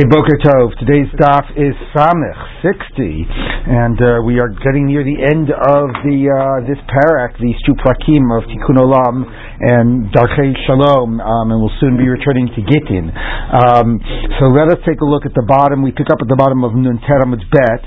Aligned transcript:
Hey, 0.00 0.08
Boker 0.08 0.40
Tov. 0.40 0.72
Today's 0.80 1.12
daf 1.20 1.44
is 1.60 1.76
Samech 1.92 2.40
60, 2.64 3.28
and 3.68 4.00
uh, 4.00 4.24
we 4.24 4.40
are 4.40 4.48
getting 4.48 4.88
near 4.88 5.04
the 5.04 5.20
end 5.20 5.52
of 5.52 5.92
the 6.08 6.24
uh, 6.24 6.64
this 6.64 6.80
parak, 6.88 7.36
these 7.36 7.60
two 7.68 7.76
plakim 7.76 8.32
of 8.32 8.48
Tikkun 8.48 8.80
Olam 8.80 9.28
and 9.60 10.08
Darchei 10.12 10.52
Shalom, 10.66 11.20
um, 11.20 11.46
and 11.52 11.58
we'll 11.60 11.74
soon 11.80 11.96
be 11.96 12.08
returning 12.08 12.48
to 12.52 12.60
Gittin. 12.64 13.12
Um, 13.12 14.00
so 14.40 14.48
let 14.52 14.72
us 14.72 14.80
take 14.88 15.00
a 15.00 15.08
look 15.08 15.28
at 15.28 15.34
the 15.36 15.44
bottom. 15.44 15.84
We 15.84 15.92
pick 15.92 16.08
up 16.08 16.20
at 16.20 16.28
the 16.28 16.36
bottom 16.36 16.64
of 16.64 16.72
Nun 16.72 17.00
Teramutz 17.04 17.44
Bet, 17.52 17.82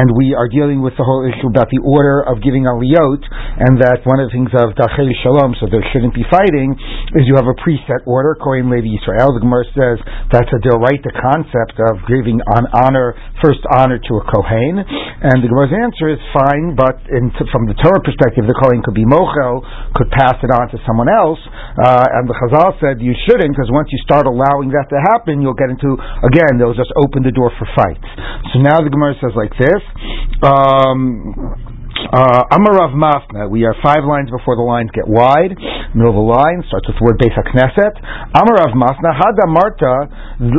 and 0.00 0.12
we 0.16 0.34
are 0.34 0.48
dealing 0.48 0.80
with 0.80 0.96
the 0.96 1.04
whole 1.04 1.24
issue 1.26 1.48
about 1.48 1.68
the 1.70 1.80
order 1.84 2.24
of 2.24 2.40
giving 2.40 2.64
aliyot, 2.64 3.22
and 3.68 3.80
that 3.80 4.04
one 4.04 4.20
of 4.20 4.28
the 4.28 4.34
things 4.34 4.52
of 4.56 4.72
Darchei 4.76 5.12
Shalom, 5.22 5.56
so 5.60 5.68
there 5.68 5.84
shouldn't 5.92 6.16
be 6.16 6.24
fighting, 6.30 6.76
is 7.16 7.28
you 7.28 7.36
have 7.36 7.48
a 7.48 7.56
preset 7.60 8.04
order, 8.08 8.36
Kohen 8.36 8.72
Levi 8.72 8.96
Israel. 8.96 9.32
The 9.36 9.44
Gemara 9.44 9.66
says 9.76 9.96
that's 10.32 10.50
a 10.50 10.60
right 10.78 11.00
concept 11.20 11.50
concept 11.50 11.78
of 11.78 12.00
giving 12.08 12.40
on 12.56 12.66
honor, 12.72 13.14
first 13.42 13.60
honor 13.76 13.98
to 13.98 14.12
a 14.18 14.24
Kohen. 14.26 14.80
And 14.80 15.42
the 15.42 15.48
Gemara's 15.48 15.74
answer 15.74 16.08
is 16.10 16.20
fine, 16.32 16.76
but 16.76 16.96
in, 17.10 17.30
from 17.50 17.66
the 17.66 17.76
Torah 17.78 18.02
perspective, 18.02 18.46
the 18.46 18.56
Kohen 18.56 18.82
could 18.82 18.94
be 18.94 19.04
mochel, 19.04 19.62
could 19.94 20.10
pass 20.10 20.36
it 20.42 20.50
on 20.50 20.70
to 20.70 20.78
someone 20.86 21.09
else. 21.18 21.40
Uh, 21.78 22.16
and 22.18 22.28
the 22.30 22.36
Chazal 22.38 22.74
said 22.80 23.02
you 23.02 23.14
shouldn't, 23.26 23.50
because 23.50 23.70
once 23.70 23.88
you 23.90 23.98
start 24.06 24.26
allowing 24.26 24.70
that 24.74 24.86
to 24.90 24.98
happen, 25.10 25.42
you'll 25.42 25.58
get 25.58 25.70
into, 25.70 25.98
again, 26.26 26.58
they'll 26.58 26.76
just 26.76 26.92
open 26.96 27.22
the 27.22 27.34
door 27.34 27.50
for 27.58 27.66
fights. 27.74 28.06
So 28.54 28.62
now 28.62 28.80
the 28.80 28.90
Gemara 28.90 29.14
says 29.20 29.34
like 29.34 29.54
this. 29.58 29.82
Um, 30.42 31.69
Amar 32.08 32.72
Rav 32.80 32.92
Mattana, 32.96 33.50
we 33.50 33.68
are 33.68 33.76
five 33.84 34.08
lines 34.08 34.32
before 34.32 34.56
the 34.56 34.64
lines 34.64 34.88
get 34.96 35.04
wide. 35.04 35.52
Middle 35.92 36.16
of 36.16 36.18
the 36.18 36.28
line 36.32 36.64
starts 36.66 36.88
with 36.88 36.96
the 36.96 37.04
word 37.04 37.20
Beis 37.20 37.34
HaKnesset. 37.36 37.94
Amar 38.32 38.56
Rav 38.64 38.72
Mattana, 38.72 39.12
Hada 39.12 39.46
Marta, 39.46 39.94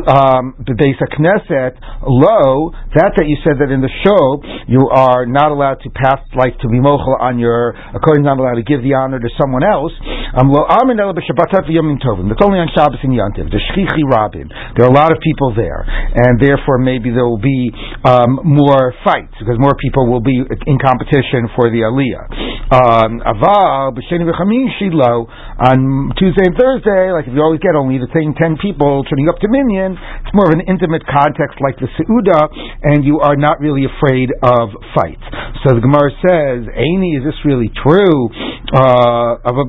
um, 0.05 0.54
Beis 0.62 1.02
HaKnesset, 1.02 1.81
lo, 2.05 2.70
that 2.94 3.17
that 3.17 3.26
you 3.26 3.36
said 3.41 3.58
that 3.58 3.73
in 3.73 3.81
the 3.81 3.91
show, 4.05 4.22
you 4.70 4.86
are 4.94 5.25
not 5.25 5.50
allowed 5.50 5.81
to 5.81 5.89
pass, 5.89 6.22
like 6.38 6.53
to 6.62 6.67
be 6.69 6.78
mochel 6.78 7.17
on 7.19 7.39
your, 7.39 7.73
according 7.95 8.22
not 8.22 8.38
allowed 8.38 8.62
to 8.62 8.67
give 8.67 8.86
the 8.86 8.94
honor 8.94 9.17
to 9.17 9.30
someone 9.39 9.66
else. 9.66 9.92
Um, 10.38 10.53
lo 10.53 10.64
Amin 10.67 11.00
Ela 11.00 11.17
B'Shabbatat 11.17 11.66
Tovim. 11.66 12.30
That's 12.30 12.44
only 12.45 12.59
on 12.59 12.69
Shabbos 12.75 13.02
and 13.02 13.16
Yantiv. 13.16 13.50
The 13.50 13.59
Shchichi 13.72 14.06
Rabin. 14.06 14.47
There 14.78 14.86
are 14.86 14.92
a 14.92 14.95
lot 14.95 15.12
of 15.12 15.17
people 15.23 15.56
there. 15.56 15.84
And 15.88 16.39
therefore 16.39 16.78
maybe 16.78 17.09
there 17.09 17.25
will 17.25 17.42
be 17.42 17.72
um, 18.03 18.39
more 18.44 18.94
fights, 19.03 19.34
because 19.39 19.58
more 19.58 19.75
people 19.80 20.12
will 20.12 20.22
be 20.22 20.38
in 20.38 20.78
competition 20.78 21.31
for 21.56 21.72
the 21.72 21.88
Aliyah. 21.88 22.28
Um, 22.72 23.20
Aval, 23.20 23.92
b'sheni 23.96 24.24
v'chamishi 24.24 24.96
lo, 24.96 25.28
on 25.60 26.12
Tuesday 26.16 26.48
and 26.48 26.56
Thursday, 26.56 27.12
like 27.12 27.28
if 27.28 27.34
you 27.36 27.44
always 27.44 27.60
get 27.60 27.76
only 27.76 28.00
the 28.00 28.08
same 28.16 28.32
ten 28.34 28.56
people 28.58 29.04
turning 29.12 29.28
up 29.28 29.38
to 29.44 29.48
Minyan, 29.52 30.00
it's 30.24 30.34
more 30.34 30.48
of 30.48 30.56
an 30.56 30.64
intimate 30.68 31.04
context 31.04 31.59
like 31.59 31.76
the 31.84 31.92
Seuda, 32.00 32.48
and 32.84 33.04
you 33.04 33.20
are 33.20 33.36
not 33.36 33.59
really 33.59 33.84
afraid 33.84 34.32
of 34.40 34.72
fights. 34.96 35.24
So 35.68 35.76
the 35.76 35.84
Gemara 35.84 36.09
says, 36.24 36.66
Aini, 36.74 37.20
is 37.20 37.28
this 37.28 37.38
really 37.46 37.70
true? 37.84 38.32
Uh, 38.72 39.38
but 39.44 39.68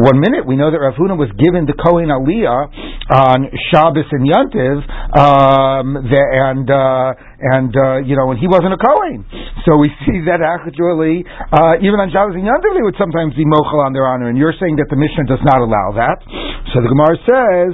one 0.00 0.18
minute 0.22 0.46
we 0.46 0.54
know 0.56 0.70
that 0.70 0.78
Rav 0.78 0.94
Huna 0.94 1.18
was 1.18 1.28
given 1.36 1.66
the 1.66 1.74
Kohen 1.74 2.08
Aliyah 2.08 2.70
on 3.12 3.50
Shabbos 3.68 4.06
and 4.14 4.24
Yantiv, 4.24 4.78
um, 5.10 6.00
and 6.06 6.55
and 6.56 6.68
uh, 6.72 7.12
and 7.12 7.72
uh, 7.76 8.00
you 8.00 8.16
know, 8.16 8.32
and 8.32 8.40
he 8.40 8.48
wasn't 8.48 8.72
a 8.72 8.80
Kohen. 8.80 9.28
So 9.68 9.76
we 9.76 9.92
see 10.08 10.24
that 10.24 10.40
actually, 10.40 11.28
uh, 11.52 11.84
even 11.84 12.00
on 12.00 12.08
Shabbos 12.08 12.32
and 12.32 12.48
Yantiv, 12.48 12.72
they 12.72 12.84
would 12.84 12.96
sometimes 12.96 13.36
be 13.36 13.44
mochel 13.44 13.84
on 13.84 13.92
their 13.92 14.08
honor. 14.08 14.32
And 14.32 14.40
you're 14.40 14.56
saying 14.56 14.80
that 14.80 14.88
the 14.88 14.96
Mishnah 14.96 15.28
does 15.28 15.42
not 15.44 15.60
allow 15.60 15.92
that. 16.00 16.24
So 16.72 16.80
the 16.80 16.88
Gemara 16.88 17.16
says, 17.28 17.72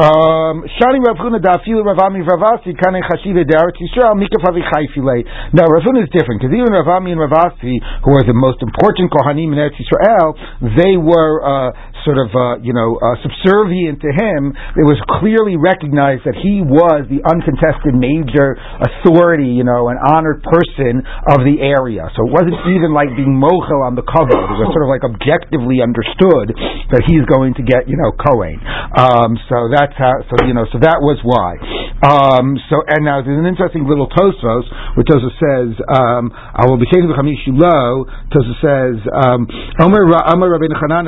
um, 0.00 0.64
Shani 0.80 1.04
Rav 1.04 1.20
Huna 1.20 1.42
dafilu 1.42 1.84
Rav 1.84 2.00
Ami 2.08 2.24
Ravasi 2.24 2.72
kane 2.72 3.04
chashive 3.04 3.44
de'aretz 3.44 3.76
Yisrael 3.76 4.16
mikaf 4.16 4.44
avi 4.48 4.64
Now 5.52 5.68
Rav 5.68 5.84
Huna 5.84 6.06
is 6.06 6.10
different 6.14 6.40
because 6.40 6.54
even 6.54 6.72
Rav 6.72 6.88
Ami 6.88 7.12
and 7.12 7.20
Rav 7.20 7.52
Asi, 7.52 7.76
who 8.04 8.10
are 8.16 8.24
the 8.24 8.36
most 8.36 8.62
important 8.62 9.12
Kohanim 9.12 9.52
in 9.52 9.58
Eretz 9.60 9.76
Yisrael, 9.76 10.32
they 10.78 10.96
were 10.96 11.42
uh, 11.44 11.72
sort 12.04 12.18
of 12.18 12.28
uh, 12.34 12.58
you 12.62 12.74
know 12.74 12.98
uh, 12.98 13.16
subservient 13.22 14.02
to 14.02 14.10
him. 14.10 14.52
It 14.76 14.86
was 14.86 14.98
clearly 15.20 15.56
recognized 15.56 16.26
that 16.26 16.36
he 16.38 16.62
was 16.62 17.06
the 17.06 17.22
uncontested 17.22 17.94
major 17.94 18.58
authority, 18.82 19.54
you 19.54 19.64
know, 19.64 19.88
an 19.88 19.98
honored 19.98 20.42
person 20.42 21.02
of 21.30 21.46
the 21.46 21.62
area. 21.62 22.06
So 22.14 22.26
it 22.26 22.32
wasn't 22.32 22.58
even 22.68 22.92
like 22.94 23.14
being 23.14 23.38
mochel 23.38 23.86
on 23.86 23.94
the 23.94 24.06
cover. 24.06 24.34
It 24.34 24.50
was 24.58 24.70
sort 24.70 24.84
of 24.84 24.90
like 24.90 25.06
objectively 25.06 25.80
understood 25.80 26.54
that 26.92 27.02
he's 27.06 27.24
going 27.30 27.54
to 27.58 27.64
get, 27.64 27.86
you 27.86 27.96
know, 27.96 28.12
Kohen. 28.14 28.58
Um, 28.98 29.38
so 29.48 29.70
that's 29.70 29.94
how. 29.96 30.14
So 30.28 30.44
you 30.44 30.54
know, 30.54 30.66
so 30.70 30.82
that 30.82 31.00
was 31.00 31.18
why. 31.22 31.56
Um, 32.02 32.58
so 32.66 32.82
and 32.90 33.06
now 33.06 33.22
there's 33.22 33.38
an 33.38 33.46
interesting 33.46 33.86
little 33.86 34.10
Tosfos 34.10 34.66
where 34.98 35.06
Tosfos 35.06 35.36
says, 35.38 35.70
um, 35.86 36.34
"I 36.34 36.66
will 36.66 36.78
be 36.78 36.90
taken 36.90 37.06
to 37.06 37.14
Lo." 37.14 38.04
Tosfos 38.34 38.58
says, 38.58 38.96
um, 39.12 39.46
"Omer 39.78 40.02
Rabbeinu 40.06 40.74
Chanan 40.82 41.06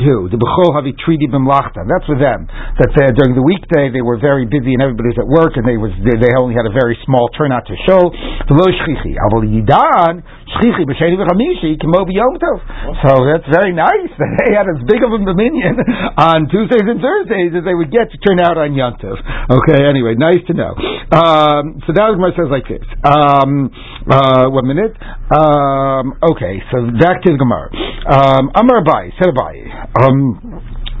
The 0.00 0.40
Bechol 0.40 0.72
Havi 0.72 0.96
Tridi 0.96 1.28
B'Mlachta." 1.28 1.84
That's 1.84 2.06
for 2.08 2.16
them. 2.16 2.48
That 2.48 3.14
during 3.16 3.36
the 3.36 3.44
weekday 3.44 3.92
they 3.92 4.00
were 4.00 4.16
very 4.16 4.48
busy 4.48 4.72
and 4.72 4.80
everybody 4.80 5.12
was 5.12 5.20
at 5.20 5.28
work 5.28 5.56
and 5.60 5.64
they 5.68 5.76
was 5.76 5.92
they, 6.00 6.16
they 6.16 6.32
only 6.36 6.56
had 6.56 6.64
a 6.64 6.74
very 6.74 6.96
small 7.04 7.28
turnout 7.36 7.68
to 7.68 7.76
show. 7.84 8.10
V'lo 8.48 8.66
shchichi. 8.68 9.16
Aval 9.28 9.44
yidan 9.44 10.24
shchichi 10.56 10.84
b'sheni 10.88 11.20
v'chamishi 11.20 11.76
kimo 11.80 12.04
b'yom 12.08 12.34
tov. 12.40 12.58
So 13.04 13.24
that's 13.28 13.46
very 13.52 13.72
nice 13.72 14.12
that 14.16 14.30
they 14.44 14.50
had 14.56 14.66
as 14.68 14.80
big 14.88 15.00
of 15.04 15.12
a 15.12 15.20
dominion 15.20 15.76
on 16.16 16.48
Tuesdays 16.48 16.86
and 16.86 17.00
Thursdays 17.00 17.52
as 17.56 17.64
they 17.64 17.74
would 17.74 17.90
get 17.90 18.10
to 18.12 18.18
turn 18.20 18.40
out 18.40 18.58
on 18.58 18.74
Yom 18.74 18.96
Tov. 19.00 19.18
Okay, 19.50 19.84
anyway, 19.86 20.14
nice 20.16 20.42
to 20.46 20.54
know. 20.54 20.74
Um, 21.10 21.80
so 21.86 21.92
that 21.92 22.12
Gemara 22.14 22.32
says 22.36 22.50
like 22.50 22.66
this. 22.68 22.84
Um, 23.02 23.70
uh, 24.06 24.46
one 24.50 24.66
minute. 24.66 24.94
Um, 25.30 26.14
okay, 26.34 26.62
so 26.70 26.86
back 26.98 27.22
to 27.22 27.32
the 27.32 27.38
Gemara. 27.38 27.70
Um, 28.06 28.50
Amar 28.54 28.82
Abaye, 28.82 29.12
said 29.18 29.34
Abaye. 29.34 29.89
Um, 29.98 30.38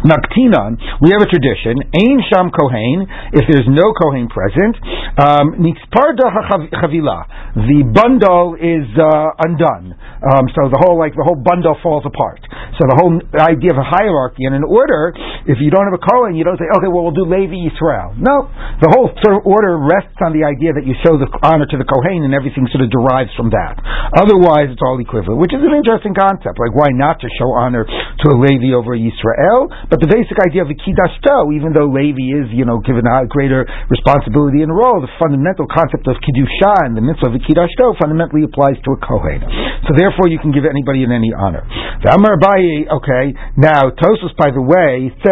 we 0.00 1.10
have 1.12 1.20
a 1.20 1.28
tradition. 1.28 1.76
Ain 1.92 2.18
Sham 2.32 2.48
Kohen, 2.50 3.04
if 3.36 3.44
there's 3.52 3.68
no 3.68 3.92
Kohen 4.00 4.32
present, 4.32 4.80
um, 5.20 5.60
Nisparda 5.60 6.24
Chavila, 6.72 7.28
the 7.54 7.84
bundle 7.92 8.56
is 8.56 8.88
uh, 8.96 9.44
undone. 9.44 9.92
Um, 10.24 10.48
so 10.56 10.72
the 10.72 10.80
whole 10.80 10.96
like 10.98 11.12
the 11.12 11.24
whole 11.24 11.36
bundle 11.36 11.76
falls 11.84 12.08
apart. 12.08 12.40
So 12.80 12.88
the 12.88 12.96
whole 12.96 13.12
idea 13.38 13.76
of 13.76 13.78
a 13.78 13.84
hierarchy 13.84 14.48
and 14.48 14.56
an 14.56 14.64
order, 14.64 15.12
if 15.48 15.60
you 15.60 15.72
don't 15.72 15.86
have 15.88 15.96
a 15.96 16.02
Kohen, 16.02 16.36
you 16.36 16.44
don't 16.44 16.58
say, 16.60 16.68
okay, 16.80 16.90
well 16.90 17.06
we'll 17.06 17.16
do 17.16 17.24
Levi 17.24 17.56
Yisrael. 17.68 18.16
No, 18.18 18.50
the 18.80 18.90
whole 18.92 19.08
sort 19.22 19.38
of 19.38 19.46
order 19.46 19.78
rests 19.80 20.18
on 20.20 20.36
the 20.36 20.44
idea 20.44 20.76
that 20.76 20.84
you 20.84 20.96
show 21.00 21.16
the 21.16 21.28
honor 21.44 21.64
to 21.68 21.76
the 21.80 21.88
Kohen 21.88 22.26
and 22.26 22.36
everything 22.36 22.68
sort 22.68 22.84
of 22.84 22.90
derives 22.92 23.32
from 23.38 23.54
that. 23.54 23.78
Otherwise, 24.16 24.74
it's 24.74 24.82
all 24.82 24.98
equivalent, 24.98 25.38
which 25.38 25.54
is 25.54 25.62
an 25.62 25.72
interesting 25.72 26.12
concept. 26.12 26.58
Like, 26.58 26.74
why 26.74 26.90
not 26.90 27.22
to 27.22 27.28
show 27.38 27.54
honor 27.54 27.86
to 27.86 28.26
a 28.26 28.36
Levi 28.36 28.74
over 28.74 28.92
Yisrael? 28.98 29.70
But 29.88 30.02
the 30.02 30.10
basic 30.10 30.34
idea 30.42 30.66
of 30.66 30.70
the 30.70 30.76
Kiddashto, 30.76 31.54
even 31.54 31.70
though 31.72 31.88
Levi 31.88 32.42
is, 32.42 32.50
you 32.50 32.66
know, 32.66 32.82
given 32.82 33.06
a 33.06 33.24
greater 33.30 33.62
responsibility 33.88 34.66
and 34.66 34.74
role, 34.74 34.98
the 34.98 35.12
fundamental 35.16 35.70
concept 35.70 36.10
of 36.10 36.18
Kiddusha 36.20 36.90
and 36.90 36.98
the 36.98 37.04
mitzvah 37.04 37.30
of 37.30 37.38
the 37.38 37.42
Kiddashto 37.46 37.94
fundamentally 38.02 38.42
applies 38.42 38.76
to 38.82 38.90
a 38.92 38.98
Kohen. 38.98 39.40
So 39.86 39.94
therefore 39.94 40.26
you 40.26 40.42
can 40.42 40.50
give 40.50 40.66
anybody 40.66 41.06
in 41.06 41.14
any 41.14 41.30
honor. 41.30 41.62
The 42.02 42.10
Amar 42.10 42.34
Abaye, 42.36 42.90
okay, 43.00 43.24
now 43.54 43.94
Tosfos, 43.94 44.34
by 44.34 44.50
the 44.50 44.62
way, 44.62 45.08
says, 45.22 45.29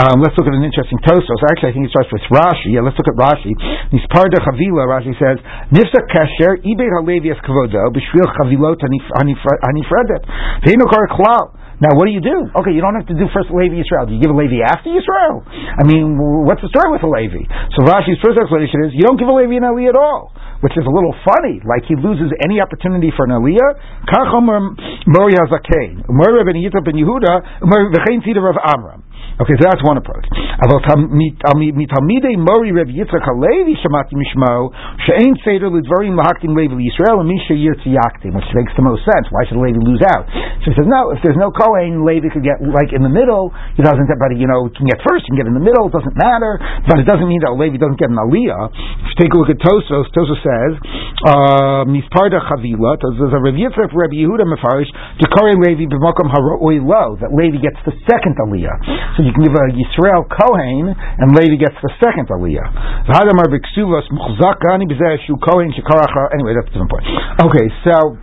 um, 0.00 0.20
let's 0.22 0.36
look 0.36 0.48
at 0.48 0.54
an 0.54 0.64
interesting 0.64 0.98
Tosfos. 1.02 1.40
Actually, 1.50 1.70
I 1.70 1.74
think 1.74 1.86
it 1.88 1.92
starts 1.92 2.10
with 2.12 2.24
Rashi. 2.30 2.74
Yeah, 2.74 2.84
let's 2.84 2.98
look 2.98 3.10
at 3.10 3.18
Rashi. 3.18 3.52
Nisparda 3.92 4.42
Chavila, 4.42 4.88
Rashi 4.88 5.14
says, 5.16 5.38
Nifsa 5.70 6.00
Kasher, 6.10 6.60
Ibei 6.62 6.88
HaLevi 7.00 7.30
Es 7.30 7.40
Kavodo, 7.42 7.90
B'Shvil 7.94 8.28
Chavilot 8.38 8.80
Hanifredet. 8.80 10.22
Ve'ino 10.64 10.86
Kar 10.90 11.08
Klal. 11.10 11.64
Now, 11.82 11.90
what 11.98 12.06
do 12.06 12.14
you 12.14 12.22
do? 12.22 12.46
Okay, 12.54 12.70
you 12.70 12.78
don't 12.78 12.94
have 12.94 13.10
to 13.10 13.18
do 13.18 13.26
first 13.34 13.50
Levi 13.50 13.82
Israel. 13.82 14.06
Do 14.06 14.14
you 14.14 14.22
give 14.22 14.30
a 14.30 14.38
Levi 14.38 14.62
after 14.62 14.94
Israel? 14.94 15.42
I 15.44 15.82
mean, 15.82 16.14
what's 16.46 16.62
the 16.62 16.70
story 16.70 16.94
with 16.94 17.02
a 17.02 17.10
Levi? 17.10 17.42
So 17.74 17.82
Rashi's 17.82 18.22
first 18.22 18.38
explanation 18.38 18.86
is 18.86 18.94
you 18.94 19.02
don't 19.02 19.18
give 19.18 19.26
a 19.26 19.34
Levi 19.34 19.58
an 19.58 19.66
Aliyah 19.66 19.90
at 19.90 19.98
all, 19.98 20.30
which 20.62 20.78
is 20.78 20.86
a 20.86 20.92
little 20.94 21.10
funny. 21.26 21.58
Like 21.66 21.82
he 21.90 21.98
loses 21.98 22.30
any 22.46 22.62
opportunity 22.62 23.10
for 23.10 23.26
an 23.26 23.34
Aliyah. 23.34 24.06
Kachomer 24.06 24.70
Mori 25.10 25.34
Hazakein, 25.34 26.06
Mori 26.06 26.46
ben 26.46 26.62
Yitzhak 26.62 26.86
ben 26.86 26.94
Yehuda, 26.94 27.66
V'chein 27.66 28.22
Tzida 28.22 28.38
Rav 28.38 28.56
Amram. 28.62 29.02
Okay, 29.34 29.58
so 29.58 29.66
that's 29.66 29.82
one 29.82 29.98
approach. 29.98 30.22
Mitalmidei 30.62 32.38
Mori 32.38 32.70
Reb 32.70 32.86
Yitzchak 32.86 33.26
Halevi 33.26 33.74
Shamati 33.82 34.14
Mishmo 34.14 34.70
She'ein 35.02 35.34
Seder 35.42 35.74
Lidvarim 35.74 36.14
Lahaktim 36.14 36.54
Levi 36.54 36.78
Yisrael 36.78 37.18
and 37.18 37.26
Misha 37.26 37.58
Yirtzi 37.58 37.98
Yaktim, 37.98 38.30
which 38.30 38.46
makes 38.54 38.70
the 38.78 38.86
most 38.86 39.02
sense. 39.02 39.26
Why 39.34 39.42
should 39.50 39.58
Levi 39.58 39.82
lose 39.82 40.06
out? 40.06 40.30
So 40.62 40.70
he 40.70 40.78
says, 40.78 40.86
no, 40.86 41.10
if 41.10 41.18
there's 41.26 41.34
no 41.34 41.50
Kohen, 41.50 42.06
Levi 42.06 42.30
could 42.30 42.46
get 42.46 42.62
like 42.62 42.94
in 42.94 43.02
the 43.02 43.10
middle. 43.10 43.50
He 43.74 43.82
doesn't, 43.82 44.06
but 44.06 44.38
you 44.38 44.46
know, 44.46 44.70
can 44.70 44.86
get 44.86 45.02
first, 45.02 45.26
can 45.26 45.34
get 45.34 45.50
in 45.50 45.58
the 45.58 45.64
middle. 45.66 45.90
It 45.90 45.94
doesn't 45.98 46.14
matter, 46.14 46.54
but 46.86 47.02
it 47.02 47.06
doesn't 47.10 47.26
mean 47.26 47.42
that 47.42 47.58
Levi 47.58 47.82
doesn't 47.82 47.98
get 47.98 48.14
an 48.14 48.22
Aliyah. 48.22 48.70
If 48.70 49.18
you 49.18 49.18
take 49.18 49.34
a 49.34 49.38
look 49.42 49.50
at 49.50 49.58
Tosfos, 49.58 50.14
Tosfos 50.14 50.38
says, 50.46 50.78
um, 51.26 51.90
Nisparda 51.90 52.38
Chavila. 52.38 53.02
There's 53.02 53.34
a 53.34 53.42
Reb 53.42 53.58
Yitzchak 53.58 53.90
Reb 53.90 54.14
Yehuda 54.14 54.46
Mefarish 54.46 54.94
to 54.94 55.26
Kohen 55.26 55.58
Levi 55.58 55.90
b'makom 55.90 56.30
haroi 56.30 56.78
lo 56.78 57.18
that 57.18 57.34
Levi 57.34 57.58
gets 57.58 57.82
the 57.82 57.98
second 58.06 58.38
Aliyah. 58.38 58.78
So 59.18 59.23
you 59.24 59.32
can 59.32 59.42
give 59.42 59.56
a 59.56 59.66
Yisrael 59.72 60.28
Kohen, 60.28 60.92
and 60.92 61.32
Levi 61.34 61.56
gets 61.56 61.74
the 61.80 61.90
second 61.98 62.28
Aliyah. 62.28 63.08
Anyway, 66.34 66.52
that's 66.54 66.70
the 66.70 66.84
point. 66.84 67.04
Okay, 67.48 67.66
so 67.84 68.16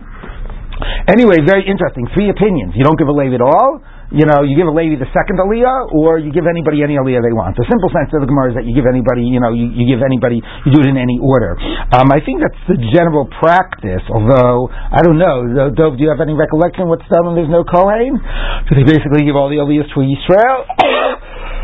anyway, 1.10 1.42
very 1.44 1.66
interesting. 1.66 2.06
Three 2.14 2.30
opinions. 2.30 2.74
You 2.78 2.84
don't 2.84 2.98
give 2.98 3.08
a 3.08 3.14
Levi 3.14 3.34
at 3.34 3.44
all 3.44 3.82
you 4.12 4.28
know, 4.28 4.44
you 4.44 4.52
give 4.52 4.68
a 4.68 4.76
lady 4.76 5.00
the 5.00 5.08
second 5.16 5.40
aliyah, 5.40 5.88
or 5.96 6.20
you 6.20 6.28
give 6.28 6.44
anybody 6.44 6.84
any 6.84 7.00
aliyah 7.00 7.24
they 7.24 7.32
want. 7.32 7.56
The 7.56 7.64
simple 7.64 7.88
sense 7.88 8.12
of 8.12 8.20
the 8.20 8.28
Gemara 8.28 8.52
is 8.52 8.54
that 8.60 8.68
you 8.68 8.76
give 8.76 8.84
anybody, 8.84 9.24
you 9.24 9.40
know, 9.40 9.56
you, 9.56 9.72
you 9.72 9.88
give 9.88 10.04
anybody, 10.04 10.44
you 10.44 10.68
do 10.68 10.84
it 10.84 10.88
in 10.92 11.00
any 11.00 11.16
order. 11.16 11.56
Um, 11.96 12.12
I 12.12 12.20
think 12.20 12.44
that's 12.44 12.60
the 12.68 12.76
general 12.92 13.24
practice, 13.40 14.04
although, 14.12 14.68
I 14.68 15.00
don't 15.00 15.16
know, 15.16 15.72
Dov, 15.72 15.96
do 15.96 16.04
you 16.04 16.12
have 16.12 16.20
any 16.20 16.36
recollection 16.36 16.92
what's 16.92 17.08
done 17.08 17.32
when 17.32 17.34
there's 17.40 17.52
no 17.52 17.64
Kohen? 17.64 18.20
So 18.68 18.76
they 18.76 18.84
basically 18.84 19.24
give 19.24 19.32
all 19.32 19.48
the 19.48 19.64
aliyahs 19.64 19.88
to 19.96 19.98
Israel. 20.04 20.58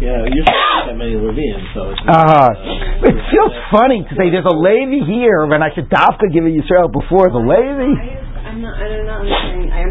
Yeah, 0.00 0.24
you 0.24 0.40
don't 0.40 0.88
have 0.88 0.96
many 0.96 1.12
Levians, 1.12 1.76
so 1.76 1.92
it's. 1.92 2.00
Uh, 2.08 2.16
uh, 2.16 2.48
it 3.04 3.16
feels 3.28 3.52
funny 3.68 4.00
to 4.00 4.12
say 4.16 4.32
there's 4.32 4.48
a 4.48 4.56
Levi 4.56 5.04
here 5.04 5.44
when 5.44 5.60
I 5.60 5.68
should 5.76 5.92
dafka 5.92 6.24
give 6.32 6.40
a 6.40 6.48
Yisrael 6.48 6.88
before 6.88 7.28
the 7.28 7.36
Levi. 7.36 8.00
I'm 8.48 8.64
not. 8.64 8.80
I'm 8.80 9.04
not 9.04 9.20
understanding. 9.20 9.44
I 9.44 9.49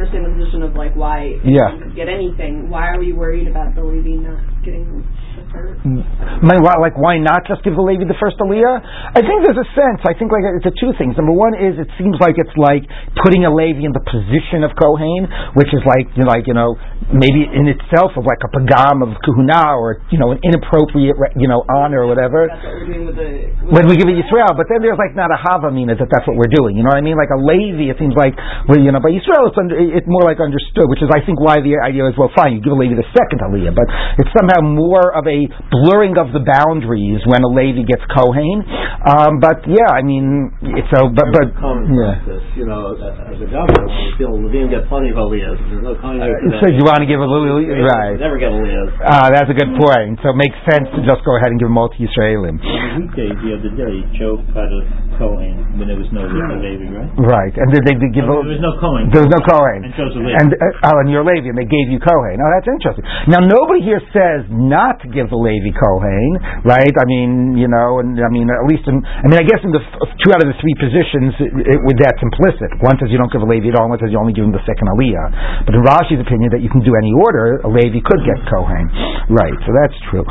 understand 0.10 0.26
the 0.26 0.44
position 0.44 0.64
of 0.64 0.76
like 0.76 0.96
why 0.96 1.38
yeah. 1.44 1.78
could 1.78 1.96
get 1.96 2.08
anything. 2.10 2.70
Why 2.70 2.90
are 2.90 3.00
we 3.00 3.14
worried 3.14 3.48
about 3.48 3.76
the 3.76 3.82
Levi 3.84 4.22
not 4.22 4.42
getting 4.66 5.06
my, 5.54 5.69
like, 5.80 7.00
why 7.00 7.16
not 7.24 7.48
just 7.48 7.64
give 7.64 7.72
the 7.72 7.84
Levi 7.84 8.04
the 8.04 8.20
first 8.20 8.36
Aliyah? 8.44 8.84
I 9.16 9.24
think 9.24 9.48
there's 9.48 9.60
a 9.60 9.70
sense. 9.72 10.04
I 10.04 10.12
think 10.12 10.28
like 10.28 10.44
it's 10.60 10.68
a 10.68 10.76
two 10.76 10.92
things. 11.00 11.16
Number 11.16 11.32
one 11.32 11.56
is 11.56 11.80
it 11.80 11.88
seems 11.96 12.20
like 12.20 12.36
it's 12.36 12.52
like 12.60 12.84
putting 13.24 13.48
a 13.48 13.52
Levi 13.52 13.88
in 13.88 13.96
the 13.96 14.04
position 14.04 14.68
of 14.68 14.76
Kohen, 14.76 15.32
which 15.56 15.72
is 15.72 15.80
like 15.88 16.12
you 16.20 16.28
know, 16.28 16.32
like 16.32 16.46
you 16.52 16.56
know 16.56 16.76
maybe 17.16 17.48
in 17.48 17.72
itself 17.72 18.12
of 18.20 18.28
like 18.28 18.44
a 18.44 18.52
pagam 18.52 19.08
of 19.08 19.16
Kuhuna 19.24 19.80
or 19.80 20.04
you 20.12 20.20
know 20.20 20.36
an 20.36 20.44
inappropriate 20.44 21.16
you 21.40 21.48
know 21.48 21.64
honor 21.72 22.04
or 22.04 22.12
whatever. 22.12 22.52
The, 22.52 23.72
when 23.72 23.88
we 23.88 23.96
give 23.96 24.12
it 24.12 24.20
Yisrael, 24.20 24.60
but 24.60 24.68
then 24.68 24.84
there's 24.84 25.00
like 25.00 25.16
not 25.16 25.32
a 25.32 25.40
Havamina 25.40 25.96
that 25.96 26.12
that's 26.12 26.28
what 26.28 26.36
we're 26.36 26.52
doing. 26.52 26.76
You 26.76 26.84
know 26.84 26.92
what 26.92 27.00
I 27.00 27.06
mean? 27.06 27.16
Like 27.16 27.32
a 27.32 27.40
Levi, 27.40 27.88
it 27.88 27.96
seems 27.96 28.20
like 28.20 28.36
well, 28.68 28.84
you 28.84 28.92
know, 28.92 29.00
but 29.00 29.16
Yisrael 29.16 29.48
it's 29.48 29.56
under, 29.56 29.80
it's 29.80 30.08
more 30.12 30.28
like 30.28 30.44
understood, 30.44 30.92
which 30.92 31.00
is 31.00 31.08
I 31.08 31.24
think 31.24 31.40
why 31.40 31.64
the 31.64 31.80
idea 31.80 32.04
is 32.12 32.20
well, 32.20 32.32
fine, 32.36 32.60
you 32.60 32.60
give 32.60 32.76
a 32.76 32.80
Levi 32.80 33.00
the 33.00 33.08
second 33.16 33.40
Aliyah, 33.40 33.72
but 33.72 33.88
it's 34.20 34.32
somehow 34.36 34.60
more 34.60 35.16
of 35.16 35.24
a 35.24 35.48
blurring 35.70 36.18
of 36.18 36.34
the 36.34 36.42
boundaries 36.42 37.22
when 37.30 37.42
a 37.46 37.52
lady 37.52 37.86
gets 37.86 38.04
Kohen. 38.10 38.66
Um, 39.00 39.40
but 39.40 39.64
yeah, 39.70 39.94
I 39.94 40.02
mean, 40.02 40.52
it's 40.76 40.90
so, 40.92 41.08
but, 41.14 41.30
but, 41.32 41.48
yeah. 41.54 42.20
This, 42.26 42.44
you 42.58 42.66
know, 42.66 42.98
as 42.98 43.40
a 43.40 43.48
governor, 43.48 43.86
you 43.88 44.12
feel 44.18 44.34
Levine 44.36 44.68
get 44.74 44.90
plenty 44.90 45.14
of 45.14 45.18
Aliyahs, 45.22 45.62
there's 45.70 45.86
no 45.86 45.96
Kohen 46.02 46.20
uh, 46.20 46.60
So 46.60 46.68
you 46.74 46.84
want 46.84 47.06
to 47.06 47.08
give 47.08 47.22
a 47.22 47.28
Aliyah, 47.30 47.86
right. 47.86 48.18
Never 48.18 48.42
get 48.42 48.52
Aliyahs. 48.52 48.92
Ah, 49.06 49.30
that's 49.30 49.48
a 49.48 49.58
good 49.58 49.72
point. 49.78 50.20
So 50.26 50.34
it 50.34 50.40
makes 50.42 50.58
sense 50.68 50.90
to 50.98 51.00
just 51.06 51.22
go 51.24 51.38
ahead 51.38 51.54
and 51.54 51.62
give 51.62 51.70
them 51.70 51.78
all 51.78 51.88
to 51.88 52.00
Yisraelim. 52.02 52.58
The 52.58 53.06
weekday, 53.06 53.30
the 53.30 53.52
other 53.56 53.72
day, 53.78 53.96
Joe 54.18 54.42
had 54.52 54.74
a 54.74 54.82
Kohen 55.22 55.78
when 55.78 55.88
there 55.88 56.00
was 56.00 56.10
no 56.10 56.26
Levi, 56.26 56.90
right? 56.92 57.12
Right. 57.20 57.54
And 57.56 57.70
did 57.72 57.86
they 57.86 57.96
did 57.96 58.12
give 58.16 58.26
no, 58.26 58.42
There 58.42 58.58
was 58.58 58.64
no 58.64 58.74
Kohen. 58.82 59.12
There 59.14 59.24
was 59.24 59.32
no 59.32 59.42
Kohen. 59.44 59.88
And 59.88 59.94
chose 59.96 60.16
a 60.16 60.20
Levi. 60.20 60.34
And, 60.34 60.50
uh, 60.56 60.88
oh, 60.92 61.04
and 61.04 61.08
you're 61.12 61.28
Levi, 61.28 61.52
and 61.52 61.60
they 61.60 61.68
gave 61.68 61.92
you 61.92 62.00
Kohen. 62.00 62.40
Oh, 62.40 62.50
that's 62.52 62.68
interesting. 62.68 63.06
Now, 63.32 63.44
nobody 63.44 63.84
here 63.84 64.02
says 64.12 64.48
not 64.50 65.04
to 65.04 65.08
give 65.12 65.32
the 65.32 65.40
Levi 65.40 65.59
Kohen, 65.76 66.64
right? 66.64 66.96
I 66.96 67.06
mean, 67.06 67.60
you 67.60 67.68
know, 67.68 68.00
and 68.00 68.16
I 68.16 68.32
mean, 68.32 68.48
at 68.48 68.64
least 68.72 68.88
in, 68.88 69.04
I 69.04 69.28
mean, 69.28 69.36
I 69.36 69.46
guess 69.46 69.60
in 69.68 69.76
the 69.76 69.84
f- 69.84 70.16
two 70.24 70.32
out 70.32 70.40
of 70.40 70.48
the 70.48 70.56
three 70.64 70.76
positions, 70.80 71.36
it, 71.44 71.52
it, 71.76 71.80
that's 72.00 72.22
implicit. 72.24 72.72
One 72.80 72.96
says 73.04 73.12
you 73.12 73.20
don't 73.20 73.32
give 73.32 73.44
a 73.44 73.50
Levi 73.50 73.70
at 73.72 73.76
all, 73.76 73.92
one 73.92 74.00
says 74.00 74.10
you 74.14 74.20
only 74.20 74.32
give 74.32 74.48
him 74.48 74.56
the 74.56 74.64
second 74.64 74.88
Aliyah. 74.96 75.68
But 75.68 75.76
in 75.76 75.84
Rashi's 75.84 76.24
opinion, 76.24 76.56
that 76.56 76.64
you 76.64 76.72
can 76.72 76.80
do 76.88 76.96
any 76.96 77.12
order, 77.12 77.60
a 77.68 77.70
Levi 77.70 78.00
could 78.00 78.22
get 78.24 78.40
Kohen. 78.48 78.88
Right, 79.28 79.58
so 79.68 79.70
that's 79.76 79.98
true. 80.08 80.24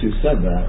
Who 0.00 0.10
said 0.24 0.40
that. 0.40 0.64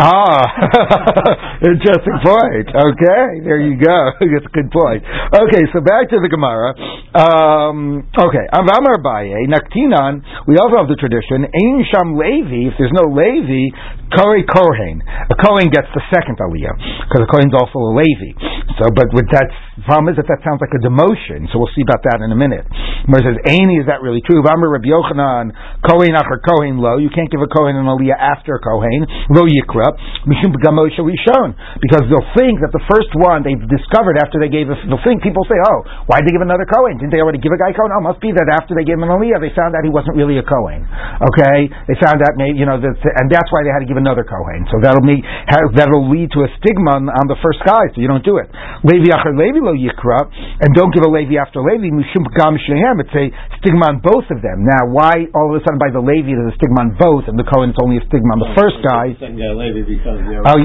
Ah, 0.00 1.60
interesting 1.60 2.18
point. 2.24 2.68
Okay, 2.72 3.24
there 3.44 3.60
you 3.60 3.76
go. 3.76 4.16
That's 4.32 4.48
a 4.48 4.54
good 4.56 4.72
point. 4.72 5.04
Okay, 5.04 5.62
so 5.76 5.84
back 5.84 6.08
to 6.08 6.16
the 6.24 6.32
Gemara. 6.32 6.72
Um, 7.12 8.08
okay, 8.16 8.44
Amar 8.56 8.96
Baye, 9.04 9.44
Naktinan, 9.44 10.24
we 10.48 10.56
also 10.56 10.80
have 10.80 10.88
the 10.88 10.96
tradition, 10.96 11.44
Ein 11.44 11.84
Sham 11.92 12.16
Levi, 12.16 12.72
if 12.72 12.74
there's 12.80 12.96
no 12.96 13.12
Levi, 13.12 13.68
Kori 14.16 14.48
Kohen. 14.48 15.04
A 15.04 15.36
Kohen 15.36 15.68
gets 15.68 15.92
the 15.92 16.00
second 16.08 16.40
Aliyah, 16.40 16.72
because 17.08 17.24
a 17.24 17.28
Kohen's 17.28 17.52
also 17.52 17.76
a 17.76 17.92
Levi. 17.92 18.32
So, 18.80 18.88
but 18.96 19.12
with 19.12 19.28
that, 19.36 19.52
problem 19.84 20.08
is 20.08 20.16
that 20.16 20.28
that 20.32 20.40
sounds 20.40 20.64
like 20.64 20.72
a 20.72 20.80
demotion, 20.80 21.44
so 21.52 21.60
we'll 21.60 21.72
see 21.76 21.84
about 21.84 22.00
that 22.08 22.24
in 22.24 22.32
a 22.32 22.38
minute. 22.38 22.64
Where 23.10 23.20
says, 23.20 23.36
Aini, 23.44 23.82
is 23.82 23.86
that 23.92 24.00
really 24.00 24.24
true? 24.24 24.40
Amar 24.40 24.72
Rabbi 24.72 24.88
Yochanan, 24.88 25.52
Kohen 25.84 26.16
Achar 26.16 26.40
Kohen 26.40 26.80
Lo, 26.80 26.96
you 26.96 27.12
can't 27.12 27.28
give 27.28 27.44
a 27.44 27.50
Kohen 27.50 27.76
an 27.82 27.90
Aliyah 27.90 28.18
after 28.18 28.56
Kohen, 28.62 29.04
Lo 29.34 29.44
Yikra, 29.44 29.92
Mishum 30.30 30.54
Gamosha 30.62 31.02
Rishon, 31.02 31.52
because 31.82 32.06
they'll 32.06 32.30
think 32.38 32.62
that 32.62 32.70
the 32.70 32.82
first 32.86 33.10
one 33.18 33.42
they've 33.42 33.66
discovered 33.66 34.16
after 34.22 34.38
they 34.38 34.48
gave, 34.48 34.70
a, 34.70 34.76
they'll 34.86 35.02
think, 35.02 35.20
people 35.20 35.42
say, 35.50 35.58
oh, 35.58 35.78
why 36.06 36.22
did 36.22 36.30
they 36.30 36.34
give 36.38 36.46
another 36.46 36.66
Kohen? 36.66 37.02
Didn't 37.02 37.10
they 37.10 37.22
already 37.22 37.42
give 37.42 37.50
a 37.50 37.60
guy 37.60 37.74
Kohen? 37.74 37.90
Oh, 37.90 38.02
must 38.02 38.22
be 38.22 38.30
that 38.30 38.46
after 38.54 38.78
they 38.78 38.86
gave 38.86 38.96
him 38.98 39.04
an 39.06 39.12
Aliyah, 39.12 39.42
they 39.42 39.52
found 39.52 39.74
out 39.74 39.82
he 39.82 39.92
wasn't 39.92 40.14
really 40.14 40.38
a 40.38 40.46
Kohen. 40.46 40.86
Okay? 40.86 41.66
They 41.90 41.96
found 41.98 42.22
out, 42.22 42.38
maybe, 42.38 42.58
you 42.58 42.66
know, 42.66 42.78
that, 42.78 42.94
and 42.94 43.26
that's 43.28 43.50
why 43.50 43.66
they 43.66 43.72
had 43.74 43.82
to 43.82 43.88
give 43.90 43.98
another 43.98 44.22
Kohen. 44.22 44.64
So 44.70 44.78
that'll 44.78 45.04
make, 45.04 45.26
that'll 45.74 46.06
lead 46.06 46.30
to 46.38 46.46
a 46.46 46.50
stigma 46.62 47.02
on, 47.02 47.10
on 47.10 47.26
the 47.26 47.38
first 47.42 47.60
guy, 47.66 47.90
so 47.90 47.98
you 47.98 48.06
don't 48.06 48.24
do 48.24 48.38
it. 48.38 48.48
Levi 48.86 49.10
Achar 49.10 49.34
Levi 49.34 49.58
Lo 49.58 49.74
Yikra, 49.74 50.20
and 50.62 50.70
don't 50.74 50.94
give 50.94 51.02
a 51.02 51.10
Levi 51.10 51.34
after 51.40 51.58
Levi, 51.64 51.90
Mishum 51.90 52.24
Gam 52.36 52.54
Shehem, 52.60 53.00
it's 53.02 53.14
a 53.16 53.26
stigma 53.58 53.90
on 53.90 53.98
both 54.04 54.28
of 54.30 54.38
them. 54.44 54.62
Now, 54.62 54.88
why 54.92 55.26
all 55.34 55.50
of 55.50 55.58
a 55.58 55.62
sudden 55.64 55.80
by 55.80 55.90
the 55.90 56.02
Levi 56.02 56.36
there's 56.36 56.52
a 56.52 56.56
stigma 56.56 56.86
on 56.86 56.90
both, 57.00 57.26
and 57.26 57.36
the 57.38 57.46
Kohen 57.48 57.71
it's 57.72 57.80
only 57.80 57.96
a 57.96 58.04
stigma 58.04 58.36
on 58.36 58.40
the 58.44 58.52
first 58.52 58.78
guy? 58.84 59.16
Oh, 59.16 60.60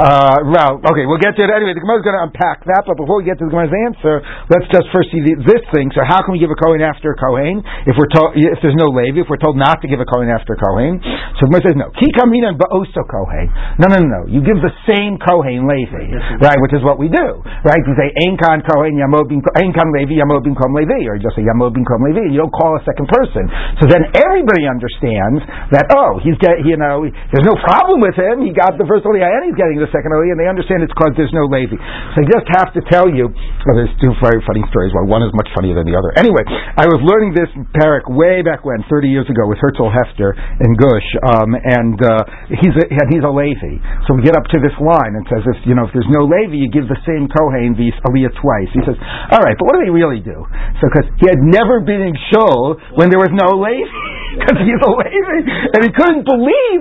uh, 0.00 0.36
well, 0.48 0.80
okay, 0.80 1.04
we'll 1.04 1.20
get 1.20 1.36
to 1.36 1.44
it 1.44 1.52
anyway. 1.52 1.76
The 1.76 1.84
Gemara 1.84 2.00
is 2.00 2.06
going 2.08 2.16
to 2.16 2.24
unpack 2.32 2.64
that, 2.64 2.88
but 2.88 2.96
before 2.96 3.20
we 3.20 3.28
get 3.28 3.36
to 3.38 3.44
the 3.44 3.52
Gemara's 3.52 3.76
answer, 3.76 4.24
let's 4.48 4.64
just 4.72 4.88
first 4.90 5.12
see 5.12 5.20
the, 5.20 5.36
this 5.44 5.60
thing. 5.76 5.92
So, 5.92 6.00
how 6.02 6.24
can 6.24 6.32
we 6.32 6.40
give 6.40 6.48
a 6.48 6.56
Kohen 6.56 6.80
after 6.80 7.12
a 7.12 7.18
Kohen 7.20 7.60
if 7.84 7.94
we're 8.00 8.08
told 8.08 8.32
if 8.34 8.58
there's 8.64 8.78
no 8.80 8.88
Levi? 8.88 9.20
If 9.20 9.28
we're 9.28 9.42
told 9.42 9.60
not 9.60 9.84
to 9.84 9.86
give 9.86 10.00
a 10.00 10.08
Kohen 10.08 10.32
after 10.32 10.56
a 10.56 10.60
Kohen, 10.60 11.04
so 11.36 11.44
the 11.44 11.48
Gemara 11.52 11.62
says 11.68 11.76
no. 11.76 11.92
Ki 11.92 12.08
kamina 12.16 12.56
ba'oso 12.56 13.04
Kohen. 13.04 13.52
No, 13.76 13.92
no, 13.92 14.00
no, 14.00 14.08
no. 14.08 14.22
You 14.32 14.40
give 14.40 14.56
the 14.64 14.72
same 14.88 15.20
Kohen 15.20 15.68
Levi, 15.68 16.40
right? 16.40 16.58
Which 16.64 16.72
is 16.72 16.80
what 16.80 16.96
we 16.96 17.12
do, 17.12 17.28
right? 17.44 17.82
You 17.84 17.94
say 18.00 18.08
Ein 18.24 18.40
Kan 18.40 18.64
Kohen 18.64 18.96
Yamod 18.96 19.28
Bin 19.28 19.44
Ein 19.60 19.76
Kan 19.76 19.92
Levi 19.92 20.16
Yamod 20.16 20.48
Bin 20.48 20.56
Kom 20.56 20.72
Levi, 20.72 21.04
or 21.04 21.20
you 21.20 21.22
just 21.22 21.36
say 21.36 21.44
Yamod 21.44 21.76
Bin 21.76 21.84
Kom 21.84 22.00
Levi, 22.00 22.32
you 22.32 22.40
don't 22.40 22.54
call 22.54 22.72
a 22.78 22.82
second 22.88 23.10
person. 23.12 23.44
So 23.82 23.84
then 23.90 24.08
everybody 24.16 24.64
understands 24.64 25.44
that 25.74 25.92
oh, 25.92 26.18
he's 26.22 26.38
get, 26.46 26.62
you 26.62 26.78
know, 26.78 27.02
there's 27.34 27.46
no 27.46 27.58
problem 27.58 27.98
with 27.98 28.14
him. 28.14 28.46
He 28.46 28.54
got 28.54 28.78
the 28.78 28.86
first 28.86 29.02
Aliyah 29.02 29.26
and 29.26 29.50
he's 29.50 29.58
getting 29.58 29.82
the 29.82 29.90
second 29.90 30.14
Aliyah, 30.14 30.38
and 30.38 30.40
they 30.40 30.46
understand 30.46 30.86
it's 30.86 30.94
because 30.94 31.18
there's 31.18 31.34
no 31.34 31.50
Levi. 31.50 31.74
So 32.14 32.22
I 32.22 32.24
just 32.30 32.46
have 32.54 32.70
to 32.78 32.80
tell 32.86 33.10
you, 33.10 33.26
well, 33.26 33.74
there's 33.74 33.92
two 33.98 34.14
very 34.22 34.38
funny 34.46 34.62
stories. 34.70 34.94
Well, 34.94 35.10
one 35.10 35.26
is 35.26 35.34
much 35.34 35.50
funnier 35.58 35.74
than 35.74 35.90
the 35.90 35.98
other. 35.98 36.14
Anyway, 36.14 36.46
I 36.46 36.86
was 36.86 37.02
learning 37.02 37.34
this 37.34 37.50
parak 37.74 38.06
way 38.06 38.46
back 38.46 38.62
when, 38.62 38.86
30 38.86 39.10
years 39.10 39.26
ago, 39.26 39.50
with 39.50 39.58
Herzl 39.58 39.90
Hefter 39.90 40.38
in 40.62 40.70
Gush, 40.78 41.08
um, 41.26 41.50
and 41.58 41.98
uh, 41.98 42.22
he's 42.46 42.76
a, 42.78 42.84
he's 43.10 43.24
a 43.26 43.32
Levi. 43.32 43.82
So 44.06 44.14
we 44.14 44.22
get 44.22 44.38
up 44.38 44.46
to 44.54 44.58
this 44.62 44.74
line 44.78 45.18
and 45.18 45.26
says, 45.26 45.42
if 45.50 45.58
you 45.66 45.74
know, 45.74 45.90
if 45.90 45.92
there's 45.92 46.10
no 46.14 46.30
Levi, 46.30 46.54
you 46.54 46.70
give 46.70 46.86
the 46.86 47.00
same 47.02 47.26
Kohen 47.26 47.74
the 47.74 47.90
Aliyah 48.06 48.30
twice. 48.38 48.70
He 48.70 48.82
says, 48.86 48.94
all 49.34 49.42
right, 49.42 49.58
but 49.58 49.66
what 49.66 49.74
do 49.80 49.82
they 49.82 49.92
really 49.92 50.22
do? 50.22 50.46
So 50.78 50.86
because 50.92 51.08
he 51.18 51.26
had 51.26 51.42
never 51.42 51.82
been 51.82 52.04
in 52.04 52.14
Shul 52.30 52.78
when 52.94 53.10
there 53.10 53.18
was 53.18 53.32
no 53.34 53.58
Levi. 53.58 54.16
because 54.36 54.58
he's 54.68 54.80
a 54.84 54.92
Levi, 54.92 55.38
and 55.72 55.80
he 55.80 55.90
couldn't 55.96 56.24
believe 56.24 56.35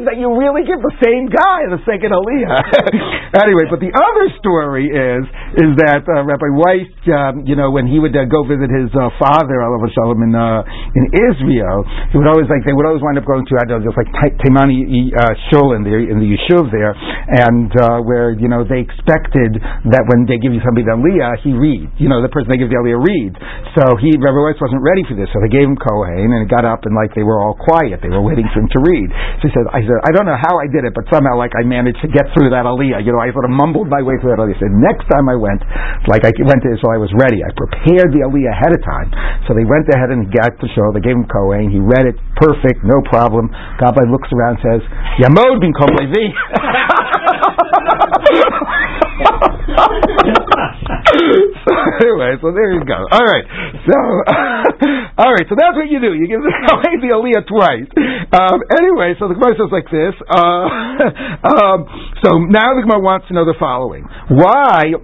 that 0.10 0.20
you 0.20 0.28
really 0.36 0.68
give 0.68 0.82
the 0.84 0.96
same 1.00 1.32
guy 1.32 1.70
the 1.72 1.80
second 1.88 2.12
Aliyah. 2.12 2.60
anyway, 3.46 3.66
but 3.72 3.80
the 3.80 3.94
other 3.94 4.26
story 4.42 4.92
is 4.92 5.24
is 5.56 5.72
that 5.88 6.04
uh, 6.04 6.24
Rabbi 6.28 6.50
Weiss, 6.52 6.92
um, 7.12 7.48
you 7.48 7.56
know, 7.56 7.72
when 7.72 7.88
he 7.88 7.98
would 8.00 8.12
uh, 8.12 8.28
go 8.28 8.44
visit 8.44 8.68
his 8.68 8.92
uh, 8.92 9.08
father, 9.16 9.64
Alav 9.64 9.84
Shalom, 9.96 10.20
in 10.24 10.36
uh, 10.36 10.66
in 10.96 11.06
Israel, 11.32 11.88
he 12.12 12.20
would 12.20 12.28
always 12.28 12.52
like 12.52 12.68
they 12.68 12.76
would 12.76 12.86
always 12.86 13.00
wind 13.00 13.16
up 13.16 13.26
going 13.26 13.48
to 13.48 13.54
I 13.56 13.64
don't 13.68 13.82
know, 13.82 13.92
just 13.92 13.98
like 13.98 14.12
Taimani 14.44 15.14
uh, 15.16 15.34
Shul 15.52 15.78
in 15.80 15.88
the 15.88 15.96
in 15.96 16.20
the 16.20 16.28
yeshuv 16.28 16.72
there, 16.74 16.92
and 16.92 17.72
uh, 17.80 18.04
where 18.04 18.36
you 18.36 18.52
know 18.52 18.68
they 18.68 18.84
expected 18.84 19.56
that 19.62 20.04
when 20.12 20.28
they 20.28 20.38
give 20.38 20.52
you 20.52 20.60
somebody 20.66 20.84
the 20.84 20.96
Aliyah, 20.98 21.40
he 21.42 21.56
reads. 21.56 21.92
You 21.98 22.12
know, 22.12 22.20
the 22.20 22.32
person 22.32 22.52
they 22.52 22.60
give 22.60 22.70
the 22.70 22.80
Aliyah 22.80 23.00
reads. 23.00 23.38
So 23.80 23.96
he 23.98 24.12
Rabbi 24.18 24.40
Weiss 24.40 24.60
wasn't 24.60 24.84
ready 24.84 25.08
for 25.08 25.16
this, 25.16 25.32
so 25.32 25.40
they 25.40 25.52
gave 25.52 25.66
him 25.66 25.80
Kohen, 25.80 26.30
and 26.36 26.44
it 26.44 26.50
got 26.52 26.68
up 26.68 26.84
and 26.84 26.94
like 26.94 27.16
they 27.16 27.24
were 27.24 27.40
all 27.40 27.56
quiet. 27.56 28.04
They 28.04 28.12
were 28.12 28.24
waiting 28.24 28.48
for 28.52 28.60
him 28.62 28.70
to 28.76 28.80
read. 28.84 29.08
He 29.46 29.54
said, 29.54 29.70
I 29.70 29.86
said, 29.86 30.02
I 30.02 30.10
don't 30.10 30.26
know 30.26 30.42
how 30.42 30.58
I 30.58 30.66
did 30.66 30.90
it, 30.90 30.98
but 30.98 31.06
somehow 31.14 31.38
like 31.38 31.54
I 31.54 31.62
managed 31.62 32.02
to 32.02 32.10
get 32.10 32.26
through 32.34 32.50
that 32.50 32.66
Aliyah. 32.66 33.06
You 33.06 33.14
know, 33.14 33.22
I 33.22 33.30
sort 33.30 33.46
of 33.46 33.54
mumbled 33.54 33.94
my 33.94 34.02
way 34.02 34.18
through 34.18 34.34
that 34.34 34.42
Aliyah. 34.42 34.58
Said, 34.58 34.74
next 34.74 35.06
time 35.06 35.30
I 35.30 35.38
went, 35.38 35.62
like 36.10 36.26
I 36.26 36.34
went 36.42 36.66
to 36.66 36.74
Israel, 36.74 36.98
I 36.98 36.98
was 36.98 37.14
ready. 37.14 37.46
I 37.46 37.54
prepared 37.54 38.10
the 38.10 38.26
Aliyah 38.26 38.50
ahead 38.50 38.74
of 38.74 38.82
time. 38.82 39.14
So 39.46 39.54
they 39.54 39.70
went 39.70 39.86
ahead 39.94 40.10
and 40.10 40.34
got 40.34 40.58
the 40.58 40.66
show. 40.74 40.90
They 40.98 41.06
gave 41.06 41.14
him 41.14 41.30
Kohen. 41.30 41.70
He 41.70 41.78
read 41.78 42.10
it 42.10 42.18
perfect, 42.42 42.82
no 42.82 43.06
problem. 43.06 43.54
Gabbai 43.78 44.10
looks 44.10 44.34
around 44.34 44.58
and 44.66 44.66
says, 44.66 44.82
Yamod 45.22 45.62
bin 45.62 45.78
Levi. 45.78 46.34
so 51.66 51.72
anyway, 52.04 52.36
so 52.42 52.52
there 52.52 52.72
you 52.74 52.84
go. 52.84 53.00
All 53.12 53.26
right, 53.26 53.46
so 53.88 53.96
all 55.22 55.32
right, 55.32 55.46
so 55.48 55.56
that's 55.56 55.76
what 55.76 55.90
you 55.90 56.00
do. 56.02 56.14
You 56.14 56.28
give 56.28 56.42
the 56.44 56.52
the 57.02 57.12
aliyah 57.16 57.48
twice. 57.48 57.88
Um, 58.36 58.60
anyway, 58.76 59.16
so 59.20 59.25
the 59.28 59.36
Gemara 59.36 59.56
says 59.58 59.72
like 59.72 59.90
this. 59.90 60.16
Uh, 60.26 60.68
um, 61.56 61.80
so 62.24 62.30
now 62.50 62.74
the 62.78 62.84
Gemara 62.86 63.02
wants 63.02 63.28
to 63.30 63.34
know 63.34 63.46
the 63.46 63.58
following: 63.60 64.06
Why? 64.30 64.96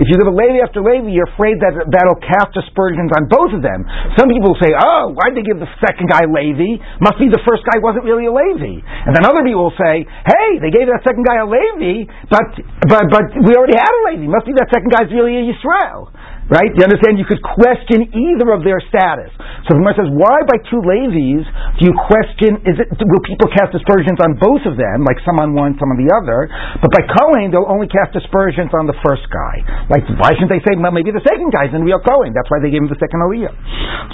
If 0.00 0.06
you 0.08 0.16
give 0.16 0.24
a 0.24 0.32
Levi 0.32 0.64
after 0.64 0.80
Levi, 0.80 1.12
you're 1.12 1.28
afraid 1.28 1.60
that 1.60 1.76
that'll 1.76 2.16
cast 2.24 2.56
aspersions 2.56 3.12
on 3.20 3.28
both 3.28 3.52
of 3.52 3.60
them. 3.60 3.84
Some 4.16 4.32
people 4.32 4.56
say, 4.56 4.72
"Oh, 4.72 5.12
why'd 5.12 5.36
they 5.36 5.44
give 5.44 5.60
the 5.60 5.68
second 5.84 6.08
guy 6.08 6.24
Levi? 6.24 6.80
Must 7.04 7.20
be 7.20 7.28
the 7.28 7.42
first 7.44 7.68
guy 7.68 7.84
wasn't 7.84 8.08
really 8.08 8.24
a 8.24 8.32
Levi." 8.32 8.80
And 8.80 9.12
then 9.12 9.28
other 9.28 9.44
people 9.44 9.68
will 9.68 9.76
say, 9.76 10.08
"Hey, 10.08 10.48
they 10.56 10.72
gave 10.72 10.88
that 10.88 11.04
second 11.04 11.28
guy 11.28 11.44
a 11.44 11.48
Levi, 11.48 12.08
but 12.32 12.48
but 12.88 13.12
but 13.12 13.28
we 13.44 13.52
already 13.52 13.76
had 13.76 13.92
a 13.92 14.00
Levi. 14.08 14.24
Must 14.32 14.48
be 14.48 14.56
that 14.56 14.72
second 14.72 14.88
guy's 14.88 15.12
really 15.12 15.36
a 15.36 15.44
Yisrael." 15.52 16.08
Right? 16.50 16.74
You 16.74 16.82
understand? 16.82 17.14
You 17.14 17.24
could 17.30 17.38
question 17.46 18.10
either 18.10 18.50
of 18.50 18.66
their 18.66 18.82
status. 18.90 19.30
So 19.70 19.78
the 19.78 19.78
Gemara 19.78 19.94
says, 20.02 20.10
why 20.10 20.42
by 20.50 20.58
two 20.66 20.82
Levies 20.82 21.46
do 21.78 21.82
you 21.86 21.94
question, 22.10 22.58
is 22.66 22.74
it, 22.74 22.90
will 22.90 23.22
people 23.22 23.46
cast 23.54 23.70
aspersions 23.70 24.18
on 24.18 24.34
both 24.34 24.66
of 24.66 24.74
them, 24.74 25.06
like 25.06 25.22
some 25.22 25.38
on 25.38 25.54
one, 25.54 25.78
some 25.78 25.94
on 25.94 25.98
the 26.02 26.10
other? 26.10 26.50
But 26.82 26.90
by 26.90 27.06
Cohen, 27.06 27.54
they'll 27.54 27.70
only 27.70 27.86
cast 27.86 28.18
aspersions 28.18 28.74
on 28.74 28.90
the 28.90 28.98
first 28.98 29.30
guy. 29.30 29.62
Like, 29.94 30.02
why 30.18 30.34
shouldn't 30.34 30.50
they 30.50 30.58
say, 30.66 30.74
well, 30.74 30.90
maybe 30.90 31.14
the 31.14 31.22
second 31.22 31.54
guy's 31.54 31.70
in 31.70 31.86
real 31.86 32.02
Cohen? 32.02 32.34
That's 32.34 32.50
why 32.50 32.58
they 32.58 32.74
gave 32.74 32.82
him 32.82 32.90
the 32.90 32.98
second 32.98 33.22
Aliyah. 33.22 33.54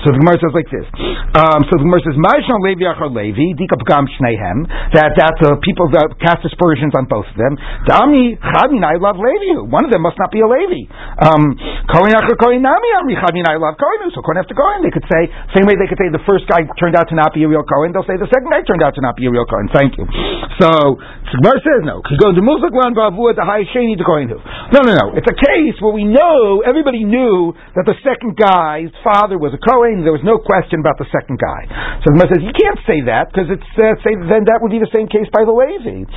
So 0.05 0.13
the 0.13 0.21
Gemara 0.21 0.37
says 0.37 0.53
like 0.53 0.69
this. 0.69 0.87
Um, 1.41 1.65
so 1.73 1.81
the 1.81 1.89
Gemara 1.89 2.05
says, 2.05 2.21
Ma'ishon 2.21 2.61
Levi 2.61 2.85
Achar 2.85 3.09
Levi, 3.09 3.57
Dika 3.57 3.81
Pagam 3.81 4.05
Shnehem, 4.13 4.69
that, 4.93 5.17
that 5.17 5.41
the 5.41 5.57
people 5.65 5.89
that 5.97 6.21
cast 6.21 6.45
aspersions 6.45 6.93
on 7.01 7.09
both 7.09 7.25
of 7.33 7.37
them. 7.41 7.57
Dami 7.89 8.37
Chamin, 8.37 8.85
I 8.85 9.01
love 9.01 9.17
Levi. 9.17 9.65
One 9.65 9.89
of 9.89 9.91
them 9.91 10.05
must 10.05 10.21
not 10.21 10.29
be 10.29 10.45
a 10.45 10.49
Levi. 10.49 10.85
Um, 11.25 11.57
Cohen 12.35 12.67
so 14.11 14.19
Kohen 14.25 14.39
after 14.43 14.59
Kohen, 14.59 14.83
they 14.83 14.91
could 14.91 15.07
say, 15.07 15.31
same 15.55 15.71
way 15.71 15.79
they 15.79 15.87
could 15.87 16.01
say 16.03 16.11
the 16.11 16.25
first 16.27 16.51
guy 16.51 16.67
turned 16.81 16.99
out 16.99 17.07
to 17.13 17.17
not 17.17 17.31
be 17.31 17.47
a 17.47 17.49
real 17.49 17.63
Kohen, 17.63 17.95
they'll 17.95 18.09
say 18.09 18.19
the 18.19 18.27
second 18.27 18.51
guy 18.51 18.67
turned 18.67 18.83
out 18.83 18.99
to 18.99 19.03
not 19.05 19.15
be 19.15 19.31
a 19.31 19.33
real 19.33 19.47
Kohen. 19.47 19.71
Thank 19.71 19.95
you. 19.95 20.09
So, 20.59 20.99
Gemara 21.37 21.61
says 21.63 21.85
no. 21.87 22.01
No, 24.73 24.81
no, 24.83 24.93
no. 24.97 25.07
It's 25.15 25.29
a 25.29 25.37
case 25.37 25.77
where 25.79 25.93
we 25.93 26.09
know, 26.09 26.65
everybody 26.67 27.05
knew 27.05 27.53
that 27.77 27.85
the 27.85 27.95
second 28.03 28.35
guy's 28.35 28.91
father 29.05 29.37
was 29.37 29.53
a 29.53 29.61
Kohen, 29.61 30.03
there 30.03 30.17
was 30.17 30.25
no 30.25 30.41
question 30.41 30.81
about 30.81 30.97
the 30.97 31.07
second 31.13 31.37
guy. 31.37 31.69
So 32.03 32.11
the 32.11 32.19
Gemara 32.19 32.29
says, 32.33 32.43
you 32.43 32.55
can't 32.57 32.81
say 32.89 33.05
that, 33.07 33.29
because 33.31 33.53
it's, 33.53 33.71
uh, 33.77 33.95
say, 34.01 34.17
then 34.17 34.49
that 34.49 34.65
would 34.65 34.73
be 34.73 34.81
the 34.81 34.91
same 34.91 35.07
case 35.13 35.29
by 35.29 35.45
the 35.45 35.53
Levi. 35.53 36.09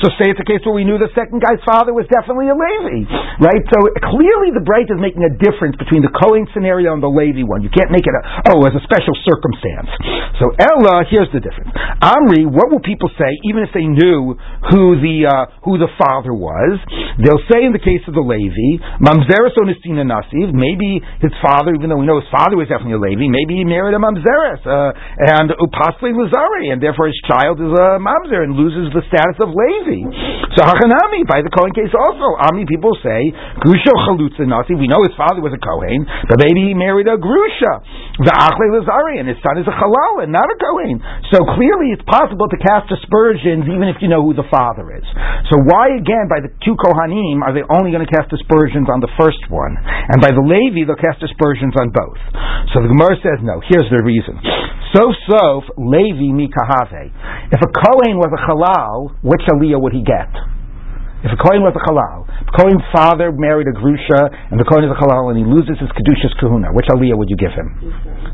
So 0.00 0.06
say 0.16 0.32
it's 0.32 0.40
a 0.40 0.48
case 0.48 0.64
where 0.64 0.72
we 0.74 0.88
knew 0.88 0.96
the 0.96 1.12
second 1.12 1.44
guy's 1.44 1.60
father 1.68 1.92
was 1.92 2.08
definitely 2.08 2.48
a 2.48 2.56
Levi. 2.56 3.03
Right? 3.42 3.62
So 3.68 3.78
clearly 4.14 4.54
the 4.54 4.64
Bright 4.64 4.88
is 4.88 4.98
making 4.98 5.26
a 5.26 5.32
difference 5.36 5.76
between 5.76 6.06
the 6.06 6.12
Cohen 6.14 6.46
scenario 6.54 6.94
and 6.94 7.02
the 7.02 7.10
Levi 7.10 7.44
one. 7.44 7.60
You 7.60 7.72
can't 7.72 7.90
make 7.90 8.06
it 8.06 8.14
a, 8.14 8.54
oh, 8.54 8.64
as 8.64 8.72
a 8.72 8.82
special 8.86 9.12
circumstance. 9.26 9.90
So 10.40 10.54
Ella, 10.56 11.04
here's 11.10 11.28
the 11.34 11.42
difference. 11.42 11.74
Amri, 12.00 12.48
what 12.48 12.72
will 12.72 12.82
people 12.82 13.10
say, 13.18 13.28
even 13.44 13.66
if 13.66 13.70
they 13.74 13.84
knew 13.84 14.38
who 14.70 14.96
the, 14.98 15.28
uh, 15.28 15.44
who 15.66 15.76
the 15.76 15.90
father 16.00 16.32
was? 16.32 16.80
They'll 17.20 17.44
say 17.50 17.66
in 17.66 17.76
the 17.76 17.82
case 17.82 18.02
of 18.08 18.14
the 18.16 18.24
Levi, 18.24 18.80
Mamzeres 19.02 19.54
Onistina 19.58 20.06
Nasiv, 20.06 20.54
maybe 20.54 21.02
his 21.20 21.34
father, 21.42 21.74
even 21.74 21.90
though 21.90 22.00
we 22.00 22.06
know 22.06 22.22
his 22.22 22.30
father 22.32 22.56
was 22.56 22.70
definitely 22.70 22.96
a 22.96 23.02
Levi, 23.02 23.26
maybe 23.28 23.60
he 23.60 23.64
married 23.66 23.94
a 23.94 24.00
Mamzeres, 24.00 24.62
uh, 24.64 24.94
and 24.94 25.52
possibly 25.74 26.14
Lazari, 26.14 26.70
and 26.70 26.78
therefore 26.78 27.10
his 27.10 27.18
child 27.26 27.58
is 27.58 27.70
a 27.70 27.98
Mamzer 27.98 28.46
and 28.46 28.54
loses 28.54 28.94
the 28.94 29.02
status 29.10 29.36
of 29.42 29.50
Levi. 29.50 30.06
So 30.54 30.62
Hachanami, 30.64 31.26
by 31.26 31.42
the 31.42 31.50
Cohen 31.50 31.74
case 31.74 31.90
also, 31.90 32.38
Amri 32.38 32.66
people 32.66 32.93
will 32.94 33.02
say, 33.02 33.34
Grusha 33.58 33.90
Chalutza 34.06 34.46
Nasi, 34.46 34.78
we 34.78 34.86
know 34.86 35.02
his 35.02 35.14
father 35.18 35.42
was 35.42 35.50
a 35.50 35.58
Kohen, 35.58 36.06
but 36.30 36.38
maybe 36.38 36.70
he 36.70 36.74
married 36.78 37.10
a 37.10 37.18
Grusha. 37.18 37.82
The 38.22 38.30
Achle 38.30 38.70
Lazari, 38.70 39.18
and 39.18 39.26
his 39.26 39.38
son 39.42 39.58
is 39.58 39.66
a 39.66 39.74
Halal 39.74 40.22
and 40.22 40.30
not 40.30 40.46
a 40.46 40.54
Kohen. 40.54 41.02
So 41.34 41.42
clearly 41.58 41.90
it's 41.90 42.06
possible 42.06 42.46
to 42.46 42.58
cast 42.62 42.86
aspersions 42.94 43.66
even 43.66 43.90
if 43.90 43.98
you 43.98 44.06
know 44.06 44.22
who 44.22 44.38
the 44.38 44.46
father 44.46 44.94
is. 44.94 45.06
So 45.50 45.58
why 45.66 45.98
again, 45.98 46.30
by 46.30 46.38
the 46.38 46.54
two 46.62 46.78
Kohanim, 46.78 47.42
are 47.42 47.50
they 47.50 47.66
only 47.74 47.90
going 47.90 48.06
to 48.06 48.12
cast 48.12 48.30
aspersions 48.30 48.86
on 48.86 49.02
the 49.02 49.10
first 49.18 49.42
one? 49.50 49.74
And 49.74 50.22
by 50.22 50.30
the 50.30 50.44
Levi, 50.44 50.86
they'll 50.86 51.00
cast 51.00 51.18
aspersions 51.26 51.74
on 51.74 51.90
both. 51.90 52.20
So 52.70 52.86
the 52.86 52.90
Gemara 52.94 53.18
says 53.18 53.42
no. 53.42 53.58
Here's 53.66 53.90
the 53.90 54.02
reason. 54.06 54.38
So 54.94 55.10
sof 55.26 55.66
Levi 55.74 56.30
mikahave. 56.30 57.10
If 57.50 57.58
a 57.58 57.70
Kohen 57.74 58.14
was 58.22 58.30
a 58.30 58.40
Halal, 58.46 59.18
which 59.26 59.42
Aliyah 59.50 59.80
would 59.82 59.92
he 59.92 60.06
get? 60.06 60.53
If 61.24 61.32
a 61.32 61.40
Kohen 61.40 61.64
was 61.64 61.72
a 61.72 61.80
halal, 61.88 62.28
the 62.28 62.52
Kohen's 62.52 62.84
father 62.92 63.32
married 63.32 63.64
a 63.64 63.72
grusha, 63.72 64.28
and 64.52 64.60
the 64.60 64.68
Kohen 64.68 64.84
is 64.84 64.92
a 64.92 64.98
halal, 65.00 65.32
and 65.32 65.40
he 65.40 65.46
loses 65.48 65.80
his 65.80 65.88
kedushas 65.96 66.36
kahuna, 66.36 66.68
which 66.76 66.84
aliyah 66.92 67.16
would 67.16 67.32
you 67.32 67.40
give 67.40 67.56
him? 67.56 67.72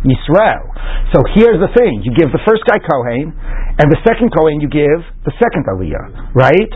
Yisrael. 0.03 0.67
So 1.15 1.23
here's 1.39 1.63
the 1.63 1.71
thing: 1.71 2.03
you 2.03 2.11
give 2.19 2.35
the 2.35 2.43
first 2.43 2.67
guy 2.67 2.83
Kohen, 2.83 3.31
and 3.79 3.87
the 3.95 4.01
second 4.03 4.35
Kohen 4.35 4.59
you 4.59 4.67
give 4.67 5.07
the 5.21 5.37
second 5.37 5.69
aliyah, 5.69 6.33
right? 6.33 6.73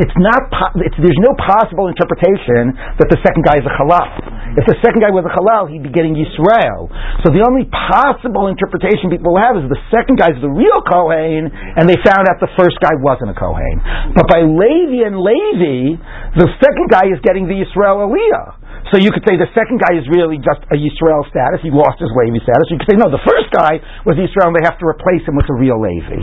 It's 0.00 0.16
not. 0.16 0.48
It's, 0.80 0.96
there's 0.96 1.20
no 1.20 1.36
possible 1.36 1.92
interpretation 1.92 2.72
that 2.96 3.12
the 3.12 3.20
second 3.20 3.44
guy 3.44 3.60
is 3.60 3.66
a 3.68 3.74
halal. 3.76 4.56
If 4.56 4.64
the 4.64 4.80
second 4.80 5.04
guy 5.04 5.12
was 5.12 5.28
a 5.28 5.32
halal, 5.36 5.68
he'd 5.68 5.84
be 5.84 5.92
getting 5.92 6.16
Yisrael. 6.16 6.88
So 7.20 7.28
the 7.28 7.44
only 7.44 7.68
possible 7.68 8.48
interpretation 8.48 9.12
people 9.12 9.36
have 9.36 9.60
is 9.60 9.68
the 9.68 9.76
second 9.92 10.16
guy's 10.16 10.32
the 10.40 10.48
real 10.48 10.80
Kohen, 10.88 11.52
and 11.52 11.84
they 11.84 12.00
found 12.00 12.24
out 12.24 12.40
the 12.40 12.48
first 12.56 12.80
guy 12.80 12.96
wasn't 13.04 13.36
a 13.36 13.36
Kohen. 13.36 13.76
But 14.16 14.32
by 14.32 14.40
Levi 14.40 15.04
and 15.04 15.20
Levi, 15.20 16.00
the 16.40 16.48
second 16.64 16.88
guy 16.88 17.12
is 17.12 17.20
getting 17.20 17.52
the 17.52 17.60
Yisrael 17.60 18.00
Aliyah. 18.08 18.63
So 18.92 19.00
you 19.00 19.08
could 19.08 19.24
say 19.24 19.40
the 19.40 19.48
second 19.56 19.80
guy 19.80 19.96
is 19.96 20.04
really 20.12 20.36
just 20.36 20.60
a 20.68 20.76
Yisrael 20.76 21.24
status. 21.32 21.64
He 21.64 21.72
lost 21.72 21.96
his 21.96 22.12
Levi 22.12 22.36
status. 22.44 22.68
You 22.68 22.76
could 22.76 22.90
say, 22.90 22.98
no, 23.00 23.08
the 23.08 23.22
first 23.24 23.48
guy 23.48 23.80
was 24.04 24.20
Yisrael 24.20 24.52
and 24.52 24.56
they 24.56 24.66
have 24.66 24.76
to 24.76 24.86
replace 24.86 25.24
him 25.24 25.40
with 25.40 25.48
a 25.48 25.56
real 25.56 25.80
Levi. 25.80 26.20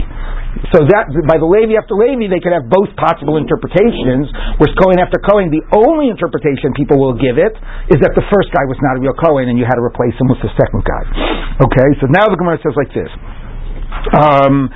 So 0.70 0.86
that, 0.86 1.10
by 1.26 1.42
the 1.42 1.48
Levi 1.48 1.74
after 1.74 1.98
Levi, 1.98 2.30
they 2.30 2.38
could 2.38 2.54
have 2.54 2.70
both 2.70 2.94
possible 2.94 3.40
interpretations, 3.40 4.30
whereas 4.62 4.74
Cohen 4.78 5.02
after 5.02 5.18
Cohen, 5.18 5.50
the 5.50 5.64
only 5.74 6.06
interpretation 6.12 6.70
people 6.78 7.02
will 7.02 7.18
give 7.18 7.40
it 7.40 7.56
is 7.90 7.98
that 7.98 8.14
the 8.14 8.24
first 8.30 8.54
guy 8.54 8.62
was 8.70 8.78
not 8.78 8.96
a 8.96 9.00
real 9.02 9.16
Cohen 9.16 9.50
and 9.50 9.58
you 9.58 9.66
had 9.66 9.76
to 9.76 9.84
replace 9.84 10.14
him 10.16 10.30
with 10.30 10.38
the 10.40 10.52
second 10.54 10.86
guy. 10.86 11.02
Okay, 11.66 11.88
so 11.98 12.06
now 12.14 12.30
the 12.30 12.38
Gemara 12.38 12.62
says 12.62 12.78
like 12.78 12.94
this. 12.94 13.10
Um, 14.10 14.66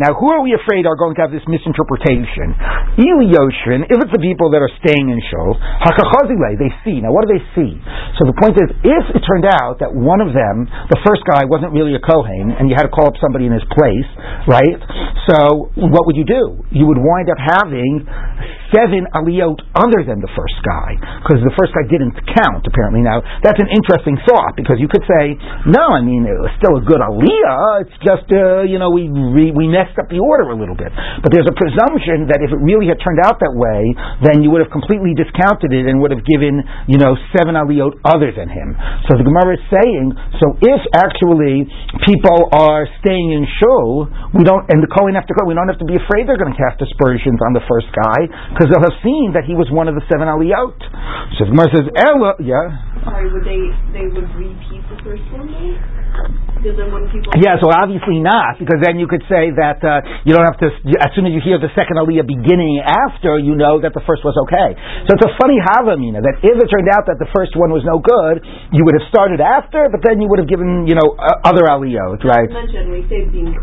now, 0.00 0.16
who 0.16 0.32
are 0.32 0.40
we 0.40 0.56
afraid 0.56 0.88
are 0.88 0.96
going 0.96 1.14
to 1.16 1.22
have 1.22 1.32
this 1.32 1.44
misinterpretation? 1.44 2.56
Eli 2.96 3.28
if 3.86 3.98
it's 4.00 4.14
the 4.14 4.24
people 4.24 4.50
that 4.56 4.64
are 4.64 4.72
staying 4.80 5.12
in 5.12 5.20
Shul, 5.28 5.52
Hakachazile, 5.84 6.56
they 6.56 6.72
see. 6.80 7.04
Now, 7.04 7.12
what 7.12 7.28
do 7.28 7.36
they 7.36 7.44
see? 7.52 7.76
So 8.16 8.24
the 8.24 8.36
point 8.40 8.56
is, 8.56 8.68
if 8.82 9.04
it 9.14 9.22
turned 9.28 9.44
out 9.44 9.84
that 9.84 9.92
one 9.92 10.24
of 10.24 10.32
them, 10.32 10.64
the 10.88 11.00
first 11.04 11.22
guy, 11.28 11.44
wasn't 11.44 11.76
really 11.76 11.94
a 11.94 12.02
Kohen, 12.02 12.56
and 12.56 12.72
you 12.72 12.74
had 12.74 12.88
to 12.88 12.92
call 12.92 13.12
up 13.12 13.20
somebody 13.20 13.46
in 13.46 13.52
his 13.52 13.64
place, 13.68 14.08
right? 14.48 14.80
So, 15.28 15.70
what 15.76 16.08
would 16.08 16.16
you 16.16 16.24
do? 16.24 16.64
You 16.72 16.88
would 16.88 16.98
wind 16.98 17.28
up 17.28 17.38
having 17.38 18.08
seven 18.74 19.06
aliyot 19.14 19.58
other 19.76 20.00
than 20.04 20.20
the 20.20 20.30
first 20.34 20.58
guy, 20.64 20.96
because 21.22 21.40
the 21.44 21.54
first 21.56 21.72
guy 21.72 21.84
didn't 21.86 22.16
count 22.34 22.64
apparently. 22.66 23.00
Now 23.00 23.22
that's 23.40 23.60
an 23.60 23.70
interesting 23.70 24.18
thought 24.26 24.58
because 24.58 24.76
you 24.82 24.88
could 24.90 25.04
say, 25.06 25.36
no, 25.68 25.94
I 25.94 26.02
mean 26.04 26.24
it 26.26 26.36
was 26.36 26.52
still 26.60 26.76
a 26.76 26.84
good 26.84 27.00
aliyah. 27.00 27.86
It's 27.86 27.98
just 28.02 28.26
uh, 28.32 28.66
you 28.66 28.80
know 28.80 28.90
we, 28.90 29.08
we 29.08 29.54
we 29.54 29.70
messed 29.70 29.96
up 29.96 30.10
the 30.10 30.20
order 30.20 30.50
a 30.52 30.58
little 30.58 30.76
bit. 30.76 30.90
But 31.22 31.30
there's 31.32 31.48
a 31.48 31.56
presumption 31.56 32.28
that 32.32 32.42
if 32.42 32.50
it 32.52 32.60
really 32.60 32.90
had 32.90 33.00
turned 33.00 33.20
out 33.22 33.40
that 33.40 33.54
way, 33.54 33.94
then 34.24 34.44
you 34.44 34.52
would 34.52 34.60
have 34.64 34.72
completely 34.72 35.14
discounted 35.14 35.72
it 35.72 35.86
and 35.86 36.02
would 36.02 36.12
have 36.12 36.24
given 36.26 36.60
you 36.90 36.98
know 36.98 37.14
seven 37.36 37.54
aliyot 37.54 37.96
other 38.04 38.34
than 38.34 38.50
him. 38.50 38.74
So 39.08 39.16
the 39.16 39.24
Gemara 39.24 39.56
is 39.56 39.64
saying, 39.70 40.12
so 40.42 40.56
if 40.60 40.80
actually 40.96 41.64
people 42.04 42.48
are 42.52 42.84
staying 43.00 43.32
in 43.32 43.44
shul, 43.60 44.08
we 44.34 44.44
don't 44.44 44.66
and 44.68 44.82
the 44.82 44.90
Kohen 44.90 45.14
to 45.14 45.34
go. 45.34 45.46
We 45.48 45.54
don't 45.56 45.68
have 45.68 45.80
to 45.80 45.88
be 45.88 45.96
afraid 45.96 46.28
they're 46.28 46.40
going 46.40 46.52
to 46.52 46.60
cast 46.60 46.80
aspersions 46.80 47.40
on 47.42 47.56
the 47.56 47.64
first 47.66 47.88
guy 47.96 48.28
because 48.58 48.74
they'll 48.74 48.82
have 48.82 48.98
seen 49.06 49.38
that 49.38 49.46
he 49.46 49.54
was 49.54 49.70
one 49.70 49.86
of 49.86 49.94
the 49.94 50.02
seven 50.10 50.26
aliyot. 50.26 50.74
So 51.38 51.46
the 51.46 51.54
Gemara 51.54 51.70
says, 51.70 51.86
Ella, 51.94 52.34
yeah. 52.42 52.74
Sorry, 53.06 53.30
would 53.30 53.46
they 53.46 53.62
they 53.94 54.10
would 54.10 54.26
repeat 54.34 54.82
the 54.90 54.98
first 55.06 55.22
one 55.30 55.46
Yeah, 57.38 57.54
so 57.62 57.70
obviously 57.70 58.18
not, 58.18 58.58
because 58.58 58.82
then 58.82 58.98
you 58.98 59.06
could 59.06 59.22
say 59.30 59.54
that 59.54 59.78
uh, 59.86 60.02
you 60.26 60.34
don't 60.34 60.42
have 60.42 60.58
to. 60.58 60.74
As 60.98 61.14
soon 61.14 61.30
as 61.30 61.38
you 61.38 61.38
hear 61.38 61.62
the 61.62 61.70
second 61.78 62.02
aliyah 62.02 62.26
beginning 62.26 62.82
after, 62.82 63.38
you 63.38 63.54
know 63.54 63.78
that 63.78 63.94
the 63.94 64.02
first 64.02 64.26
was 64.26 64.34
okay. 64.50 64.74
So 65.06 65.14
it's 65.14 65.22
a 65.22 65.34
funny 65.38 65.62
havamina 65.62 66.18
that 66.18 66.42
if 66.42 66.58
it 66.58 66.66
turned 66.66 66.90
out 66.90 67.06
that 67.06 67.22
the 67.22 67.30
first 67.30 67.54
one 67.54 67.70
was 67.70 67.86
no 67.86 68.02
good, 68.02 68.42
you 68.74 68.82
would 68.82 68.98
have 68.98 69.06
started 69.06 69.38
after, 69.38 69.86
but 69.86 70.02
then 70.02 70.18
you 70.18 70.26
would 70.26 70.42
have 70.42 70.50
given 70.50 70.90
you 70.90 70.98
know 70.98 71.14
uh, 71.14 71.46
other 71.46 71.62
aliyot, 71.70 72.26
right? 72.26 72.50
mentioned 72.50 72.90
we 72.90 73.06
say 73.06 73.22
being. 73.30 73.54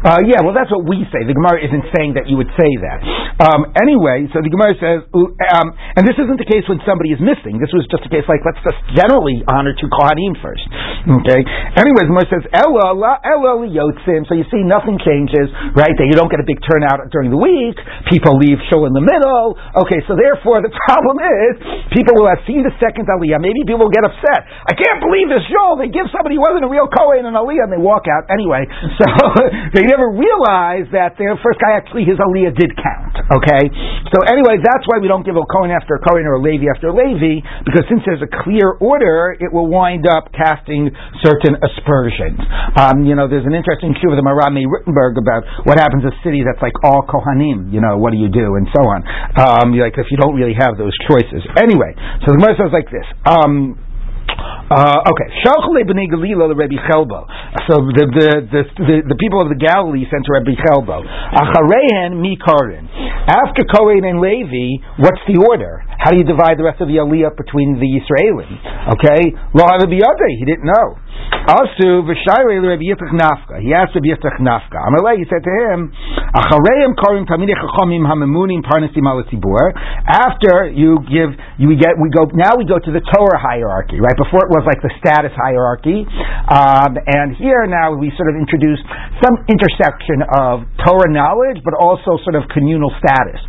Uh, 0.00 0.24
yeah, 0.24 0.40
well, 0.40 0.56
that's 0.56 0.72
what 0.72 0.88
we 0.88 1.04
say. 1.12 1.28
The 1.28 1.36
Gemara 1.36 1.60
isn't 1.60 1.84
saying 1.92 2.16
that 2.16 2.24
you 2.24 2.40
would 2.40 2.48
say 2.56 2.70
that. 2.80 2.98
Um, 3.36 3.68
anyway, 3.76 4.24
so 4.32 4.40
the 4.40 4.48
Gemara 4.48 4.72
says, 4.80 5.04
um, 5.12 5.66
and 5.96 6.08
this 6.08 6.16
isn't 6.16 6.40
the 6.40 6.48
case 6.48 6.64
when 6.72 6.80
somebody 6.88 7.12
is 7.12 7.20
missing. 7.20 7.60
This 7.60 7.68
was 7.76 7.84
just 7.92 8.08
a 8.08 8.10
case 8.12 8.24
like 8.24 8.40
let's 8.40 8.60
just 8.64 8.80
generally 8.96 9.44
honor 9.44 9.76
two 9.76 9.92
Kohanim 9.92 10.40
first. 10.40 10.64
Okay. 11.04 11.40
Anyway, 11.76 12.02
the 12.08 12.12
Gemara 12.16 12.28
says, 12.32 12.44
Ella, 12.56 12.96
Ella 12.96 13.64
Yotzim. 13.68 14.24
So 14.24 14.36
you 14.36 14.48
see, 14.48 14.64
nothing 14.64 14.96
changes, 15.04 15.52
right? 15.76 15.92
That 15.92 16.08
you 16.08 16.16
don't 16.16 16.32
get 16.32 16.40
a 16.40 16.48
big 16.48 16.64
turnout 16.64 17.04
during 17.12 17.28
the 17.28 17.40
week. 17.40 17.76
People 18.08 18.40
leave 18.40 18.56
show 18.72 18.88
in 18.88 18.96
the 18.96 19.04
middle. 19.04 19.56
Okay, 19.84 20.00
so 20.08 20.16
therefore 20.16 20.64
the 20.64 20.72
problem 20.88 21.20
is 21.20 21.52
people 21.92 22.16
will 22.16 22.28
have 22.28 22.40
seen 22.48 22.64
the 22.64 22.72
second 22.80 23.04
Aliyah. 23.04 23.40
Maybe 23.40 23.68
people 23.68 23.84
will 23.84 23.94
get 23.94 24.08
upset. 24.08 24.48
I 24.64 24.72
can't 24.72 25.00
believe 25.04 25.28
this 25.28 25.44
show. 25.52 25.76
They 25.76 25.92
give 25.92 26.08
somebody 26.08 26.40
who 26.40 26.44
wasn't 26.44 26.64
a 26.64 26.72
real 26.72 26.88
Kohen 26.88 27.28
an 27.28 27.36
Aliyah 27.36 27.68
and 27.68 27.72
they 27.76 27.82
walk 27.82 28.08
out 28.08 28.32
anyway. 28.32 28.64
So 29.00 29.06
they 29.72 29.86
never 29.90 30.14
realized 30.14 30.94
that 30.94 31.18
the 31.18 31.34
first 31.42 31.58
guy 31.58 31.74
actually 31.74 32.06
his 32.06 32.22
aliyah 32.22 32.54
did 32.54 32.70
count. 32.78 33.14
Okay, 33.34 33.66
so 34.14 34.22
anyway, 34.30 34.62
that's 34.62 34.86
why 34.86 35.02
we 35.02 35.10
don't 35.10 35.26
give 35.26 35.34
a 35.34 35.44
Kohen 35.50 35.74
after 35.74 35.98
a 35.98 36.02
Kohen 36.02 36.24
or 36.30 36.38
a 36.38 36.42
Levi 36.42 36.70
after 36.70 36.90
a 36.90 36.94
Levi 36.94 37.42
because 37.66 37.84
since 37.90 38.06
there's 38.06 38.22
a 38.22 38.30
clear 38.46 38.78
order, 38.78 39.34
it 39.34 39.50
will 39.50 39.66
wind 39.66 40.06
up 40.06 40.30
casting 40.30 40.90
certain 41.22 41.58
aspersions. 41.58 42.38
Um, 42.78 43.02
you 43.02 43.18
know, 43.18 43.26
there's 43.26 43.46
an 43.46 43.54
interesting 43.54 43.92
issue 43.98 44.08
with 44.08 44.22
the 44.22 44.26
Maharam 44.26 44.54
mi-Rothenburg 44.54 45.18
about 45.18 45.42
what 45.66 45.82
happens 45.82 46.06
a 46.06 46.14
city 46.22 46.46
that's 46.46 46.62
like 46.62 46.74
all 46.86 47.02
Kohanim. 47.02 47.74
You 47.74 47.82
know, 47.82 47.98
what 47.98 48.14
do 48.14 48.18
you 48.18 48.30
do 48.30 48.54
and 48.56 48.70
so 48.70 48.82
on. 48.86 49.02
Um, 49.34 49.74
like 49.74 49.98
if 49.98 50.06
you 50.10 50.18
don't 50.18 50.38
really 50.38 50.54
have 50.54 50.78
those 50.78 50.94
choices. 51.10 51.42
Anyway, 51.58 51.92
so 52.22 52.30
the 52.30 52.38
Gemara 52.38 52.54
says 52.54 52.70
like 52.70 52.90
this. 52.90 53.06
Um, 53.26 53.78
uh, 54.70 55.02
okay, 55.02 55.28
Shalchule 55.42 55.82
b'nei 55.82 56.06
Galila 56.06 56.54
Rabbi 56.54 56.78
Chelbo. 56.86 57.26
So 57.66 57.82
the, 57.90 58.06
the 58.06 58.28
the, 58.54 58.62
the 58.78 58.96
the 59.10 59.18
people 59.18 59.42
of 59.42 59.50
the 59.50 59.58
Galilee 59.58 60.06
sent 60.06 60.22
to 60.26 60.30
Rabbi 60.30 60.54
Chelbo. 60.54 61.02
Acharehen 61.02 62.22
mi 62.22 62.38
Korin. 62.38 62.86
After 63.26 63.66
Kohen 63.66 64.06
and 64.06 64.22
Levi, 64.22 64.78
what's 65.02 65.18
the 65.26 65.42
order? 65.42 65.82
How 66.00 66.10
do 66.10 66.16
you 66.16 66.24
divide 66.24 66.56
the 66.56 66.64
rest 66.64 66.80
of 66.80 66.88
the 66.88 66.96
Aliyah 66.96 67.36
between 67.36 67.76
the 67.76 68.00
Israelim? 68.00 68.48
Okay, 68.96 69.36
Lo 69.52 69.68
He 69.68 70.44
didn't 70.48 70.64
know. 70.64 70.96
Asu 71.44 72.08
v'shayre 72.08 72.56
Rabbi 72.56 72.88
Yitzchak 72.88 73.12
Nafcha. 73.12 73.60
He 73.60 73.76
asked 73.76 73.92
Rabbi 73.92 74.08
Yitzchak 74.08 74.40
Nafcha. 74.40 74.80
Amalei, 74.80 75.20
he 75.20 75.28
said 75.28 75.44
to 75.44 75.52
him, 75.52 75.92
Achareim 76.32 76.96
korim 76.96 77.28
talmidei 77.28 77.52
chachamim 77.52 78.08
hamemunim 78.08 78.64
parnasim. 78.64 79.04
After 79.04 80.72
you 80.72 81.04
give, 81.04 81.36
you 81.60 81.76
get, 81.76 82.00
we 82.00 82.08
go, 82.08 82.32
now 82.32 82.56
we 82.56 82.64
go 82.64 82.80
to 82.80 82.90
the 82.92 83.04
Torah 83.04 83.36
hierarchy, 83.36 84.00
right? 84.00 84.16
Before 84.16 84.40
it 84.40 84.50
was 84.56 84.64
like 84.64 84.80
the 84.80 84.92
status 85.04 85.36
hierarchy. 85.36 86.08
Um, 86.48 86.96
and 86.96 87.36
here 87.36 87.68
now 87.68 87.92
we 87.92 88.08
sort 88.16 88.32
of 88.32 88.40
introduce 88.40 88.80
some 89.20 89.36
intersection 89.52 90.24
of 90.24 90.64
Torah 90.80 91.12
knowledge, 91.12 91.60
but 91.60 91.76
also 91.76 92.16
sort 92.24 92.40
of 92.40 92.48
communal 92.48 92.88
status. 92.96 93.40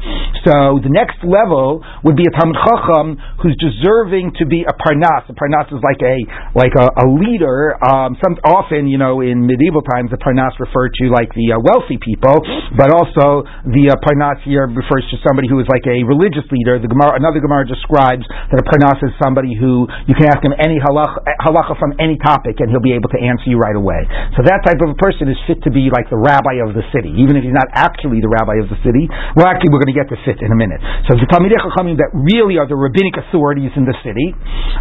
So 0.44 0.84
the 0.84 0.92
next 0.92 1.22
level 1.24 1.86
would 2.04 2.18
be 2.18 2.26
a 2.26 2.34
Talmud 2.42 2.58
Chacham 2.58 3.08
who's 3.46 3.54
deserving 3.62 4.34
to 4.42 4.50
be 4.50 4.66
a 4.66 4.74
Parnas. 4.74 5.30
A 5.30 5.34
Parnas 5.38 5.70
is 5.70 5.82
like 5.86 6.02
a, 6.02 6.18
like 6.58 6.74
a, 6.74 6.90
a 6.90 7.06
leader 7.06 7.78
um, 7.82 8.18
some 8.22 8.38
often, 8.46 8.88
you 8.88 8.98
know, 8.98 9.22
in 9.22 9.46
medieval 9.46 9.82
times, 9.82 10.10
the 10.10 10.18
parnas 10.18 10.54
referred 10.58 10.94
to 10.98 11.10
like 11.10 11.30
the 11.38 11.54
uh, 11.54 11.62
wealthy 11.62 11.98
people, 12.02 12.42
but 12.78 12.90
also 12.90 13.46
the 13.68 13.92
uh, 13.92 13.98
parnas 14.02 14.40
here 14.48 14.66
refers 14.66 15.06
to 15.12 15.18
somebody 15.26 15.46
who 15.46 15.60
is 15.60 15.68
like 15.70 15.86
a 15.86 16.02
religious 16.06 16.46
leader. 16.50 16.80
The 16.80 16.90
Gemara, 16.90 17.18
another 17.18 17.42
Gemara 17.42 17.68
describes 17.68 18.26
that 18.26 18.58
a 18.58 18.66
parnas 18.66 19.02
is 19.02 19.14
somebody 19.22 19.54
who 19.54 19.90
you 20.06 20.16
can 20.16 20.30
ask 20.30 20.42
him 20.42 20.54
any 20.58 20.78
halacha, 20.78 21.22
halacha 21.42 21.78
from 21.78 21.94
any 21.98 22.18
topic, 22.22 22.62
and 22.62 22.70
he'll 22.70 22.84
be 22.84 22.96
able 22.96 23.10
to 23.12 23.20
answer 23.20 23.50
you 23.50 23.58
right 23.58 23.76
away. 23.76 24.06
So 24.38 24.46
that 24.46 24.66
type 24.66 24.82
of 24.82 24.94
a 24.96 24.98
person 24.98 25.28
is 25.28 25.38
fit 25.46 25.62
to 25.66 25.72
be 25.74 25.90
like 25.90 26.10
the 26.10 26.22
rabbi 26.22 26.62
of 26.64 26.74
the 26.74 26.86
city, 26.94 27.12
even 27.20 27.38
if 27.38 27.46
he's 27.46 27.56
not 27.56 27.70
actually 27.74 28.22
the 28.22 28.32
rabbi 28.32 28.62
of 28.62 28.70
the 28.70 28.80
city. 28.86 29.10
Well, 29.36 29.50
actually, 29.50 29.74
we're 29.74 29.84
going 29.84 29.94
to 29.94 30.00
get 30.00 30.10
to 30.14 30.20
fit 30.22 30.40
in 30.42 30.54
a 30.54 30.58
minute. 30.58 30.82
So 31.10 31.18
the 31.18 31.28
Talmidei 31.28 31.58
Chachamim 31.58 31.98
that 31.98 32.14
really 32.14 32.31
are 32.40 32.68
the 32.68 32.80
rabbinic 32.80 33.20
authorities 33.20 33.76
in 33.76 33.84
the 33.84 33.96
city. 34.06 34.32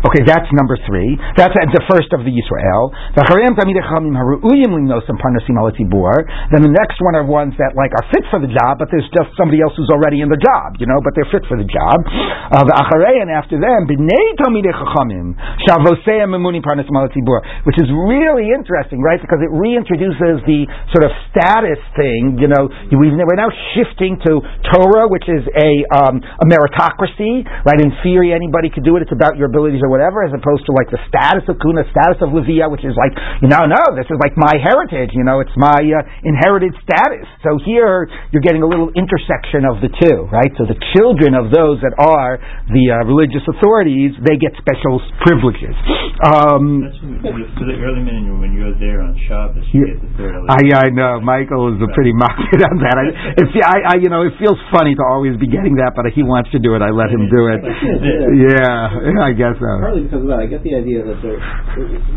Okay, 0.07 0.23
that's 0.23 0.47
number 0.55 0.79
three. 0.87 1.19
That's 1.35 1.55
the 1.55 1.85
first 1.91 2.15
of 2.15 2.23
the 2.23 2.31
Yisrael. 2.31 2.95
Then 6.51 6.63
the 6.63 6.75
next 6.75 6.99
one 7.03 7.15
are 7.19 7.27
ones 7.27 7.55
that 7.59 7.75
like 7.75 7.91
are 7.99 8.07
fit 8.15 8.25
for 8.31 8.39
the 8.39 8.51
job, 8.51 8.79
but 8.79 8.89
there's 8.95 9.09
just 9.11 9.35
somebody 9.35 9.59
else 9.63 9.75
who's 9.75 9.91
already 9.91 10.23
in 10.23 10.31
the 10.31 10.39
job, 10.39 10.79
you 10.79 10.87
know, 10.87 11.03
but 11.03 11.15
they're 11.19 11.29
fit 11.33 11.43
for 11.51 11.59
the 11.59 11.67
job. 11.67 11.99
Uh, 12.07 12.65
and 12.71 13.31
after 13.31 13.59
them, 13.59 13.87
which 17.65 17.79
is 17.79 17.89
really 17.91 18.47
interesting, 18.51 19.01
right? 19.03 19.21
Because 19.21 19.41
it 19.43 19.51
reintroduces 19.53 20.43
the 20.47 20.67
sort 20.93 21.05
of 21.05 21.13
status 21.31 21.79
thing. 21.97 22.39
You 22.41 22.49
know, 22.49 22.69
we've, 22.95 23.15
we're 23.15 23.39
now 23.39 23.51
shifting 23.75 24.19
to 24.27 24.41
Torah, 24.73 25.09
which 25.09 25.29
is 25.29 25.45
a 25.55 25.71
um, 25.95 26.21
a 26.23 26.45
meritocracy, 26.47 27.40
right? 27.45 27.81
In 27.81 27.93
theory, 28.03 28.33
anybody 28.33 28.69
could 28.71 28.85
do 28.85 28.97
it. 28.97 29.05
It's 29.05 29.15
about 29.15 29.37
your 29.37 29.49
abilities 29.49 29.81
or 29.83 29.91
whatever, 29.91 30.25
as 30.25 30.33
opposed 30.33 30.67
to 30.67 30.73
like 30.73 30.91
the 30.93 31.01
status 31.09 31.45
of 31.49 31.61
Kuna, 31.61 31.87
status 31.91 32.21
of 32.21 32.33
Leviah, 32.33 32.69
which 32.69 32.85
is 32.85 32.95
like, 32.97 33.15
you 33.41 33.49
know, 33.49 33.65
no, 33.65 33.83
this 33.97 34.09
is 34.09 34.19
like 34.21 34.37
my 34.37 34.57
heritage, 34.59 35.15
you 35.17 35.25
know, 35.25 35.41
it's 35.41 35.55
my 35.57 35.81
uh, 35.81 36.01
inherited 36.27 36.75
status. 36.85 37.27
So 37.47 37.57
here 37.63 38.11
you're 38.35 38.45
getting 38.45 38.63
a 38.63 38.69
little 38.69 38.93
intersection 38.93 39.65
of 39.65 39.81
the 39.81 39.89
two, 39.89 40.29
right? 40.29 40.51
So 40.61 40.69
the 40.69 40.79
children 40.97 41.33
of 41.33 41.49
those 41.55 41.81
that 41.81 41.97
are 41.97 42.37
the 42.69 42.85
uh, 42.93 43.09
religious 43.09 43.45
authorities, 43.49 44.13
they 44.27 44.37
get 44.37 44.53
special 44.61 45.01
privileges. 45.25 45.73
Um, 46.21 46.85
That's 46.85 47.01
for 47.57 47.65
the 47.65 47.79
early 47.81 48.05
minute 48.05 48.29
when 48.37 48.53
you're 48.53 48.77
there 48.77 49.01
on 49.01 49.17
Shabbos, 49.25 49.65
you 49.73 49.87
yeah, 49.87 49.97
get 49.97 50.05
the 50.05 50.13
third 50.19 50.33
I, 50.51 50.61
I 50.85 50.93
know. 50.93 51.23
Michael 51.23 51.73
is 51.73 51.81
a 51.81 51.89
pretty 51.97 52.13
mocked 52.21 52.61
on 52.61 52.77
that. 52.85 52.97
I, 52.99 53.05
it's, 53.41 53.55
I, 53.63 53.79
I, 53.87 54.03
you 54.03 54.11
know, 54.13 54.27
it 54.27 54.37
feels 54.37 54.59
funny 54.69 54.93
to 54.99 55.05
always 55.07 55.39
be 55.41 55.47
getting 55.49 55.81
that, 55.81 55.97
but 55.97 56.11
he 56.13 56.27
wants 56.27 56.51
to 56.53 56.59
do 56.59 56.75
it. 56.75 56.83
I 56.83 56.91
let 56.91 57.09
him 57.09 57.30
do 57.31 57.41
it. 57.55 57.61
Yeah, 58.51 59.23
I 59.23 59.33
guess 59.33 59.55
so. 59.59 59.71
Partly 59.81 60.05
because 60.07 60.23
of 60.23 60.31
that, 60.31 60.43
I 60.43 60.47
get 60.47 60.63
the 60.67 60.75
idea 60.75 61.03
that 61.07 61.19
there, 61.23 61.39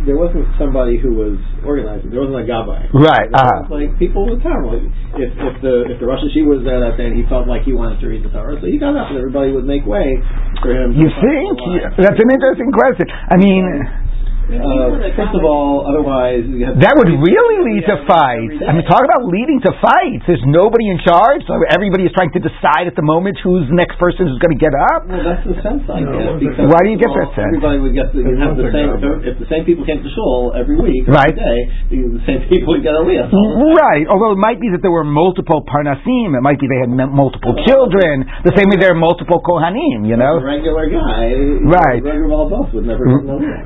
there 0.06 0.18
wasn't 0.18 0.50
somebody 0.58 0.98
who 0.98 1.14
was 1.14 1.38
organizing. 1.66 2.10
There 2.10 2.22
wasn't 2.22 2.42
a 2.42 2.48
gabbai. 2.48 2.90
Right. 2.94 3.30
Uh-huh. 3.34 3.70
Like 3.70 3.98
people 4.02 4.26
in 4.30 4.40
the 4.40 4.44
town. 4.44 4.66
Like 4.68 4.86
if 5.20 5.32
if 5.34 5.56
the 5.62 5.76
if 5.94 5.98
the 6.02 6.08
Rosh 6.08 6.22
Yeshiva 6.26 6.50
was 6.50 6.62
there 6.66 6.82
that 6.82 6.98
day, 6.98 7.10
and 7.12 7.18
he 7.18 7.24
felt 7.30 7.48
like 7.48 7.64
he 7.64 7.74
wanted 7.74 8.02
to 8.02 8.08
read 8.10 8.26
the 8.26 8.32
Torah, 8.34 8.58
so 8.60 8.66
he 8.66 8.78
got 8.82 8.98
up, 8.98 9.14
and 9.14 9.18
everybody 9.18 9.54
would 9.54 9.66
make 9.66 9.86
way 9.86 10.18
for 10.62 10.74
him. 10.74 10.98
You 10.98 11.10
think? 11.10 11.56
That's 12.02 12.20
an 12.20 12.30
interesting 12.34 12.72
question. 12.74 13.08
I 13.10 13.38
mean. 13.38 14.03
Uh, 14.44 15.16
first 15.16 15.32
of 15.32 15.44
all, 15.48 15.88
otherwise 15.88 16.44
that 16.84 16.94
would 17.00 17.08
really 17.08 17.60
lead 17.64 17.84
to 17.88 17.96
fights. 18.04 18.60
I 18.60 18.76
mean, 18.76 18.84
talk 18.92 19.00
about 19.00 19.24
leading 19.24 19.64
to 19.64 19.72
fights. 19.80 20.28
There's 20.28 20.44
nobody 20.44 20.92
in 20.92 21.00
charge, 21.00 21.48
so 21.48 21.56
everybody 21.72 22.04
is 22.04 22.12
trying 22.12 22.36
to 22.36 22.44
decide 22.44 22.92
at 22.92 23.00
the 23.00 23.08
moment 23.08 23.40
who's 23.40 23.72
the 23.72 23.78
next 23.80 23.96
person 23.96 24.28
who's 24.28 24.42
going 24.44 24.52
to 24.52 24.60
get 24.60 24.76
up. 24.76 25.08
Well, 25.08 25.24
that's 25.24 25.48
the 25.48 25.56
sense 25.64 25.88
I 25.88 26.04
get. 26.04 26.60
Why 26.60 26.80
do 26.84 26.90
you 26.92 27.00
get 27.00 27.08
that 27.16 27.32
sense? 27.40 27.56
Everybody 27.56 27.80
would 27.88 27.96
get 27.96 28.12
the, 28.12 28.22
have 28.44 28.60
the 28.60 28.68
same. 28.68 28.92
If 29.24 29.40
the 29.40 29.48
same 29.48 29.64
people 29.64 29.88
came 29.88 30.04
to 30.04 30.12
shul 30.12 30.52
every 30.52 30.76
week, 30.76 31.08
right. 31.08 31.32
every 31.32 31.64
day, 31.88 32.12
the 32.20 32.24
same 32.28 32.44
people 32.52 32.76
would 32.76 32.84
get 32.84 33.00
a 33.00 33.04
liyah. 33.04 33.32
Right. 33.32 34.06
Although 34.12 34.36
it 34.36 34.42
might 34.44 34.60
be 34.60 34.76
that 34.76 34.84
there 34.84 34.92
were 34.92 35.08
multiple 35.08 35.64
parnasim. 35.64 36.36
It 36.36 36.44
might 36.44 36.60
be 36.60 36.68
they 36.68 36.84
had 36.84 36.92
multiple 36.92 37.56
children. 37.64 38.28
The 38.44 38.52
same 38.60 38.68
way 38.68 38.76
there 38.76 38.92
are 38.92 39.00
multiple 39.00 39.40
kohanim. 39.40 40.04
You 40.04 40.20
know, 40.20 40.44
a 40.44 40.44
regular 40.44 40.92
guy, 40.92 41.32
right? 41.64 42.04
Regular 42.04 42.44
both 42.52 42.76
would 42.76 42.84
never. 42.84 43.08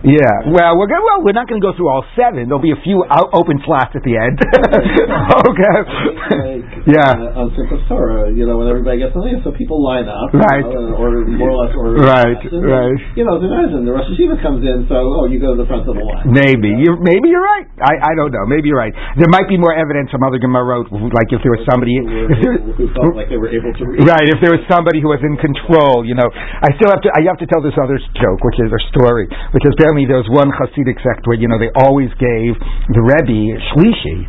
Yeah. 0.05 0.53
Well 0.53 0.66
Yeah, 0.67 0.75
we're 0.75 0.91
gonna, 0.91 1.07
well, 1.07 1.23
we're 1.23 1.31
not 1.31 1.47
going 1.47 1.63
to 1.63 1.65
go 1.65 1.71
through 1.79 1.87
all 1.87 2.03
seven. 2.19 2.51
There'll 2.51 2.59
be 2.59 2.75
a 2.75 2.81
few 2.83 2.99
out, 3.07 3.31
open 3.31 3.55
slots 3.63 3.95
at 3.95 4.03
the 4.03 4.19
end. 4.19 4.35
okay. 5.47 5.77
like, 5.79 6.67
Yeah. 6.91 7.15
uh, 7.19 7.39
on 7.43 7.55
Simchas 7.55 7.87
Torah, 7.87 8.27
uh, 8.27 8.35
you 8.35 8.43
know, 8.43 8.59
when 8.59 8.67
everybody 8.67 8.99
gets 8.99 9.15
something, 9.15 9.39
so 9.47 9.55
people 9.55 9.79
line 9.79 10.11
up, 10.11 10.31
Right. 10.35 10.63
you 10.63 10.75
know, 10.75 10.91
uh, 10.91 10.99
or 10.99 11.23
more 11.23 11.55
or 11.55 11.59
less 11.63 11.71
order. 11.71 12.03
Right, 12.03 12.35
And, 12.51 12.63
right. 12.67 12.99
You 13.15 13.23
know, 13.23 13.39
and 13.39 13.87
the 13.87 13.91
Rosh 13.95 14.11
Yeshiva 14.11 14.39
comes 14.43 14.59
in, 14.63 14.87
so 14.91 14.95
oh, 14.99 15.31
you 15.31 15.39
go 15.39 15.55
to 15.55 15.59
the 15.63 15.67
front 15.71 15.87
of 15.87 15.95
the 15.95 16.03
line. 16.03 16.27
Maybe 16.31 16.67
you 16.75 16.99
maybe 16.99 17.31
you're 17.31 17.43
right. 17.43 17.67
I, 17.79 18.11
I 18.11 18.13
don't 18.19 18.31
know. 18.35 18.43
Maybe 18.47 18.67
you're 18.71 18.79
right. 18.79 18.91
There 19.15 19.31
might 19.31 19.47
be 19.47 19.55
more 19.55 19.71
evidence 19.71 20.11
from 20.11 20.23
other 20.27 20.39
Gemarot, 20.39 20.91
like 20.91 21.31
if 21.31 21.39
there 21.43 21.55
was 21.55 21.63
somebody 21.67 21.95
who, 21.95 22.07
were 22.07 22.27
if 22.27 22.39
there, 22.43 22.55
who 22.59 22.85
felt 22.91 23.15
like 23.15 23.31
they 23.31 23.39
were 23.39 23.51
able 23.51 23.71
to 23.71 23.83
read. 23.87 24.03
Right, 24.03 24.27
if 24.27 24.39
there 24.43 24.51
was 24.55 24.63
somebody 24.67 24.99
who 24.99 25.11
was 25.11 25.23
in 25.23 25.35
control, 25.39 26.03
you 26.03 26.15
know, 26.15 26.27
I 26.27 26.71
still 26.75 26.91
have 26.91 26.99
to. 27.07 27.09
I 27.15 27.23
have 27.31 27.39
to 27.39 27.47
tell 27.47 27.63
this 27.63 27.75
other 27.79 27.99
joke, 28.19 28.39
which 28.43 28.59
is 28.63 28.71
a 28.71 28.81
story, 28.95 29.27
which 29.55 29.63
is 29.63 29.71
apparently 29.75 30.07
there 30.07 30.19
was 30.19 30.29
one 30.31 30.49
Hasidic 30.57 30.97
sect 31.05 31.29
where 31.29 31.37
you 31.37 31.47
know 31.47 31.61
they 31.61 31.71
always 31.77 32.09
gave 32.17 32.57
the 32.91 33.03
Rebbe 33.03 33.61
shlishi, 33.71 34.19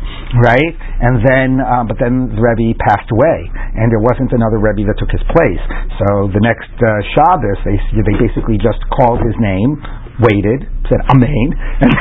right, 0.41 0.73
and 1.01 1.19
then 1.25 1.49
um, 1.61 1.89
but 1.89 1.97
then 1.97 2.31
the 2.31 2.41
Rebbe 2.41 2.77
passed 2.79 3.09
away, 3.09 3.49
and 3.75 3.89
there 3.89 4.01
wasn't 4.01 4.31
another 4.31 4.61
Rebbe 4.61 4.85
that 4.87 4.97
took 5.01 5.11
his 5.11 5.25
place. 5.33 5.63
So 6.01 6.29
the 6.31 6.41
next 6.41 6.71
uh, 6.79 6.89
Shabbos, 7.17 7.59
they 7.65 7.77
they 8.05 8.15
basically 8.21 8.61
just 8.61 8.79
called 8.93 9.19
his 9.25 9.35
name, 9.41 9.81
waited, 10.19 10.67
said 10.91 10.99
Amen, 11.11 11.47
and 11.83 11.91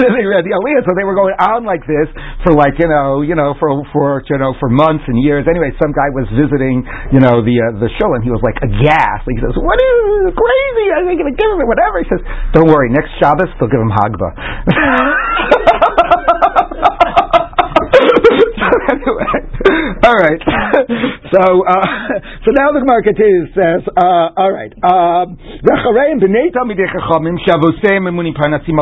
then 0.00 0.12
they 0.16 0.24
read 0.24 0.44
the 0.44 0.56
Aliyah. 0.56 0.82
So 0.88 0.96
they 0.96 1.04
were 1.04 1.14
going 1.16 1.36
on 1.36 1.68
like 1.68 1.84
this 1.84 2.08
for 2.42 2.56
like 2.56 2.80
you 2.80 2.88
know 2.88 3.20
you 3.20 3.36
know 3.36 3.54
for 3.60 3.70
for 3.92 4.24
you 4.26 4.38
know 4.40 4.56
for 4.58 4.72
months 4.72 5.04
and 5.06 5.20
years. 5.20 5.44
Anyway, 5.44 5.70
some 5.76 5.92
guy 5.92 6.08
was 6.16 6.26
visiting 6.32 6.82
you 7.12 7.20
know 7.20 7.44
the 7.44 7.56
uh, 7.60 7.76
the 7.78 7.92
show 8.00 8.12
and 8.16 8.24
he 8.24 8.32
was 8.32 8.40
like 8.40 8.56
aghast. 8.64 9.28
He 9.28 9.36
says, 9.38 9.52
"What 9.56 9.78
is 9.78 10.32
this? 10.32 10.34
crazy? 10.36 10.86
They 11.06 11.16
going 11.20 11.30
to 11.32 11.38
give 11.38 11.50
him? 11.52 11.60
Whatever." 11.68 12.00
He 12.00 12.08
says, 12.08 12.22
"Don't 12.56 12.68
worry. 12.72 12.88
Next 12.90 13.12
Shabbos 13.20 13.52
they'll 13.60 13.70
give 13.70 13.80
him 13.80 13.92
Hagba." 13.92 14.28
anyway, 18.90 19.32
all 20.06 20.18
right. 20.18 20.42
So, 21.26 21.42
uh, 21.42 21.74
so 22.46 22.54
now 22.54 22.70
the 22.70 22.78
Gemara 22.86 23.02
continues. 23.02 23.50
Says, 23.50 23.82
uh, 23.98 24.30
all 24.38 24.52
right. 24.54 24.70
V'chareim 24.78 26.22
b'nei 26.22 26.54
chachamim 26.54 27.34
emunim 28.06 28.30
parnasim 28.30 28.78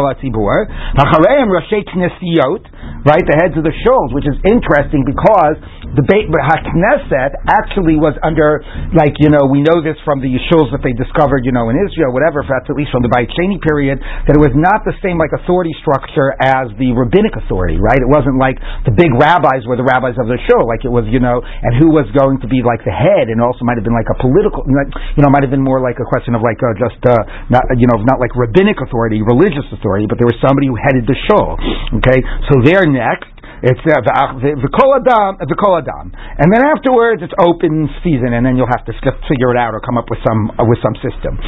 knesiot, 1.96 2.62
right? 3.08 3.24
The 3.24 3.36
heads 3.40 3.56
of 3.56 3.64
the 3.64 3.72
shuls, 3.80 4.12
which 4.12 4.28
is 4.28 4.36
interesting 4.44 5.08
because 5.08 5.56
the 5.96 6.02
Beit 6.04 6.26
HaKnesset 6.28 7.38
actually 7.46 7.96
was 7.96 8.18
under, 8.20 8.60
like 8.92 9.14
you 9.22 9.30
know, 9.30 9.46
we 9.46 9.62
know 9.62 9.80
this 9.80 9.96
from 10.04 10.20
the 10.20 10.34
shuls 10.50 10.68
that 10.74 10.82
they 10.82 10.92
discovered, 10.92 11.46
you 11.46 11.54
know, 11.54 11.70
in 11.70 11.78
Israel, 11.80 12.12
whatever. 12.12 12.42
That's 12.42 12.68
at 12.68 12.76
least 12.76 12.90
from 12.90 13.06
the 13.06 13.12
Beit 13.12 13.30
Sheni 13.32 13.62
period, 13.62 14.02
that 14.02 14.34
it 14.36 14.42
was 14.42 14.52
not 14.52 14.82
the 14.84 14.92
same 15.00 15.16
like 15.16 15.32
authority 15.32 15.72
structure 15.80 16.34
as 16.42 16.68
the 16.76 16.92
rabbinic 16.92 17.38
authority, 17.38 17.78
right? 17.78 18.02
It 18.02 18.10
wasn't 18.10 18.36
like 18.36 18.58
the 18.84 18.92
big 18.92 19.14
rabbis 19.14 19.64
were 19.64 19.78
the 19.78 19.83
rabbis 19.84 20.16
of 20.16 20.26
the 20.26 20.40
show, 20.48 20.64
like 20.64 20.82
it 20.82 20.92
was, 20.92 21.04
you 21.12 21.20
know, 21.20 21.38
and 21.44 21.72
who 21.76 21.92
was 21.92 22.08
going 22.16 22.40
to 22.40 22.48
be 22.48 22.64
like 22.64 22.80
the 22.82 22.94
head, 22.94 23.28
and 23.28 23.38
also 23.38 23.62
might 23.62 23.76
have 23.76 23.86
been 23.86 23.96
like 23.96 24.08
a 24.08 24.18
political, 24.18 24.64
you 24.66 25.20
know, 25.20 25.30
might 25.30 25.44
have 25.44 25.52
been 25.52 25.64
more 25.64 25.78
like 25.84 26.00
a 26.00 26.06
question 26.08 26.32
of 26.32 26.40
like 26.42 26.58
uh, 26.64 26.72
just 26.80 26.98
uh, 27.04 27.14
not, 27.52 27.62
you 27.76 27.86
know, 27.86 28.00
not 28.02 28.18
like 28.18 28.32
rabbinic 28.34 28.80
authority, 28.80 29.20
religious 29.20 29.64
authority, 29.70 30.08
but 30.08 30.16
there 30.16 30.26
was 30.28 30.36
somebody 30.40 30.66
who 30.66 30.76
headed 30.80 31.04
the 31.04 31.18
show. 31.28 31.54
Okay, 32.00 32.18
so 32.48 32.64
they're 32.64 32.88
next. 32.88 33.28
It's 33.62 33.80
uh, 33.86 34.02
the 34.02 34.72
kol 34.74 34.90
adam, 34.98 35.38
the 35.38 35.54
kol 35.54 35.78
adam, 35.78 36.10
and 36.10 36.50
then 36.50 36.62
afterwards 36.66 37.22
it's 37.22 37.34
open 37.38 37.86
season, 38.02 38.34
and 38.34 38.42
then 38.42 38.58
you'll 38.58 38.70
have 38.70 38.84
to 38.90 38.94
figure 39.30 39.54
it 39.54 39.58
out 39.60 39.76
or 39.76 39.80
come 39.80 39.94
up 40.00 40.10
with 40.10 40.18
some 40.26 40.50
uh, 40.58 40.66
with 40.66 40.82
some 40.82 40.96
system. 40.98 41.38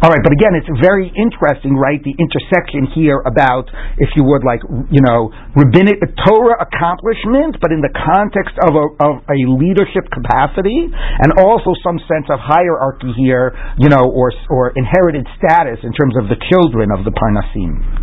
All 0.00 0.08
right, 0.08 0.24
but 0.24 0.32
again, 0.32 0.56
it's 0.56 0.70
very 0.80 1.12
interesting, 1.12 1.76
right? 1.76 2.00
The 2.00 2.16
intersection 2.16 2.88
here 2.96 3.20
about, 3.28 3.68
if 4.00 4.08
you 4.16 4.24
would, 4.24 4.46
like 4.46 4.64
you 4.88 5.02
know, 5.04 5.28
rabbinic 5.52 6.00
Torah 6.24 6.62
accomplishment, 6.62 7.60
but 7.60 7.74
in 7.74 7.84
the 7.84 7.92
context 7.92 8.56
of 8.64 8.72
a, 8.72 8.86
of 9.04 9.14
a 9.28 9.38
leadership 9.60 10.08
capacity, 10.08 10.88
and 10.88 11.36
also 11.36 11.76
some 11.84 12.00
sense 12.08 12.30
of 12.32 12.40
hierarchy 12.40 13.12
here, 13.18 13.52
you 13.76 13.92
know, 13.92 14.08
or 14.08 14.32
or 14.48 14.72
inherited 14.78 15.28
status 15.36 15.82
in 15.84 15.92
terms 15.92 16.16
of 16.16 16.32
the 16.32 16.38
children 16.48 16.88
of 16.94 17.04
the 17.04 17.12
Parnasim. 17.12 17.99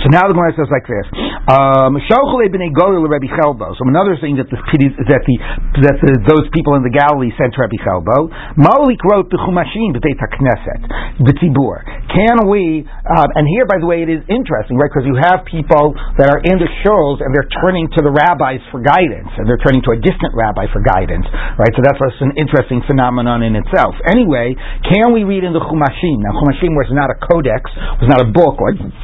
So 0.00 0.08
now 0.08 0.24
the 0.24 0.32
Gemara 0.32 0.56
says 0.56 0.70
like 0.72 0.88
this: 0.88 1.06
um, 1.50 1.98
Shauchel 2.08 2.48
b'nei 2.48 2.72
Golil 2.72 3.04
Rabbi 3.04 3.28
Chelbo. 3.28 3.76
So 3.76 3.84
another 3.84 4.16
thing 4.16 4.40
that 4.40 4.48
the 4.48 4.56
that 4.56 5.22
the 5.28 5.36
that 5.84 5.96
the, 6.00 6.12
those 6.24 6.46
people 6.56 6.76
in 6.78 6.82
the 6.86 6.92
Galilee 6.92 7.32
sent 7.36 7.52
to 7.56 7.60
Rabbi 7.60 7.76
Chelbo. 7.84 8.32
Malik 8.56 9.00
wrote 9.04 9.28
the 9.28 9.36
Chumashim 9.36 9.92
b'teit 9.92 10.16
Knesset 10.16 10.80
b'tzibur. 11.20 11.84
Can 12.08 12.48
we? 12.48 12.88
Um, 12.88 13.28
and 13.36 13.44
here, 13.44 13.68
by 13.68 13.76
the 13.76 13.86
way, 13.86 14.00
it 14.00 14.10
is 14.10 14.24
interesting, 14.32 14.80
right? 14.80 14.88
Because 14.88 15.04
you 15.04 15.20
have 15.20 15.44
people 15.44 15.92
that 16.16 16.32
are 16.32 16.40
in 16.40 16.56
the 16.56 16.70
shuls 16.80 17.20
and 17.20 17.30
they're 17.36 17.50
turning 17.60 17.86
to 17.96 18.00
the 18.00 18.12
rabbis 18.12 18.64
for 18.72 18.80
guidance, 18.80 19.30
and 19.36 19.44
they're 19.44 19.60
turning 19.60 19.84
to 19.84 19.92
a 19.92 19.98
distant 20.00 20.32
rabbi 20.32 20.64
for 20.72 20.80
guidance, 20.80 21.28
right? 21.60 21.72
So 21.76 21.84
that's 21.84 22.00
an 22.24 22.34
interesting 22.40 22.80
phenomenon 22.88 23.44
in 23.44 23.52
itself. 23.52 23.94
Anyway, 24.08 24.56
can 24.88 25.12
we 25.12 25.28
read 25.28 25.44
in 25.44 25.52
the 25.52 25.60
Chumashim? 25.60 26.16
Now, 26.24 26.40
Chumashim 26.40 26.72
was 26.72 26.88
not 26.90 27.12
a 27.12 27.16
codex, 27.20 27.68
was 28.00 28.08
not 28.08 28.24
a 28.24 28.28
book 28.32 28.60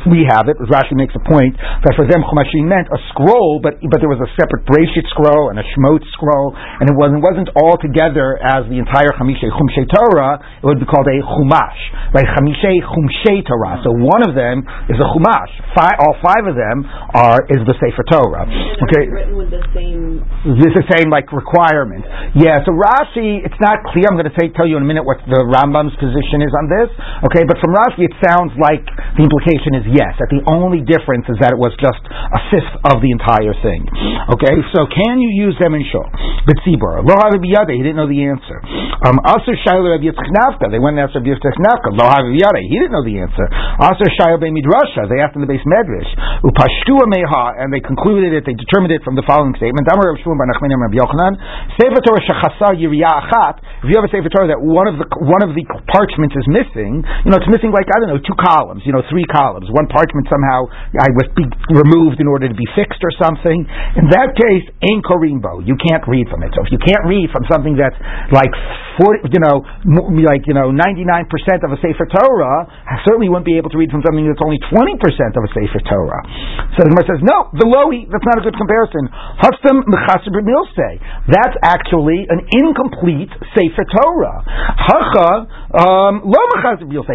we 0.07 0.27
have 0.29 0.49
it. 0.49 0.57
Rashi 0.87 0.95
makes 0.95 1.15
a 1.19 1.23
point 1.27 1.59
that 1.59 1.99
for 1.99 2.07
them 2.07 2.23
Chumashim 2.23 2.71
meant 2.71 2.87
a 2.95 2.99
scroll, 3.11 3.59
but 3.59 3.83
but 3.91 3.99
there 3.99 4.11
was 4.11 4.23
a 4.23 4.31
separate 4.39 4.63
Breshit 4.71 5.07
scroll 5.11 5.51
and 5.51 5.59
a 5.59 5.67
Shemot 5.75 6.07
scroll, 6.15 6.55
and 6.55 6.87
it 6.87 6.95
wasn't 6.95 7.27
wasn't 7.27 7.51
all 7.59 7.75
together 7.83 8.39
as 8.39 8.63
the 8.71 8.79
entire 8.79 9.11
Chamishay 9.19 9.51
Chumshay 9.51 9.87
Torah. 9.91 10.39
It 10.63 10.67
would 10.67 10.79
be 10.79 10.87
called 10.87 11.11
a 11.11 11.19
Chumash, 11.19 11.83
right? 12.15 12.27
Chamishay 12.39 12.79
Chumshay 12.87 13.43
Torah. 13.43 13.83
So 13.83 13.91
one 13.91 14.23
of 14.23 14.39
them 14.39 14.63
is 14.87 14.99
a 15.03 15.09
Chumash. 15.11 15.53
Five, 15.75 15.99
all 15.99 16.15
five 16.23 16.47
of 16.47 16.55
them 16.55 16.87
are 17.15 17.43
is 17.51 17.61
the 17.67 17.75
Sefer 17.83 18.07
Torah. 18.07 18.47
Okay, 18.47 19.11
written 19.11 19.37
with 19.37 19.51
the 19.51 19.63
same. 19.75 20.23
this 20.63 20.71
is 20.71 20.77
the 20.77 20.89
same 20.95 21.11
like 21.11 21.31
requirement. 21.33 22.05
Yeah, 22.37 22.63
so 22.63 22.71
Rashi, 22.77 23.43
it's 23.43 23.59
not 23.59 23.83
clear. 23.91 24.07
I'm 24.09 24.17
going 24.19 24.29
to 24.29 24.37
say, 24.39 24.53
tell 24.55 24.69
you 24.69 24.77
in 24.79 24.85
a 24.85 24.89
minute 24.89 25.05
what 25.05 25.19
the 25.27 25.43
Rambam's 25.49 25.97
position 25.97 26.45
is 26.45 26.53
on 26.53 26.67
this. 26.69 26.89
Okay, 27.31 27.45
but 27.49 27.59
from 27.59 27.73
Rashi, 27.73 28.05
it 28.05 28.15
sounds 28.23 28.53
like 28.61 28.85
the 29.17 29.25
implication 29.25 29.81
is 29.81 29.85
yes. 29.93 30.13
That 30.21 30.29
the 30.29 30.45
only 30.49 30.76
difference 30.85 31.31
is 31.31 31.39
that 31.41 31.55
it 31.55 31.61
was 31.61 31.73
just 31.81 32.03
a 32.11 32.41
fifth 32.53 32.75
of 32.85 33.01
the 33.01 33.11
entire 33.15 33.55
thing. 33.65 33.87
Okay, 34.37 34.55
so 34.75 34.85
can 34.91 35.23
you 35.23 35.31
use 35.33 35.57
them 35.57 35.73
in 35.73 35.85
shul? 35.89 36.05
But 36.45 36.61
Tzibor, 36.63 37.01
lo 37.01 37.15
biyade, 37.41 37.73
he 37.73 37.83
didn't 37.83 37.99
know 37.99 38.11
the 38.11 38.23
answer. 38.27 38.59
Um, 39.07 39.19
Aser 39.25 39.57
Shaila 39.65 39.97
Rav 39.97 40.03
Yitzchak 40.03 40.31
Nafcha, 40.31 40.67
they 40.71 40.79
went 40.83 40.99
and 40.99 41.07
asked 41.07 41.17
Rav 41.17 41.27
Yitzchak 41.27 41.57
Nafcha, 41.59 41.91
lo 41.95 42.05
biyade, 42.05 42.61
he 42.67 42.77
didn't 42.77 42.93
know 42.93 43.07
the 43.07 43.17
answer. 43.23 43.47
Aser 43.81 44.11
Shaila 44.19 44.39
Be 44.43 44.53
Midrasha, 44.53 45.09
they 45.09 45.19
asked 45.23 45.35
in 45.35 45.43
the 45.43 45.51
beis 45.51 45.65
Medrash, 45.65 46.11
Upashtua 46.43 47.07
Meha, 47.09 47.63
and 47.63 47.73
they 47.73 47.81
concluded 47.81 48.35
it, 48.35 48.45
they 48.47 48.55
determined 48.55 48.93
it 48.93 49.03
from 49.03 49.15
the 49.15 49.25
following 49.27 49.55
statement. 49.59 49.89
Amar 49.91 50.13
Rav 50.13 50.19
Shmuel 50.23 50.39
Bar 50.39 50.49
Nachman 50.51 50.75
Rav 50.77 50.95
Yochanan, 50.95 51.35
Sefer 51.79 52.01
Torah 52.03 52.23
Shachasa 52.23 52.79
Yiriyah 52.79 53.27
Achat, 53.27 53.63
if 53.83 53.91
you 53.91 53.97
have 53.99 54.07
a 54.07 54.13
Sefer 54.13 54.31
Torah 54.31 54.51
that 54.51 54.61
one 54.63 54.87
of 54.91 54.99
the 54.99 55.07
one 55.23 55.43
of 55.43 55.55
the 55.55 55.65
parchments 55.91 56.35
is 56.35 56.47
missing, 56.47 57.03
you 57.25 57.31
know, 57.31 57.39
it's 57.39 57.51
missing 57.51 57.71
like 57.71 57.87
I 57.91 58.03
don't 58.03 58.11
know, 58.11 58.23
two 58.23 58.37
columns, 58.39 58.83
you 58.85 58.93
know, 58.93 59.03
three 59.11 59.27
columns. 59.27 59.71
One 59.71 59.87
parchment 59.87 60.27
somehow 60.31 60.66
I 60.71 61.09
was 61.15 61.27
be 61.35 61.45
removed 61.73 62.19
in 62.21 62.27
order 62.27 62.49
to 62.49 62.57
be 62.57 62.67
fixed 62.75 63.01
or 63.03 63.13
something. 63.19 63.67
In 63.97 64.07
that 64.13 64.35
case, 64.37 64.67
in 64.83 65.03
Korimbo, 65.03 65.65
you 65.65 65.77
can't 65.79 66.05
read 66.09 66.29
from 66.31 66.43
it. 66.43 66.53
So 66.55 66.65
if 66.65 66.71
you 66.73 66.81
can't 66.81 67.05
read 67.07 67.31
from 67.33 67.45
something 67.51 67.75
that's 67.77 67.97
like 68.33 68.53
forty, 69.01 69.27
you 69.33 69.41
know, 69.43 69.65
like 70.23 70.47
you 70.49 70.55
know, 70.55 70.71
ninety 70.73 71.05
nine 71.05 71.27
percent 71.29 71.65
of 71.65 71.73
a 71.73 71.79
Sefer 71.83 72.07
Torah, 72.09 72.67
I 72.67 72.97
certainly 73.05 73.29
wouldn't 73.29 73.49
be 73.49 73.59
able 73.59 73.71
to 73.73 73.79
read 73.79 73.91
from 73.91 74.03
something 74.07 74.25
that's 74.27 74.43
only 74.43 74.61
twenty 74.71 74.97
percent 74.99 75.35
of 75.37 75.43
a 75.45 75.51
Sefer 75.53 75.83
Torah. 75.87 76.23
So 76.77 76.85
the 76.85 76.93
Gemara 76.93 77.07
says, 77.09 77.23
no, 77.25 77.49
the 77.57 77.65
lohi, 77.65 78.05
that's 78.09 78.25
not 78.25 78.37
a 78.39 78.45
good 78.45 78.57
comparison. 78.57 79.09
Hustam. 79.41 79.85
That's 81.27 81.57
actually 81.63 82.27
an 82.29 82.41
incomplete 82.53 83.31
Sefer 83.55 83.85
Torah. 83.85 84.45
Hacha 84.47 85.47
um, 85.81 86.23
lo. 86.25 86.41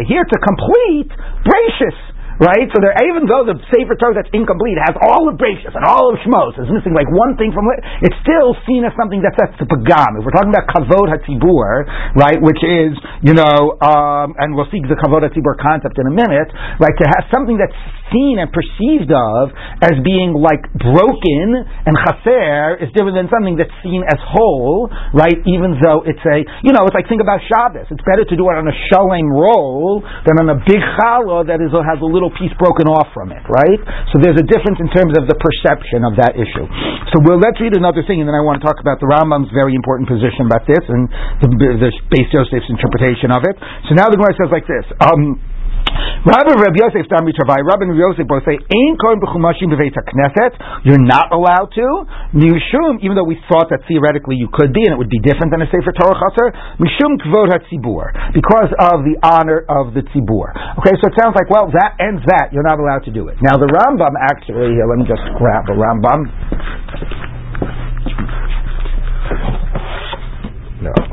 Here 0.06 0.22
it's 0.22 0.34
a 0.34 0.42
complete 0.42 1.10
gracious. 1.44 2.11
Right? 2.42 2.66
So 2.74 2.82
there, 2.82 2.90
even 3.06 3.30
though 3.30 3.46
the 3.46 3.54
Sefer 3.70 3.94
Torah 3.94 4.18
that's 4.18 4.32
incomplete 4.34 4.74
has 4.82 4.98
all 4.98 5.30
of 5.30 5.38
Bereshis 5.38 5.78
and 5.78 5.86
all 5.86 6.10
of 6.10 6.18
Shmos, 6.26 6.58
is 6.58 6.66
missing 6.74 6.90
like 6.90 7.06
one 7.06 7.38
thing 7.38 7.54
from 7.54 7.70
it, 7.70 7.78
it's 8.02 8.18
still 8.18 8.58
seen 8.66 8.82
as 8.82 8.90
something 8.98 9.22
that 9.22 9.38
sets 9.38 9.54
the 9.62 9.66
Pagam. 9.70 10.18
If 10.18 10.26
we're 10.26 10.34
talking 10.34 10.50
about 10.50 10.66
Kavod 10.66 11.06
HaTzibur, 11.06 12.18
right, 12.18 12.42
which 12.42 12.58
is, 12.66 12.98
you 13.22 13.38
know, 13.38 13.78
um, 13.78 14.34
and 14.42 14.58
we'll 14.58 14.66
see 14.74 14.82
the 14.82 14.98
Kavod 14.98 15.22
HaTzibur 15.22 15.54
concept 15.62 16.02
in 16.02 16.10
a 16.10 16.14
minute, 16.14 16.50
right, 16.82 16.96
to 16.98 17.06
have 17.14 17.30
something 17.30 17.54
that's 17.54 17.78
seen 18.12 18.38
and 18.38 18.52
perceived 18.52 19.10
of 19.10 19.50
as 19.82 19.96
being 20.04 20.36
like 20.36 20.62
broken 20.78 21.64
and 21.88 21.94
chaser 22.04 22.78
is 22.78 22.92
different 22.94 23.18
than 23.18 23.32
something 23.32 23.58
that's 23.58 23.74
seen 23.82 24.04
as 24.06 24.20
whole, 24.22 24.86
right, 25.16 25.36
even 25.48 25.80
though 25.80 26.04
it's 26.06 26.22
a, 26.22 26.44
you 26.62 26.70
know, 26.70 26.84
it's 26.86 26.94
like 26.94 27.08
think 27.08 27.24
about 27.24 27.40
Shabbos. 27.48 27.88
It's 27.90 28.04
better 28.04 28.22
to 28.28 28.34
do 28.36 28.44
it 28.52 28.56
on 28.60 28.68
a 28.68 28.76
shalem 28.92 29.32
roll 29.32 30.04
than 30.28 30.38
on 30.38 30.52
a 30.52 30.58
big 30.62 30.80
challah 31.00 31.48
that 31.48 31.58
is, 31.58 31.72
has 31.72 31.98
a 31.98 32.08
little 32.08 32.30
piece 32.36 32.52
broken 32.60 32.86
off 32.86 33.10
from 33.16 33.32
it, 33.32 33.42
right? 33.48 33.80
So 34.12 34.20
there's 34.20 34.38
a 34.38 34.46
difference 34.46 34.78
in 34.78 34.92
terms 34.92 35.16
of 35.16 35.26
the 35.26 35.36
perception 35.40 36.04
of 36.04 36.14
that 36.20 36.36
issue. 36.36 36.66
So 37.10 37.24
we'll 37.24 37.40
let's 37.40 37.58
read 37.58 37.74
another 37.74 38.04
thing, 38.04 38.20
and 38.20 38.28
then 38.28 38.36
I 38.36 38.44
want 38.44 38.60
to 38.60 38.64
talk 38.64 38.78
about 38.78 39.00
the 39.00 39.08
Rambam's 39.08 39.50
very 39.50 39.74
important 39.74 40.06
position 40.06 40.46
about 40.46 40.68
this 40.68 40.84
and 40.86 41.08
the, 41.40 41.48
the 41.88 41.90
Joseph's 42.30 42.68
interpretation 42.68 43.32
of 43.32 43.42
it. 43.48 43.56
So 43.88 43.96
now 43.96 44.08
the 44.08 44.16
Gemara 44.20 44.34
says 44.36 44.50
like 44.52 44.68
this. 44.68 44.84
Um, 45.00 45.40
Rabbi 46.22 46.54
Rabbi 46.54 46.78
Yosef 46.78 47.10
Dami 47.10 47.34
Travai, 47.34 47.66
Rabbi 47.66 47.90
Yosef 47.98 48.30
both 48.30 48.46
say, 48.46 48.54
Ein 48.54 48.94
kohen 48.94 49.18
b'chumashim 49.18 49.74
b'veit 49.74 49.90
knesset. 49.90 50.54
You're 50.86 51.02
not 51.02 51.34
allowed 51.34 51.74
to. 51.74 51.86
Mishum, 52.30 53.02
even 53.02 53.18
though 53.18 53.26
we 53.26 53.34
thought 53.50 53.74
that 53.74 53.82
theoretically 53.90 54.38
you 54.38 54.46
could 54.54 54.70
be, 54.70 54.86
and 54.86 54.94
it 54.94 54.98
would 55.02 55.10
be 55.10 55.18
different 55.18 55.50
than 55.50 55.66
a 55.66 55.68
Sefer 55.68 55.90
Torah 55.90 56.14
chaser. 56.14 56.48
Mishum 56.78 57.18
kvod 57.18 57.50
hatzibur, 57.50 58.32
because 58.38 58.70
of 58.78 59.02
the 59.02 59.18
honor 59.26 59.66
of 59.66 59.98
the 59.98 60.06
tzibur. 60.14 60.54
Okay, 60.78 60.94
so 61.02 61.10
it 61.10 61.14
sounds 61.18 61.34
like, 61.34 61.50
well, 61.50 61.66
that 61.74 61.98
ends 61.98 62.22
that. 62.30 62.54
You're 62.54 62.66
not 62.66 62.78
allowed 62.78 63.02
to 63.06 63.12
do 63.12 63.26
it. 63.26 63.42
Now 63.42 63.58
the 63.58 63.66
Rambam 63.66 64.14
actually, 64.14 64.78
here, 64.78 64.86
let 64.86 65.02
me 65.02 65.06
just 65.10 65.26
grab 65.42 65.66
the 65.66 65.74
Rambam. 65.74 66.30
No. 70.86 71.11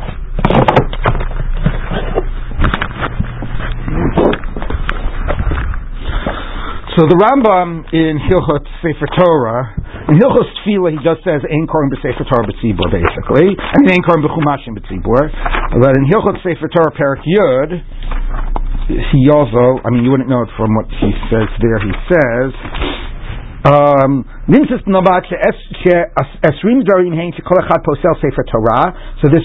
So 6.99 7.07
the 7.07 7.15
Rambam 7.15 7.87
in 7.95 8.19
Hilchot 8.27 8.67
Sefer 8.83 9.07
Torah, 9.15 9.71
in 10.11 10.19
Hilchot 10.19 10.51
Tefillah, 10.59 10.91
he 10.91 10.99
just 10.99 11.23
says 11.23 11.39
Ein 11.47 11.63
Korim 11.63 11.87
B'Sefer 11.95 12.27
Torah 12.27 12.43
B'Tzibur, 12.43 12.91
basically. 12.91 13.55
I 13.55 13.77
mean 13.87 14.03
Ein 14.03 14.03
B'Chumashim 14.03 14.75
B'Tzibur. 14.75 15.31
But 15.79 15.95
in 15.95 16.03
Hilchot 16.11 16.43
Sefer 16.43 16.67
Torah 16.67 16.91
Perak 16.91 17.23
Yud, 17.23 17.79
he 19.15 19.31
also, 19.31 19.79
I 19.87 19.95
mean, 19.95 20.03
you 20.03 20.11
wouldn't 20.11 20.27
know 20.27 20.43
it 20.43 20.51
from 20.59 20.75
what 20.75 20.91
he 20.91 21.15
says 21.31 21.47
there. 21.63 21.79
He 21.79 21.95
says. 22.11 22.51
Um. 23.59 24.23
So 24.49 24.55
this 24.55 24.71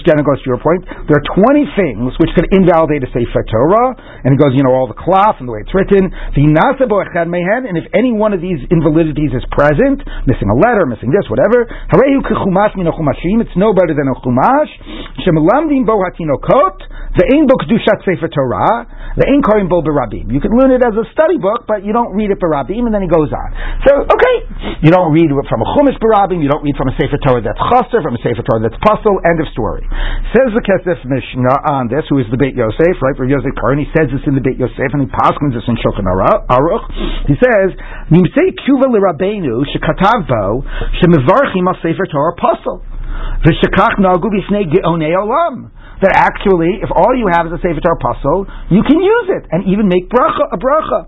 generally 0.07 0.25
goes 0.25 0.41
to 0.41 0.49
your 0.49 0.57
point. 0.57 0.81
There 1.05 1.19
are 1.19 1.27
20 1.35 1.67
things 1.75 2.15
which 2.17 2.31
could 2.33 2.47
invalidate 2.49 3.03
a 3.03 3.11
Sefer 3.11 3.43
Torah, 3.43 3.91
and 4.23 4.33
it 4.33 4.39
goes, 4.41 4.55
you 4.55 4.63
know, 4.63 4.71
all 4.71 4.87
the 4.87 4.95
cloth 4.95 5.35
and 5.43 5.45
the 5.45 5.53
way 5.53 5.59
it's 5.61 5.75
written. 5.75 6.09
And 6.09 7.75
if 7.77 7.85
any 7.93 8.13
one 8.15 8.31
of 8.31 8.39
these 8.39 8.63
invalidities 8.71 9.35
is 9.35 9.43
present, 9.51 9.99
missing 10.25 10.47
a 10.47 10.55
letter, 10.57 10.87
missing 10.87 11.11
this, 11.11 11.27
whatever, 11.29 11.67
it's 11.67 13.57
no 13.59 13.75
better 13.75 13.93
than 13.93 14.07
a 14.07 14.15
chumash. 14.23 14.71
Shemalamdim 15.27 15.83
bo 15.85 15.99
hatinokot, 16.01 16.79
the 17.19 17.27
ein 17.35 17.45
bo 17.45 17.59
Sefer 17.67 18.31
Torah, 18.31 18.87
the 19.17 19.27
ein 19.27 19.41
karim 19.43 19.67
bo 19.67 19.81
berabim. 19.83 20.31
You 20.31 20.39
can 20.39 20.55
learn 20.55 20.71
it 20.71 20.81
as 20.81 20.95
a 20.95 21.03
study 21.11 21.37
book, 21.37 21.67
but 21.67 21.83
you 21.83 21.91
don't 21.93 22.15
read 22.15 22.31
it 22.31 22.39
berabim, 22.39 22.87
and 22.87 22.93
then 22.93 23.03
he 23.03 23.07
goes 23.07 23.29
on. 23.29 23.53
So, 23.85 24.04
okay, 24.05 24.35
you 24.85 24.93
don't 24.93 25.09
read 25.13 25.33
from 25.49 25.59
a 25.61 25.67
Chumash 25.73 25.97
Barabim, 25.97 26.41
you 26.41 26.49
don't 26.49 26.61
read 26.61 26.77
from 26.77 26.89
a 26.89 26.95
Sefer 26.97 27.17
Torah 27.21 27.41
that's 27.41 27.57
Chaser, 27.57 28.05
from 28.05 28.13
a 28.13 28.21
Sefer 28.21 28.45
Torah 28.45 28.61
that's 28.61 28.77
Pasul, 28.85 29.17
end 29.25 29.41
of 29.41 29.47
story. 29.51 29.85
Says 30.33 30.53
the 30.53 30.61
Kesef 30.61 31.01
Mishnah 31.05 31.57
on 31.65 31.89
this, 31.89 32.05
who 32.09 32.21
is 32.21 32.27
the 32.29 32.37
Beit 32.37 32.53
Yosef, 32.53 32.95
right, 33.01 33.15
for 33.17 33.25
Yosef 33.25 33.53
Karo, 33.57 33.77
he 33.77 33.89
says 33.97 34.13
this 34.13 34.21
in 34.29 34.37
the 34.37 34.43
Beit 34.43 34.61
Yosef, 34.61 34.89
and 34.93 35.05
he 35.05 35.09
paskins 35.09 35.57
this 35.57 35.65
in 35.65 35.77
Shulchan 35.81 36.05
Aruch. 36.05 36.85
He 37.25 37.35
says, 37.37 37.73
Nimsei 38.13 38.53
Kuva 38.65 38.89
Lirabeinu, 38.91 39.65
Shekatav 39.73 40.29
Bo, 40.29 40.61
Shemevarchim 41.01 41.65
al 41.65 41.77
Sefer 41.81 42.05
Torah 42.11 42.37
Pasul. 42.37 42.85
V'shekach 43.41 43.97
nagu 44.01 44.27
b'snei 44.27 44.67
geonei 44.69 45.15
olam 45.15 45.71
that 46.01 46.11
actually, 46.11 46.83
if 46.83 46.91
all 46.91 47.15
you 47.15 47.31
have 47.31 47.47
is 47.47 47.53
a 47.55 47.61
Sefer 47.63 47.79
Torah 47.79 48.01
pasul, 48.03 48.43
you 48.67 48.83
can 48.83 48.99
use 48.99 49.27
it 49.39 49.47
and 49.51 49.63
even 49.71 49.87
make 49.87 50.11
bracha, 50.11 50.51
a 50.51 50.59
bracha. 50.59 51.07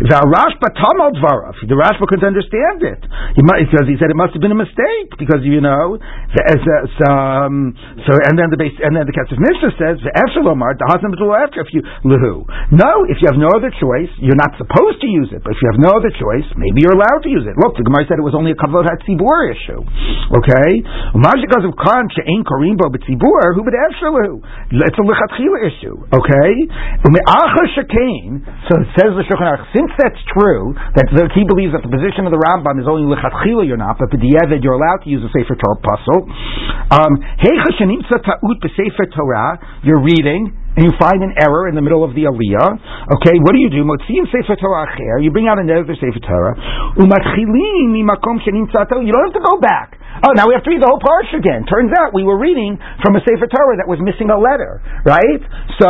The 0.00 0.16
Rashba 0.16 0.68
Tamal 0.80 1.12
Dvarav. 1.12 1.60
The 1.60 1.76
Rashba 1.76 2.08
couldn't 2.08 2.24
understand 2.24 2.80
it. 2.80 3.04
He 3.36 3.44
because 3.44 3.84
he 3.84 4.00
said 4.00 4.08
it 4.08 4.16
must 4.16 4.32
have 4.32 4.40
been 4.40 4.54
a 4.54 4.58
mistake 4.58 5.12
because 5.20 5.44
you 5.44 5.60
know. 5.60 6.00
As, 6.40 6.62
um, 7.04 7.76
so 8.08 8.12
and 8.16 8.40
then 8.40 8.48
the 8.48 8.56
base 8.56 8.72
and 8.80 8.96
then 8.96 9.04
the 9.04 9.12
Kesef 9.12 9.36
Mishnah 9.36 9.76
says 9.76 10.00
the 10.00 10.12
Eshelomar 10.16 10.80
the 10.80 10.88
will 11.20 11.36
after 11.36 11.60
if 11.60 11.68
you 11.76 11.84
luhu. 12.08 12.48
No, 12.72 13.04
if 13.12 13.20
you 13.20 13.28
have 13.28 13.36
no 13.36 13.52
other 13.52 13.68
choice, 13.76 14.08
you're 14.24 14.40
not 14.40 14.56
supposed 14.56 15.04
to 15.04 15.08
use 15.08 15.28
it. 15.36 15.44
But 15.44 15.52
if 15.52 15.60
you 15.60 15.68
have 15.68 15.80
no 15.84 15.92
other 15.92 16.08
choice, 16.16 16.48
maybe 16.56 16.80
you're 16.80 16.96
allowed 16.96 17.20
to 17.26 17.30
use 17.30 17.44
it. 17.44 17.52
Look, 17.60 17.76
the 17.76 17.84
Gemara 17.84 18.08
said 18.08 18.16
it 18.16 18.24
was 18.24 18.32
only 18.32 18.56
a 18.56 18.58
kavod 18.58 18.88
hatzibur 18.88 19.52
issue. 19.52 19.84
Okay, 20.32 20.70
because 21.50 21.64
of 21.68 21.76
kan 21.76 22.08
she'ain 22.16 22.40
karimbo 22.48 22.88
b'tzibur 22.88 23.52
who 23.52 23.60
but 23.64 23.74
It's 23.76 24.96
a 24.96 25.04
lichatchila 25.04 25.58
issue. 25.66 25.96
Okay, 26.16 26.52
so 28.64 28.72
it 28.80 28.88
says 28.96 29.12
the 29.12 29.24
Shulchan 29.28 29.59
since 29.76 29.92
that's 30.00 30.18
true, 30.32 30.72
that 30.96 31.10
he 31.36 31.44
believes 31.44 31.76
that 31.76 31.84
the 31.84 31.92
position 31.92 32.24
of 32.26 32.32
the 32.32 32.40
Rambam 32.40 32.80
is 32.80 32.88
only 32.88 33.04
lichatchila 33.06 33.68
you're 33.68 33.76
not, 33.80 34.00
but 34.00 34.08
b'diavad 34.08 34.64
you're 34.64 34.78
allowed 34.78 35.04
to 35.04 35.10
use 35.12 35.20
a 35.20 35.30
Sefer 35.30 35.54
Torah 35.54 35.76
pasul. 35.78 36.24
Um, 36.90 37.20
Torah, 39.12 39.60
you're 39.84 40.02
reading, 40.02 40.56
and 40.76 40.82
you 40.86 40.92
find 40.96 41.20
an 41.22 41.34
error 41.36 41.68
in 41.68 41.74
the 41.74 41.82
middle 41.82 42.02
of 42.02 42.14
the 42.16 42.24
aliyah, 42.24 42.70
okay, 43.20 43.36
what 43.42 43.52
do 43.52 43.60
you 43.60 43.68
do? 43.70 43.84
Motzim 43.84 44.24
Sefer 44.32 44.56
Torah 44.56 44.88
acher, 44.88 45.22
you 45.22 45.30
bring 45.30 45.46
out 45.46 45.60
another 45.60 45.94
Sefer 45.94 46.22
Torah, 46.24 46.56
you 46.96 47.04
don't 49.12 49.24
have 49.28 49.36
to 49.36 49.44
go 49.44 49.60
back. 49.60 49.99
Oh, 50.20 50.36
now 50.36 50.44
we 50.44 50.52
have 50.52 50.60
to 50.68 50.72
read 50.72 50.84
the 50.84 50.90
whole 50.90 51.00
parsha 51.00 51.40
again. 51.40 51.64
Turns 51.64 51.88
out 51.96 52.12
we 52.12 52.28
were 52.28 52.36
reading 52.36 52.76
from 53.00 53.16
a 53.16 53.24
Sefer 53.24 53.48
Torah 53.48 53.80
that 53.80 53.88
was 53.88 53.96
missing 54.04 54.28
a 54.28 54.36
letter, 54.36 54.84
right? 55.08 55.40
So, 55.80 55.88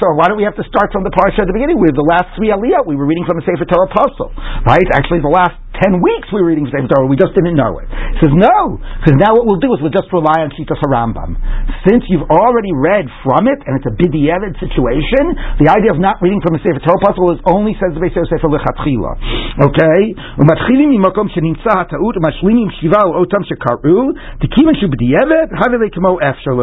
so 0.00 0.06
why 0.16 0.32
don't 0.32 0.40
we 0.40 0.48
have 0.48 0.56
to 0.56 0.64
start 0.64 0.96
from 0.96 1.04
the 1.04 1.12
parsha 1.12 1.44
at 1.44 1.48
the 1.48 1.52
beginning 1.52 1.76
with 1.76 1.92
the 1.92 2.06
last 2.08 2.32
three 2.40 2.48
aliyah? 2.48 2.88
We 2.88 2.96
were 2.96 3.04
reading 3.04 3.28
from 3.28 3.36
a 3.36 3.44
Sefer 3.44 3.68
Torah 3.68 3.92
pasul, 3.92 4.32
right? 4.64 4.88
Actually, 4.96 5.20
the 5.20 5.28
last 5.28 5.60
ten 5.76 6.00
weeks 6.00 6.32
we 6.32 6.40
were 6.40 6.48
reading 6.48 6.64
Sefer 6.72 6.88
Torah. 6.88 7.04
We 7.04 7.20
just 7.20 7.36
didn't 7.36 7.52
know 7.52 7.76
it. 7.84 7.88
He 8.16 8.24
says 8.24 8.32
no, 8.32 8.80
because 8.80 9.20
now 9.20 9.36
what 9.36 9.44
we'll 9.44 9.60
do 9.60 9.68
is 9.76 9.84
we'll 9.84 9.92
just 9.92 10.08
rely 10.08 10.40
on 10.40 10.48
Shitas 10.56 10.80
Rambam. 10.88 11.36
Since 11.84 12.08
you've 12.08 12.24
already 12.32 12.72
read 12.72 13.04
from 13.28 13.44
it 13.44 13.60
and 13.60 13.76
it's 13.76 13.84
a 13.84 13.92
bidiyeved 13.92 14.56
situation, 14.56 15.36
the 15.60 15.68
idea 15.68 15.92
of 15.92 16.00
not 16.00 16.16
reading 16.24 16.40
from 16.40 16.56
a 16.56 16.60
Sefer 16.64 16.80
Torah 16.80 17.02
pasul 17.04 17.36
is 17.36 17.44
only 17.44 17.76
says 17.76 17.92
the 17.92 18.00
Sefer 18.00 18.24
Sefer 18.24 18.48
Lechatchila. 18.48 19.20
Okay, 19.68 20.16
efshar. 26.22 26.56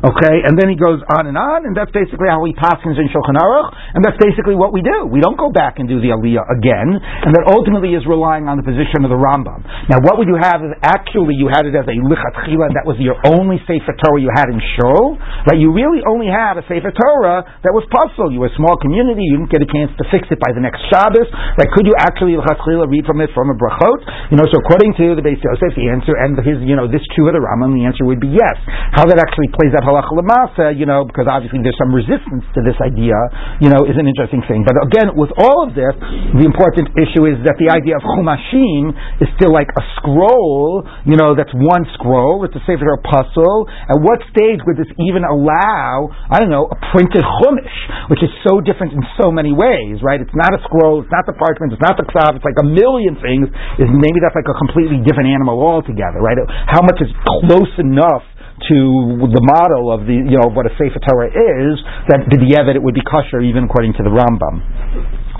Okay, 0.00 0.36
and 0.44 0.56
then 0.56 0.68
he 0.68 0.76
goes 0.76 1.00
on 1.16 1.26
and 1.26 1.36
on, 1.36 1.66
and 1.66 1.76
that's 1.76 1.92
basically 1.92 2.28
how 2.28 2.42
he 2.44 2.52
passes 2.56 2.96
in 2.96 3.06
Shulchan 3.12 3.36
Aruch, 3.36 3.68
and 3.94 4.04
that's 4.04 4.16
basically 4.16 4.56
what 4.56 4.72
we 4.72 4.80
do. 4.80 5.06
We 5.06 5.20
don't 5.20 5.36
go 5.36 5.52
back 5.52 5.78
and 5.78 5.88
do 5.88 6.00
the 6.00 6.12
aliyah 6.16 6.44
again, 6.48 6.96
and 6.96 7.30
that 7.36 7.44
ultimately 7.50 7.92
is 7.92 8.06
relying 8.08 8.48
on 8.48 8.56
the 8.56 8.66
position 8.66 9.04
of 9.04 9.10
the 9.12 9.20
Rambam. 9.20 9.62
Now, 9.92 10.00
what 10.00 10.16
would 10.16 10.28
you 10.28 10.38
have 10.40 10.64
is 10.64 10.72
actually 10.82 11.36
you 11.36 11.48
had 11.52 11.66
it 11.68 11.74
as 11.76 11.84
a 11.84 11.96
lichatchila, 11.96 12.72
and 12.72 12.76
that 12.76 12.86
was 12.88 12.96
your 13.00 13.18
only 13.28 13.60
Sefer 13.68 13.94
Torah 14.00 14.20
you 14.20 14.32
had 14.32 14.48
in 14.48 14.60
Shul. 14.76 15.18
Right? 15.46 15.60
You 15.60 15.72
really 15.74 16.00
only 16.06 16.30
had 16.30 16.56
a 16.56 16.64
Sefer 16.64 16.92
Torah 16.94 17.44
that 17.44 17.72
was 17.74 17.84
pasul. 17.92 18.32
You 18.32 18.40
were 18.40 18.52
a 18.52 18.56
small 18.56 18.76
community. 18.80 19.24
You 19.26 19.42
didn't 19.42 19.52
get 19.52 19.62
a 19.62 19.70
chance 19.70 19.92
to 20.00 20.04
fix 20.08 20.26
it 20.32 20.40
by 20.40 20.52
the 20.56 20.62
next 20.62 20.80
Shabbos. 20.88 21.28
Right? 21.58 21.70
Could 21.72 21.84
you 21.84 21.96
actually 21.98 22.38
lichatchila 22.38 22.88
read 22.88 23.04
from 23.04 23.20
it 23.20 23.30
from 23.36 23.52
a 23.52 23.56
brachot? 23.56 24.00
You 24.32 24.40
know, 24.40 24.46
so 24.48 24.60
according 24.62 24.96
to 25.00 25.18
the 25.18 25.22
Beis 25.24 25.40
Yosef, 25.42 25.76
the 25.76 25.90
answer 25.90 26.16
and 26.30 26.38
his, 26.46 26.62
you 26.62 26.78
know, 26.78 26.86
this 26.86 27.02
true 27.18 27.26
of 27.26 27.34
the 27.34 27.42
Rambam, 27.42 27.74
the 27.74 27.82
answer 27.82 28.06
would 28.06 28.22
be 28.22 28.30
yes. 28.30 28.56
How 28.94 29.02
that 29.10 29.18
actually 29.18 29.50
plays 29.50 29.74
out 29.74 29.82
halacha 29.82 30.14
lamasa, 30.14 30.72
you 30.78 30.86
know, 30.86 31.02
because 31.02 31.26
obviously 31.26 31.58
there's 31.66 31.78
some 31.78 31.90
resistance 31.90 32.46
to 32.54 32.62
this 32.62 32.78
idea, 32.78 33.18
you 33.58 33.68
know, 33.68 33.82
is 33.84 33.98
an 33.98 34.06
interesting 34.06 34.46
thing. 34.46 34.62
But 34.62 34.78
again, 34.86 35.18
with 35.18 35.34
all 35.36 35.66
of 35.66 35.74
this, 35.74 35.92
the 36.38 36.46
important 36.46 36.94
issue 36.94 37.26
is 37.26 37.42
that 37.42 37.58
the 37.58 37.68
idea 37.74 37.98
of 37.98 38.02
chumashim 38.06 38.94
is 39.18 39.28
still 39.34 39.50
like 39.50 39.68
a 39.74 39.82
scroll, 39.98 40.86
you 41.04 41.18
know, 41.18 41.34
that's 41.34 41.52
one 41.54 41.82
scroll. 41.98 42.46
It's 42.46 42.54
a 42.54 42.62
Sefer 42.62 42.86
pasul. 43.02 43.66
At 43.90 43.98
what 43.98 44.22
stage 44.30 44.62
would 44.66 44.78
this 44.78 44.90
even 45.02 45.26
allow, 45.26 46.12
I 46.30 46.38
don't 46.38 46.52
know, 46.52 46.70
a 46.70 46.76
printed 46.94 47.24
Chumash, 47.42 47.78
which 48.12 48.22
is 48.22 48.30
so 48.46 48.60
different 48.60 48.94
in 48.94 49.02
so 49.18 49.32
many 49.32 49.52
ways, 49.52 49.98
right? 50.04 50.20
It's 50.20 50.34
not 50.36 50.52
a 50.54 50.60
scroll, 50.68 51.02
it's 51.02 51.12
not 51.12 51.26
the 51.26 51.34
parchment, 51.34 51.72
it's 51.72 51.82
not 51.82 51.96
the 51.96 52.06
ksav, 52.06 52.36
it's 52.36 52.46
like 52.46 52.58
a 52.60 52.66
million 52.66 53.16
things. 53.18 53.48
Is 53.80 53.88
maybe 53.88 54.20
that's 54.20 54.36
like 54.36 54.48
a 54.48 54.56
completely 54.56 55.00
different 55.02 55.32
animal 55.32 55.58
altogether, 55.60 56.19
right? 56.20 56.36
How 56.68 56.84
much 56.84 57.00
is 57.00 57.10
close 57.44 57.72
enough 57.80 58.24
to 58.68 59.24
the 59.24 59.40
model 59.40 59.88
of 59.88 60.04
the 60.04 60.20
you 60.20 60.36
know 60.36 60.52
what 60.52 60.68
a 60.68 60.72
Sefer 60.76 61.00
Torah 61.00 61.32
is 61.32 61.80
that 62.12 62.28
the 62.28 62.36
it 62.36 62.82
would 62.82 62.94
be 62.94 63.04
kosher 63.04 63.40
even 63.40 63.64
according 63.64 63.96
to 63.96 64.02
the 64.04 64.12
Rambam. 64.12 64.60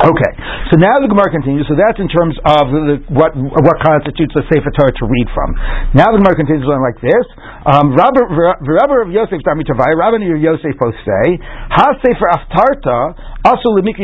Okay, 0.00 0.32
so 0.72 0.80
now 0.80 0.96
the 0.96 1.12
Gemara 1.12 1.28
continues. 1.28 1.68
So 1.68 1.76
that's 1.76 2.00
in 2.00 2.08
terms 2.08 2.32
of 2.48 2.72
the, 2.72 2.96
what 3.12 3.36
what 3.36 3.76
constitutes 3.84 4.32
a 4.32 4.40
Sefer 4.48 4.72
Torah 4.72 4.96
to 4.96 5.04
read 5.04 5.28
from. 5.36 5.52
Now 5.92 6.08
the 6.08 6.24
Gemara 6.24 6.40
continues 6.40 6.64
on 6.64 6.80
like 6.80 6.96
this. 7.04 7.26
Um, 7.68 7.92
Rabbi 7.92 8.96
of 9.04 9.12
Yosef 9.12 9.44
Damitavai, 9.44 9.92
Rabbi 9.92 10.24
and 10.24 10.40
Yosef 10.40 10.72
say, 10.80 11.24
Ha 11.76 11.86
Sefer 12.00 12.28
Aftarta 12.32 13.12
also. 13.44 13.76
If 13.76 13.96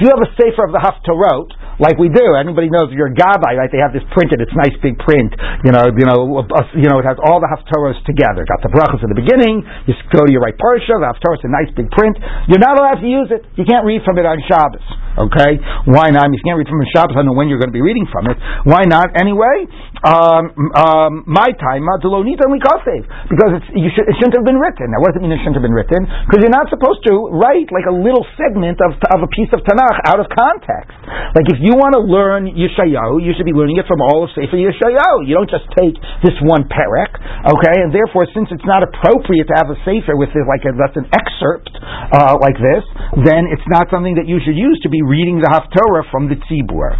you 0.00 0.08
have 0.08 0.22
a 0.24 0.30
Sefer 0.40 0.64
of 0.64 0.72
the 0.72 0.80
Haftarot, 0.80 1.52
like 1.78 1.96
we 1.96 2.12
do. 2.12 2.36
Anybody 2.36 2.68
knows 2.68 2.92
if 2.92 2.96
you're 2.96 3.12
a 3.12 3.16
Gabbai, 3.16 3.56
right? 3.56 3.70
They 3.72 3.80
have 3.80 3.94
this 3.94 4.04
printed. 4.12 4.40
It's 4.40 4.52
nice 4.52 4.74
big 4.80 4.98
print. 5.00 5.32
You 5.64 5.72
know, 5.72 5.88
you 5.88 6.04
know, 6.04 6.44
you 6.76 6.88
know. 6.88 6.98
It 7.00 7.06
has 7.08 7.16
all 7.22 7.40
the 7.40 7.48
haftarahs 7.48 8.00
together. 8.04 8.44
Got 8.44 8.60
the 8.60 8.72
brachas 8.72 9.00
at 9.00 9.08
the 9.08 9.18
beginning. 9.18 9.64
You 9.88 9.94
go 10.12 10.26
to 10.26 10.32
your 10.32 10.44
right 10.44 10.56
parsha. 10.56 10.98
The 11.00 11.08
haftarah 11.08 11.40
is 11.40 11.44
a 11.46 11.52
nice 11.52 11.70
big 11.72 11.88
print. 11.94 12.18
You're 12.48 12.62
not 12.62 12.76
allowed 12.76 13.00
to 13.00 13.08
use 13.08 13.32
it. 13.32 13.46
You 13.56 13.64
can't 13.64 13.86
read 13.86 14.04
from 14.04 14.18
it 14.20 14.26
on 14.26 14.36
Shabbos. 14.44 14.84
Okay, 15.12 15.60
why 15.92 16.08
not? 16.08 16.32
If 16.32 16.40
you 16.40 16.46
can't 16.48 16.56
read 16.56 16.68
from 16.72 16.80
Shabbos, 16.92 17.12
I 17.12 17.20
don't 17.20 17.32
know 17.32 17.36
when 17.36 17.52
you're 17.52 17.60
going 17.60 17.72
to 17.72 17.76
be 17.76 17.84
reading 17.84 18.08
from 18.08 18.32
it. 18.32 18.36
Why 18.64 18.88
not? 18.88 19.12
Anyway, 19.12 19.68
um, 20.08 20.48
um, 20.72 21.12
my 21.28 21.52
time, 21.52 21.84
Delonit 22.00 22.40
only 22.42 22.58
save 22.82 23.04
because 23.30 23.60
it's, 23.60 23.68
you 23.76 23.92
it 23.92 24.14
shouldn't 24.18 24.34
have 24.34 24.46
been 24.48 24.58
written. 24.58 24.90
Now, 24.90 25.04
what 25.04 25.12
does 25.12 25.20
it 25.20 25.22
mean 25.22 25.30
it 25.30 25.40
shouldn't 25.44 25.60
have 25.60 25.66
been 25.66 25.76
written? 25.76 26.02
Because 26.26 26.40
you're 26.42 26.54
not 26.54 26.66
supposed 26.72 27.04
to 27.06 27.14
write 27.38 27.70
like 27.70 27.86
a 27.86 27.94
little 27.94 28.24
segment 28.34 28.80
of, 28.82 28.98
of 29.14 29.20
a 29.22 29.30
piece 29.30 29.52
of 29.54 29.60
Tanakh 29.62 29.98
out 30.08 30.18
of 30.18 30.26
context. 30.32 30.96
Like 31.36 31.46
if 31.52 31.61
you 31.62 31.78
want 31.78 31.94
to 31.94 32.02
learn 32.02 32.50
Yeshayahu, 32.50 33.22
you 33.22 33.32
should 33.38 33.46
be 33.46 33.54
learning 33.54 33.78
it 33.78 33.86
from 33.86 34.02
all 34.02 34.26
of 34.26 34.30
Sefer 34.34 34.58
Yeshayahu. 34.58 35.26
You 35.26 35.38
don't 35.38 35.50
just 35.50 35.66
take 35.78 35.94
this 36.22 36.36
one 36.42 36.66
perek, 36.66 37.12
okay? 37.46 37.76
And 37.82 37.94
therefore, 37.94 38.26
since 38.34 38.50
it's 38.50 38.66
not 38.66 38.82
appropriate 38.82 39.46
to 39.50 39.54
have 39.58 39.68
a 39.70 39.78
Sefer 39.86 40.18
with 40.18 40.30
this, 40.34 40.44
like 40.48 40.64
a, 40.66 40.74
that's 40.74 40.98
an 40.98 41.06
excerpt 41.12 41.70
uh, 41.76 42.36
like 42.40 42.56
this, 42.58 42.84
then 43.26 43.48
it's 43.52 43.66
not 43.68 43.88
something 43.92 44.16
that 44.16 44.26
you 44.26 44.40
should 44.42 44.56
use 44.56 44.80
to 44.82 44.90
be 44.90 45.02
reading 45.04 45.38
the 45.38 45.50
Haftorah 45.50 46.08
from 46.10 46.28
the 46.28 46.36
Tzibur. 46.48 46.96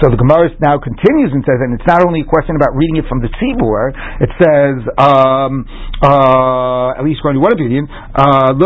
So 0.00 0.08
the 0.08 0.16
Gemara 0.16 0.54
now 0.62 0.78
continues 0.80 1.34
and 1.34 1.44
says, 1.44 1.60
and 1.60 1.76
it's 1.76 1.86
not 1.86 2.00
only 2.06 2.22
a 2.22 2.28
question 2.28 2.56
about 2.56 2.72
reading 2.72 3.02
it 3.02 3.06
from 3.10 3.20
the 3.20 3.28
Tzibur, 3.28 3.92
it 4.22 4.30
says, 4.40 4.78
um, 4.96 5.66
uh, 6.00 6.96
at 6.96 7.04
least 7.04 7.20
according 7.20 7.42
to 7.42 7.44
one 7.44 7.52
opinion, 7.52 7.84
uh, 7.90 8.56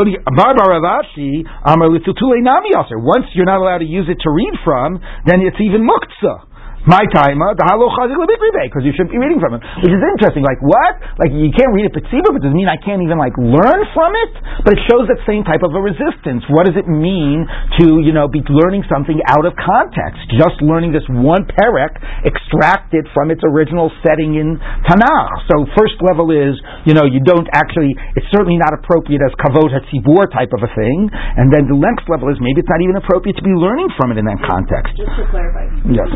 once 2.95 3.27
you're 3.35 3.49
not 3.49 3.59
allowed 3.59 3.83
to 3.83 3.89
use 3.89 4.07
it 4.07 4.19
to 4.23 4.31
read 4.31 4.55
from, 4.63 5.01
then 5.27 5.34
it's 5.43 5.61
even 5.61 5.83
muktzah 5.83 6.54
my 6.85 7.01
timer, 7.17 7.57
the 7.57 7.65
halo 7.65 7.89
chazik 7.97 8.15
because 8.21 8.85
you 8.85 8.93
shouldn't 8.93 9.13
be 9.13 9.21
reading 9.21 9.41
from 9.41 9.57
it. 9.57 9.65
Which 9.81 9.93
is 9.93 10.05
interesting. 10.05 10.45
Like 10.45 10.61
what? 10.61 11.01
Like 11.17 11.33
you 11.33 11.49
can't 11.53 11.73
read 11.73 11.89
it 11.89 11.97
petziba, 11.97 12.29
but 12.33 12.45
does 12.45 12.53
it 12.53 12.57
mean 12.57 12.69
I 12.69 12.77
can't 12.77 13.01
even 13.01 13.17
like 13.17 13.33
learn 13.41 13.81
from 13.97 14.13
it? 14.13 14.33
But 14.63 14.77
it 14.77 14.83
shows 14.89 15.09
that 15.09 15.21
same 15.25 15.49
type 15.49 15.65
of 15.65 15.73
a 15.73 15.81
resistance. 15.81 16.45
What 16.53 16.69
does 16.69 16.77
it 16.77 16.85
mean 16.85 17.49
to 17.81 18.05
you 18.05 18.13
know 18.13 18.29
be 18.29 18.45
learning 18.47 18.85
something 18.93 19.17
out 19.33 19.49
of 19.49 19.57
context? 19.57 20.29
Just 20.37 20.61
learning 20.61 20.93
this 20.93 21.05
one 21.09 21.49
perek 21.57 21.97
extracted 22.25 23.09
from 23.17 23.33
its 23.33 23.41
original 23.45 23.89
setting 24.05 24.37
in 24.37 24.61
Tanakh. 24.85 25.33
So 25.49 25.65
first 25.77 25.97
level 26.05 26.29
is 26.33 26.57
you 26.85 26.93
know 26.93 27.09
you 27.09 27.25
don't 27.25 27.49
actually. 27.57 27.97
It's 28.13 28.29
certainly 28.29 28.61
not 28.61 28.77
appropriate 28.77 29.25
as 29.25 29.33
kavod 29.41 29.73
hatzibur 29.73 30.29
type 30.31 30.53
of 30.53 30.61
a 30.61 30.71
thing. 30.77 31.09
And 31.13 31.49
then 31.49 31.65
the 31.65 31.79
next 31.81 32.05
level 32.13 32.29
is 32.29 32.37
maybe 32.45 32.61
it's 32.61 32.71
not 32.71 32.85
even 32.85 33.01
appropriate 33.01 33.41
to 33.41 33.45
be 33.47 33.57
learning 33.57 33.89
from 33.97 34.13
it 34.13 34.21
in 34.21 34.29
that 34.29 34.41
context. 34.45 34.93
Just 35.01 35.17
to 35.17 35.25
clarify, 35.33 35.65
yes. 35.89 36.09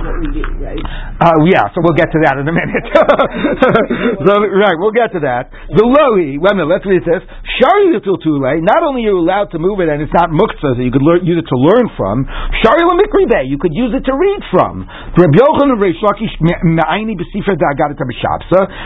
Uh, 1.18 1.38
yeah, 1.50 1.66
so 1.74 1.82
we'll 1.82 1.98
get 1.98 2.10
to 2.14 2.20
that 2.22 2.38
in 2.38 2.46
a 2.46 2.54
minute. 2.54 2.86
so, 4.26 4.32
right, 4.38 4.76
we'll 4.78 4.94
get 4.94 5.10
to 5.14 5.22
that. 5.26 5.50
The 5.70 5.82
lohi, 5.82 6.38
wait 6.38 6.52
a 6.52 6.54
minute, 6.54 6.70
let's 6.70 6.86
read 6.86 7.02
this. 7.02 7.22
Shari 7.58 7.94
tule, 7.98 8.42
not 8.62 8.86
only 8.86 9.06
are 9.06 9.14
you 9.14 9.18
allowed 9.18 9.50
to 9.54 9.58
move 9.58 9.82
it 9.82 9.90
and 9.90 10.02
it's 10.02 10.14
not 10.14 10.30
muktzah, 10.30 10.78
so 10.78 10.80
you 10.82 10.94
could 10.94 11.02
learn, 11.02 11.26
use 11.26 11.42
it 11.42 11.48
to 11.50 11.58
learn 11.58 11.90
from, 11.98 12.26
Shari 12.62 12.86
lamikribe, 12.86 13.50
you 13.50 13.58
could 13.58 13.74
use 13.74 13.94
it 13.94 14.06
to 14.06 14.14
read 14.14 14.42
from. 14.54 14.86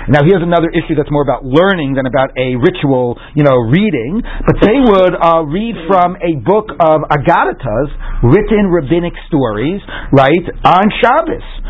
Now 0.09 0.21
here's 0.25 0.45
another 0.45 0.71
issue 0.73 0.95
that's 0.97 1.13
more 1.13 1.23
about 1.23 1.45
learning 1.45 1.95
than 1.95 2.07
about 2.09 2.33
a 2.37 2.57
ritual, 2.57 3.21
you 3.37 3.45
know, 3.45 3.57
reading, 3.69 4.23
but 4.25 4.57
they 4.61 4.81
would 4.81 5.15
uh, 5.17 5.45
read 5.45 5.77
from 5.89 6.17
a 6.21 6.37
book 6.41 6.73
of 6.81 7.05
Agaritas, 7.13 7.89
written 8.25 8.73
rabbinic 8.73 9.13
stories, 9.29 9.81
right, 10.13 10.45
on 10.65 10.89
Shabbos. 11.01 11.62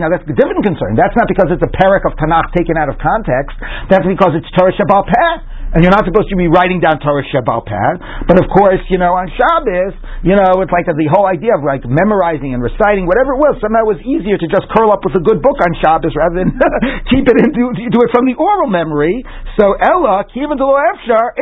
Now 0.00 0.08
that's 0.10 0.26
a 0.26 0.36
different 0.36 0.62
concern. 0.64 0.94
That's 0.94 1.16
not 1.16 1.26
because 1.26 1.48
it's 1.50 1.64
a 1.64 1.72
parak 1.74 2.04
of 2.06 2.14
Tanakh 2.20 2.52
taken 2.56 2.76
out 2.76 2.88
of 2.88 2.96
context. 3.00 3.56
That's 3.88 4.06
because 4.06 4.36
it's 4.36 4.48
Torah 4.56 4.72
Shebaal 4.76 5.06
Peh 5.06 5.60
and 5.70 5.86
you're 5.86 5.94
not 5.94 6.02
supposed 6.02 6.26
to 6.34 6.38
be 6.38 6.50
writing 6.50 6.82
down 6.82 6.98
Torah 6.98 7.22
Shebaal 7.30 7.62
Peh. 7.62 7.92
But 8.26 8.42
of 8.42 8.50
course, 8.50 8.82
you 8.90 8.98
know, 8.98 9.14
on 9.14 9.30
Shabbos, 9.30 9.94
you 10.26 10.34
know, 10.34 10.58
it's 10.66 10.74
like 10.74 10.90
the 10.90 11.06
whole 11.06 11.30
idea 11.30 11.54
of 11.54 11.62
like 11.62 11.86
memorizing 11.86 12.50
and 12.58 12.62
reciting, 12.62 13.06
whatever 13.06 13.38
it 13.38 13.40
was. 13.40 13.54
Somehow 13.62 13.86
it 13.86 13.90
was 13.94 14.02
easier 14.02 14.34
to 14.34 14.46
just 14.50 14.66
curl 14.74 14.90
up 14.90 15.06
with 15.06 15.14
a 15.14 15.22
good 15.22 15.38
book 15.38 15.62
on 15.62 15.70
Shabbos 15.78 16.10
rather 16.18 16.42
than 16.42 16.58
keep 17.10 17.22
it 17.22 17.36
and 17.38 17.54
do, 17.54 17.70
do 17.86 18.02
it 18.02 18.10
from 18.10 18.26
the 18.26 18.34
oral 18.34 18.66
memory. 18.66 19.22
So 19.62 19.78
Ella, 19.78 20.26
Kivan 20.34 20.58
Efshar, 20.58 21.38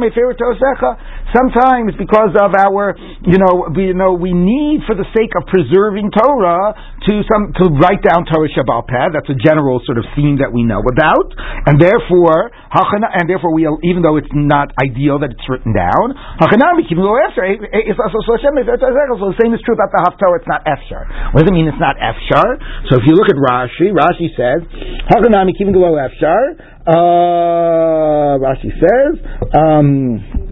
my 0.00 0.08
favorite 0.16 0.40
Sometimes 1.34 1.94
because 1.98 2.38
of 2.38 2.54
our, 2.54 2.94
you 3.26 3.38
know, 3.38 3.66
we 3.74 3.90
you 3.90 3.98
know 3.98 4.14
we 4.14 4.30
need 4.30 4.86
for 4.86 4.94
the 4.94 5.06
sake 5.10 5.34
of 5.34 5.46
preserving 5.50 6.10
Torah 6.14 6.74
to 7.06 7.12
some 7.26 7.50
to 7.58 7.70
write 7.82 8.02
down 8.02 8.26
Torah 8.26 8.46
Shebaal 8.50 8.86
Peh. 8.86 9.10
That's 9.10 9.30
a 9.30 9.38
general 9.38 9.82
sort 9.82 9.98
of 9.98 10.06
theme 10.14 10.38
that 10.38 10.52
we 10.54 10.62
know 10.62 10.82
about, 10.82 11.34
and 11.66 11.82
therefore, 11.82 12.50
and 12.50 13.26
therefore 13.26 13.50
we, 13.54 13.66
even 13.86 14.02
though 14.02 14.18
it's 14.18 14.30
not 14.34 14.70
ideal 14.78 15.18
that 15.22 15.34
it's 15.34 15.46
written 15.50 15.74
down, 15.74 16.14
so 16.38 16.46
the 19.32 19.38
same 19.42 19.54
is 19.54 19.60
true 19.66 19.74
about 19.74 19.90
the 19.90 20.00
Haftarah, 20.06 20.38
it's 20.38 20.46
not 20.50 20.62
Efshar. 20.66 21.34
What 21.34 21.42
does 21.42 21.50
it 21.50 21.54
mean 21.54 21.66
it's 21.66 21.80
not 21.82 21.96
Efshar? 21.98 22.58
So 22.90 22.98
if 22.98 23.04
you 23.06 23.14
look 23.14 23.30
at 23.30 23.38
Rashi, 23.38 23.90
Rashi 23.90 24.30
says, 24.38 24.62
Hakanami 25.10 25.54
Kivin 25.58 25.74
Efshar, 25.74 26.54
uh, 26.86 28.38
Rashi 28.38 28.70
says, 28.78 29.18
um, 29.54 30.45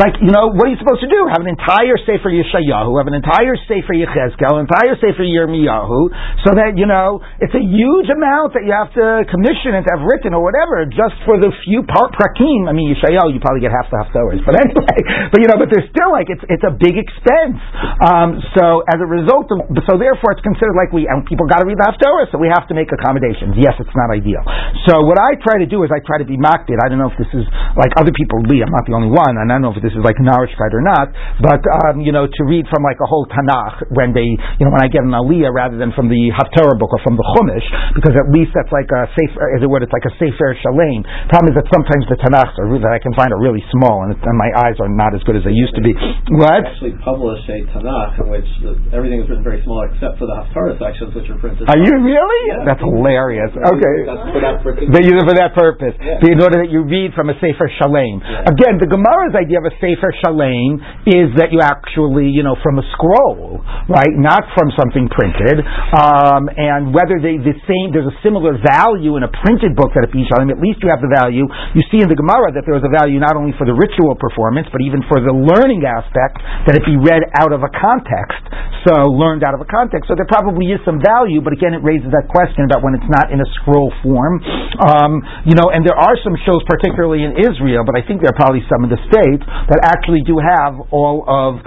like, 0.00 0.16
you 0.24 0.32
know, 0.32 0.48
what 0.56 0.64
are 0.68 0.72
you 0.72 0.80
supposed 0.80 1.04
to 1.04 1.10
do? 1.12 1.28
Have 1.28 1.44
an 1.44 1.52
entire 1.52 2.00
Sefer 2.08 2.32
Yeshayahu, 2.32 2.96
have 2.96 3.08
an 3.10 3.16
entire 3.16 3.54
Sefer 3.68 3.92
Yechezkel, 3.92 4.56
an 4.56 4.64
entire 4.64 4.96
Sefer 4.96 5.28
Yirmiyahu, 5.28 6.08
so 6.48 6.56
that, 6.56 6.80
you 6.80 6.88
know, 6.88 7.20
it's 7.44 7.52
a 7.52 7.60
huge 7.60 8.08
amount 8.08 8.56
that 8.56 8.64
you 8.64 8.72
have 8.72 8.88
to 8.96 9.28
commission 9.28 9.76
and 9.76 9.84
to 9.84 9.90
have 9.92 10.02
written 10.08 10.32
or 10.32 10.40
whatever, 10.40 10.88
just 10.88 11.16
for 11.28 11.36
the 11.36 11.52
few 11.68 11.84
part 11.84 12.16
prakim. 12.16 12.64
I 12.64 12.72
mean, 12.72 12.88
Yeshayahu, 12.96 13.36
you 13.36 13.40
probably 13.44 13.60
get 13.60 13.76
half 13.76 13.92
the 13.92 14.00
half 14.00 14.10
hours. 14.16 14.40
But 14.40 14.56
anyway, 14.56 14.96
but 15.32 15.38
you 15.44 15.48
know, 15.52 15.60
but 15.60 15.68
there's 15.68 15.88
still 15.92 16.08
like, 16.08 16.32
it's, 16.32 16.44
it's 16.48 16.64
a 16.64 16.72
big 16.72 16.96
expense. 16.96 17.60
Um, 18.00 18.40
so 18.56 18.80
as 18.88 18.96
a 18.96 19.08
result 19.08 19.52
of, 19.52 19.68
so 19.84 20.00
therefore 20.00 20.32
it's 20.32 20.44
considered 20.44 20.74
like 20.74 20.90
we, 20.96 21.04
and 21.04 21.28
people 21.28 21.44
got 21.44 21.60
to 21.60 21.68
read 21.68 21.76
the 21.76 21.84
Haftorah, 21.84 22.32
so 22.32 22.40
we 22.40 22.48
have 22.48 22.64
to 22.72 22.74
make 22.74 22.88
accommodations. 22.88 23.60
Yes, 23.60 23.76
it's 23.76 23.92
not 23.92 24.08
ideal. 24.08 24.40
So 24.88 25.04
what 25.06 25.18
I 25.18 25.38
try 25.38 25.62
to 25.62 25.68
do 25.68 25.86
is 25.86 25.90
I 25.94 26.02
try 26.02 26.18
to 26.18 26.28
be 26.28 26.36
mocked 26.36 26.68
it. 26.70 26.78
I 26.82 26.90
don't 26.90 26.98
know 26.98 27.10
if 27.10 27.18
this 27.18 27.30
is 27.32 27.46
like 27.78 27.92
other 27.96 28.12
people 28.12 28.42
read. 28.50 28.62
I'm 28.62 28.74
not 28.74 28.84
the 28.86 28.94
only 28.96 29.10
one, 29.10 29.38
and 29.38 29.48
I 29.48 29.56
don't 29.56 29.64
know 29.64 29.74
if 29.74 29.80
this 29.80 29.94
is 29.94 30.02
like 30.02 30.18
Narishkeit 30.18 30.72
or 30.74 30.84
not. 30.84 31.10
But 31.40 31.62
um, 31.64 32.02
you 32.02 32.12
know, 32.12 32.26
to 32.26 32.42
read 32.44 32.66
from 32.68 32.82
like 32.84 32.98
a 33.00 33.08
whole 33.08 33.24
Tanakh 33.30 33.88
when 33.94 34.12
they, 34.12 34.26
you 34.26 34.64
know, 34.66 34.72
when 34.74 34.82
I 34.82 34.88
get 34.90 35.06
an 35.06 35.14
Aliyah 35.14 35.54
rather 35.54 35.80
than 35.80 35.94
from 35.96 36.12
the 36.12 36.34
Haftarah 36.36 36.76
book 36.76 36.92
or 36.92 37.00
from 37.00 37.16
the 37.16 37.24
Chumash, 37.34 37.64
because 37.96 38.12
at 38.12 38.28
least 38.34 38.52
that's 38.52 38.70
like 38.74 38.90
a 38.92 39.08
safe, 39.16 39.32
as 39.56 39.64
it 39.64 39.68
were, 39.70 39.80
it's 39.80 39.94
like 39.94 40.04
a 40.04 40.14
Sefer 40.20 40.52
Shalem. 40.60 41.06
Problem 41.32 41.54
is 41.54 41.56
that 41.56 41.68
sometimes 41.72 42.04
the 42.12 42.18
Tanakhs 42.20 42.52
are 42.60 42.68
that 42.82 42.92
I 42.92 43.00
can 43.00 43.16
find 43.16 43.32
are 43.32 43.40
really 43.40 43.62
small, 43.72 44.04
and, 44.04 44.12
and 44.12 44.36
my 44.36 44.50
eyes 44.66 44.76
are 44.82 44.92
not 44.92 45.16
as 45.16 45.22
good 45.24 45.38
as 45.38 45.44
they 45.46 45.54
used 45.56 45.72
to 45.78 45.82
be. 45.82 45.96
What? 46.36 46.68
Actually, 46.68 46.98
publish 47.00 47.40
a 47.48 47.64
Tanakh 47.72 48.20
in 48.20 48.26
which 48.28 48.48
the, 48.60 48.76
everything 48.92 49.24
is 49.24 49.30
written 49.30 49.44
very 49.46 49.64
small 49.64 49.80
except 49.88 50.20
for 50.20 50.28
the 50.28 50.36
Haftarah 50.36 50.76
sections, 50.76 51.14
which 51.14 51.30
are 51.32 51.38
printed. 51.40 51.64
Are 51.70 51.80
you 51.80 51.94
really? 52.04 52.42
Yeah. 52.52 52.68
That's 52.68 52.82
hilarious. 52.84 53.48
Okay. 53.56 53.96
That's 54.04 54.24
put 54.28 54.42
out 54.44 54.51
for 54.51 54.51
they 54.60 55.02
use 55.04 55.16
it 55.16 55.26
for 55.26 55.36
that 55.36 55.56
purpose. 55.56 55.96
Yeah. 55.96 56.20
In 56.32 56.38
order 56.42 56.60
that 56.60 56.70
you 56.70 56.84
read 56.84 57.16
from 57.16 57.32
a 57.32 57.36
Sefer 57.40 57.70
Shalem. 57.80 58.20
Yeah. 58.20 58.52
Again, 58.52 58.82
the 58.82 58.88
Gemara's 58.90 59.32
idea 59.32 59.62
of 59.62 59.66
a 59.68 59.74
Sefer 59.80 60.12
Shalem 60.20 60.82
is 61.08 61.32
that 61.40 61.54
you 61.54 61.64
actually, 61.64 62.28
you 62.28 62.44
know, 62.44 62.56
from 62.60 62.76
a 62.76 62.84
scroll, 62.96 63.62
right? 63.88 64.14
Not 64.16 64.44
from 64.52 64.68
something 64.76 65.08
printed. 65.08 65.64
Um, 65.94 66.52
and 66.52 66.92
whether 66.92 67.16
they, 67.22 67.40
the 67.40 67.56
same, 67.64 67.94
there's 67.94 68.08
a 68.08 68.18
similar 68.20 68.60
value 68.60 69.16
in 69.16 69.24
a 69.24 69.32
printed 69.44 69.72
book 69.72 69.94
that 69.96 70.04
a 70.04 70.10
be 70.12 70.26
Shalem, 70.28 70.52
at 70.52 70.60
least 70.60 70.84
you 70.84 70.92
have 70.92 71.00
the 71.00 71.12
value. 71.12 71.48
You 71.72 71.82
see 71.88 72.04
in 72.04 72.10
the 72.12 72.18
Gemara 72.18 72.52
that 72.52 72.68
there 72.68 72.76
was 72.76 72.84
a 72.84 72.92
value 72.92 73.16
not 73.22 73.38
only 73.38 73.56
for 73.56 73.64
the 73.64 73.74
ritual 73.74 74.18
performance, 74.18 74.68
but 74.68 74.84
even 74.84 75.00
for 75.08 75.22
the 75.22 75.32
learning 75.32 75.86
aspect, 75.86 76.42
that 76.68 76.76
it 76.76 76.84
be 76.84 76.98
read 76.98 77.24
out 77.40 77.54
of 77.54 77.64
a 77.64 77.70
context. 77.72 78.44
So, 78.82 79.14
learned 79.14 79.46
out 79.46 79.54
of 79.54 79.62
a 79.62 79.68
context. 79.70 80.10
So 80.10 80.18
there 80.18 80.26
probably 80.26 80.74
is 80.74 80.82
some 80.82 80.98
value, 80.98 81.38
but 81.38 81.54
again, 81.54 81.70
it 81.70 81.86
raises 81.86 82.10
that 82.10 82.26
question 82.26 82.66
about 82.66 82.82
when 82.82 82.98
it's 82.98 83.06
not 83.06 83.30
in 83.30 83.38
a 83.38 83.48
scroll 83.62 83.94
form. 84.02 84.41
Um, 84.82 85.20
you 85.44 85.54
know, 85.54 85.70
and 85.70 85.84
there 85.84 85.96
are 85.96 86.16
some 86.24 86.34
shows, 86.42 86.64
particularly 86.66 87.22
in 87.22 87.36
Israel, 87.38 87.84
but 87.86 87.94
I 87.94 88.02
think 88.02 88.24
there 88.24 88.32
are 88.32 88.40
probably 88.40 88.64
some 88.66 88.88
in 88.88 88.90
the 88.90 89.00
states 89.06 89.44
that 89.44 89.80
actually 89.84 90.24
do 90.26 90.40
have 90.40 90.80
all 90.90 91.22
of 91.28 91.60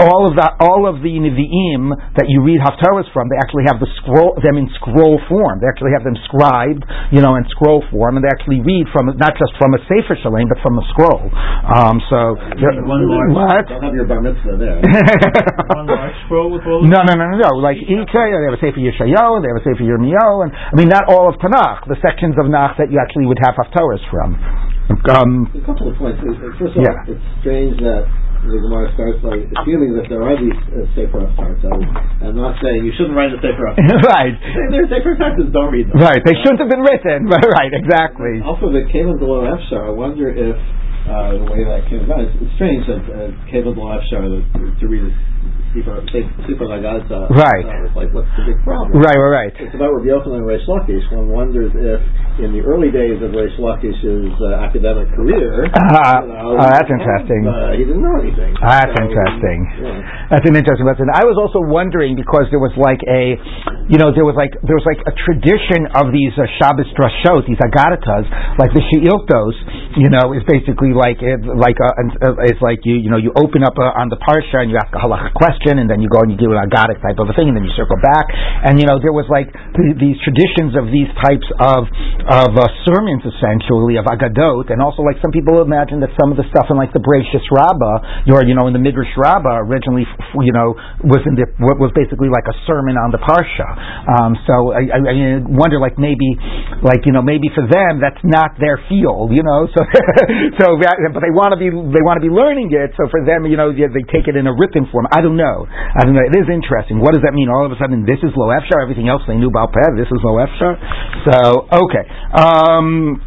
all 0.00 0.26
of 0.26 0.34
the 0.34 0.46
all 0.58 0.90
of 0.90 0.98
the 1.04 1.14
nevi'im 1.22 1.94
that 2.18 2.26
you 2.26 2.42
read 2.42 2.58
haftarahs 2.58 3.06
from. 3.14 3.30
They 3.30 3.38
actually 3.38 3.70
have 3.70 3.78
the 3.78 3.86
scroll 4.02 4.34
them 4.42 4.58
in 4.58 4.66
scroll 4.80 5.22
form. 5.30 5.62
They 5.62 5.68
actually 5.70 5.94
have 5.94 6.02
them 6.02 6.18
scribed, 6.26 6.82
you 7.14 7.22
know, 7.22 7.38
in 7.38 7.46
scroll 7.54 7.84
form, 7.92 8.18
and 8.18 8.22
they 8.26 8.32
actually 8.32 8.64
read 8.64 8.90
from 8.90 9.14
not 9.14 9.38
just 9.38 9.54
from 9.60 9.76
a 9.78 9.80
sefer 9.86 10.18
shalem, 10.18 10.50
but 10.50 10.58
from 10.64 10.80
a 10.80 10.84
scroll. 10.90 11.30
Um, 11.30 12.02
so 12.10 12.34
one 12.82 13.06
large, 13.06 13.30
what? 13.30 13.64
Don't 13.70 13.84
have 13.86 13.94
your 13.94 14.08
bar 14.08 14.20
mitzvah 14.24 14.58
there. 14.58 14.82
one 15.78 15.86
large 15.86 16.16
scroll 16.26 16.50
with 16.50 16.66
all. 16.66 16.82
No, 16.82 17.06
no, 17.06 17.14
no, 17.14 17.24
no, 17.30 17.36
no. 17.46 17.52
Like 17.62 17.78
each 17.78 18.10
they 18.10 18.46
have 18.50 18.56
a 18.56 18.62
sefer 18.62 18.80
Yeshayahu, 18.80 19.44
they 19.44 19.50
have 19.52 19.60
a 19.60 19.66
sefer 19.66 19.84
Yirmiyahu, 19.84 20.48
and 20.48 20.50
I 20.50 20.74
mean 20.74 20.90
not 20.90 21.06
all 21.06 21.30
of 21.30 21.38
Tanakh. 21.38 21.83
The 21.88 22.00
sections 22.00 22.34
of 22.40 22.48
Nach 22.48 22.76
that 22.80 22.88
you 22.88 22.96
actually 22.96 23.26
would 23.28 23.40
have 23.44 23.54
haftarahs 23.60 24.00
from. 24.08 24.36
Um, 25.08 25.48
a 25.52 25.60
couple 25.64 25.88
of 25.88 25.96
points. 25.96 26.20
First 26.20 26.76
of 26.76 26.84
all, 26.84 26.96
it's 27.08 27.20
strange 27.44 27.76
that 27.80 28.04
the 28.44 28.60
Gemara 28.60 28.92
starts 28.92 29.20
by 29.24 29.40
assuming 29.40 29.96
that 29.96 30.04
there 30.12 30.20
are 30.20 30.36
these 30.36 30.52
uh, 30.76 30.84
Sefer 30.92 31.24
Haftarah. 31.24 31.56
So 31.64 31.68
I'm 32.24 32.36
not 32.36 32.60
saying 32.60 32.84
you 32.84 32.92
shouldn't 32.92 33.16
write 33.16 33.32
the 33.32 33.40
Sefer 33.40 33.64
Haftarah. 33.72 34.04
right. 34.04 34.36
They're 34.68 34.88
Sefer 34.92 35.16
don't 35.16 35.72
read 35.72 35.88
them. 35.88 35.96
Right. 35.96 36.20
They 36.20 36.36
shouldn't 36.44 36.60
have 36.60 36.68
been 36.68 36.84
written. 36.84 37.24
Right. 37.32 37.72
Exactly. 37.72 38.44
Also, 38.44 38.68
the 38.68 38.84
Kevin 38.92 39.16
Below 39.16 39.48
Efshar, 39.48 39.88
I 39.88 39.94
wonder 39.96 40.28
if 40.28 40.56
uh, 41.08 41.40
the 41.40 41.48
way 41.52 41.64
that 41.64 41.88
came 41.88 42.04
about, 42.04 42.20
it's, 42.24 42.36
it's 42.40 42.52
strange 42.60 42.84
that 42.88 43.00
uh, 43.08 43.32
Kevin 43.48 43.72
Below 43.76 43.96
Efshar, 43.96 44.20
to, 44.28 44.40
to 44.80 44.84
read 44.88 45.08
a 45.82 45.98
Sefer 46.46 46.66
Lagaza, 46.70 47.26
Right. 47.34 47.66
uh, 47.66 47.90
like, 47.98 48.14
what's 48.14 48.30
the 48.38 48.46
big 48.46 48.62
problem? 48.62 48.94
Right. 49.02 49.18
Right. 49.18 49.50
Right. 49.50 49.52
It's 49.58 49.74
about 49.74 49.98
Rabbi 49.98 50.06
Yochanan 50.14 50.38
and 50.42 50.46
Reish 50.46 50.62
Lakish. 50.70 51.02
One 51.10 51.26
wonders 51.34 51.74
if, 51.74 52.00
in 52.38 52.54
the 52.54 52.62
early 52.62 52.94
days 52.94 53.18
of 53.18 53.34
Reish 53.34 53.58
Lakish's 53.58 54.30
uh, 54.38 54.62
academic 54.62 55.10
career, 55.18 55.66
Uh, 55.74 56.22
you 56.22 56.30
know, 56.30 56.54
oh, 56.54 56.68
that's 56.70 56.86
interesting. 56.86 57.42
Uh, 57.50 57.74
he 57.74 57.82
didn't 57.82 58.02
know 58.06 58.14
anything. 58.22 58.54
That's 58.62 58.94
So, 58.94 59.02
interesting. 59.02 59.58
yeah. 59.82 60.30
That's 60.30 60.46
an 60.46 60.54
interesting 60.54 60.86
lesson. 60.86 61.10
I 61.10 61.26
was 61.26 61.34
also 61.34 61.58
wondering 61.66 62.14
because 62.14 62.46
there 62.54 62.62
was 62.62 62.70
like 62.78 63.02
a, 63.10 63.34
you 63.90 63.98
know, 63.98 64.14
there 64.14 64.22
was 64.24 64.38
like 64.38 64.54
there 64.62 64.78
was 64.78 64.86
like 64.86 65.02
a 65.10 65.14
tradition 65.26 65.90
of 65.98 66.14
these 66.14 66.34
uh, 66.38 66.46
Shabbos 66.62 66.86
drashot, 66.94 67.50
these 67.50 67.58
agaritas, 67.58 68.30
like 68.62 68.70
the 68.70 68.82
sheiltos. 68.94 69.56
You 69.98 70.10
know, 70.10 70.34
is 70.34 70.42
basically 70.50 70.90
like 70.90 71.22
it, 71.22 71.38
like 71.46 71.78
a, 71.78 71.88
uh, 72.18 72.50
it's 72.50 72.58
like 72.62 72.82
you 72.82 72.98
you 72.98 73.10
know 73.10 73.16
you 73.18 73.30
open 73.38 73.62
up 73.62 73.78
uh, 73.78 73.94
on 74.00 74.10
the 74.10 74.18
parsha 74.18 74.58
and 74.62 74.70
you 74.70 74.76
ask 74.76 74.90
a 74.90 74.98
halacha 74.98 75.30
question 75.34 75.63
and 75.72 75.88
then 75.88 76.04
you 76.04 76.08
go 76.12 76.20
and 76.20 76.28
you 76.28 76.36
do 76.36 76.52
an 76.52 76.60
aggadic 76.60 77.00
type 77.00 77.16
of 77.16 77.32
a 77.32 77.34
thing 77.34 77.48
and 77.48 77.56
then 77.56 77.64
you 77.64 77.72
circle 77.72 77.96
back 78.04 78.28
and 78.28 78.76
you 78.76 78.84
know 78.84 79.00
there 79.00 79.16
was 79.16 79.24
like 79.32 79.48
th- 79.48 79.96
these 79.96 80.20
traditions 80.20 80.76
of 80.76 80.92
these 80.92 81.08
types 81.24 81.46
of 81.56 81.88
of 82.28 82.50
uh, 82.52 82.68
sermons 82.84 83.24
essentially 83.24 83.96
of 83.96 84.04
agadot 84.04 84.68
and 84.68 84.84
also 84.84 85.00
like 85.00 85.16
some 85.24 85.32
people 85.32 85.64
imagine 85.64 86.04
that 86.04 86.12
some 86.20 86.28
of 86.28 86.36
the 86.36 86.44
stuff 86.52 86.68
in 86.68 86.76
like 86.76 86.92
the 86.92 87.00
Bereshis 87.00 87.44
Rabbah 87.48 88.28
or 88.36 88.44
you 88.44 88.52
know 88.52 88.68
in 88.68 88.76
the 88.76 88.82
Midrash 88.82 89.10
Rabbah 89.16 89.64
originally 89.64 90.04
you 90.44 90.52
know 90.52 90.76
was 91.06 91.24
in 91.24 91.38
the 91.38 91.48
was 91.60 91.92
basically 91.96 92.28
like 92.28 92.44
a 92.50 92.56
sermon 92.68 93.00
on 93.00 93.08
the 93.08 93.20
parsha. 93.20 93.68
Um, 94.04 94.36
so 94.44 94.76
I, 94.76 94.82
I, 94.92 94.98
I 95.00 95.16
wonder 95.48 95.80
like 95.80 95.96
maybe 95.96 96.36
like 96.84 97.08
you 97.08 97.12
know 97.16 97.24
maybe 97.24 97.48
for 97.56 97.64
them 97.64 98.04
that's 98.04 98.20
not 98.24 98.56
their 98.60 98.76
field 98.88 99.32
you 99.32 99.42
know 99.42 99.68
so 99.74 99.80
so 100.60 100.66
but 100.76 101.22
they 101.24 101.32
want 101.32 101.56
to 101.56 101.58
be 101.58 101.70
they 101.70 102.02
want 102.04 102.20
to 102.20 102.24
be 102.24 102.32
learning 102.32 102.68
it 102.72 102.92
so 102.96 103.08
for 103.08 103.24
them 103.24 103.46
you 103.48 103.56
know 103.56 103.70
they 103.72 104.04
take 104.10 104.26
it 104.26 104.36
in 104.36 104.46
a 104.46 104.54
written 104.54 104.86
form. 104.90 105.06
I 105.10 105.20
don't 105.20 105.36
know. 105.36 105.53
I 105.62 106.02
know. 106.10 106.18
It 106.18 106.34
is 106.34 106.50
interesting. 106.50 106.98
What 106.98 107.14
does 107.14 107.22
that 107.22 107.34
mean? 107.38 107.46
All 107.46 107.62
of 107.62 107.70
a 107.70 107.78
sudden 107.78 108.02
this 108.02 108.18
is 108.26 108.34
low 108.34 108.50
efshar. 108.50 108.82
Everything 108.82 109.06
else 109.06 109.22
they 109.30 109.38
knew 109.38 109.48
about 109.48 109.70
peh. 109.70 109.94
This 109.94 110.10
is 110.10 110.18
low 110.26 110.42
efshar. 110.42 110.74
So 111.30 111.70
okay. 111.70 112.04
Um, 112.34 113.22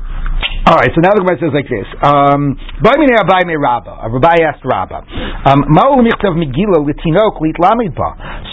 all 0.68 0.76
right, 0.76 0.91
so 0.91 0.99
now 0.99 1.15
the 1.15 1.24
Gemara 1.24 1.39
says 1.39 1.55
like 1.55 1.72
this. 1.72 1.88
Um, 2.03 2.59
Rabbi 2.84 4.36
asked 4.43 4.68
Rabba, 4.68 4.99
um, 5.47 5.63
"Ma'ul 5.63 6.03
michtav 6.03 6.36
Megillah 6.36 6.84
litinok 6.84 7.39
litlamid. 7.39 7.95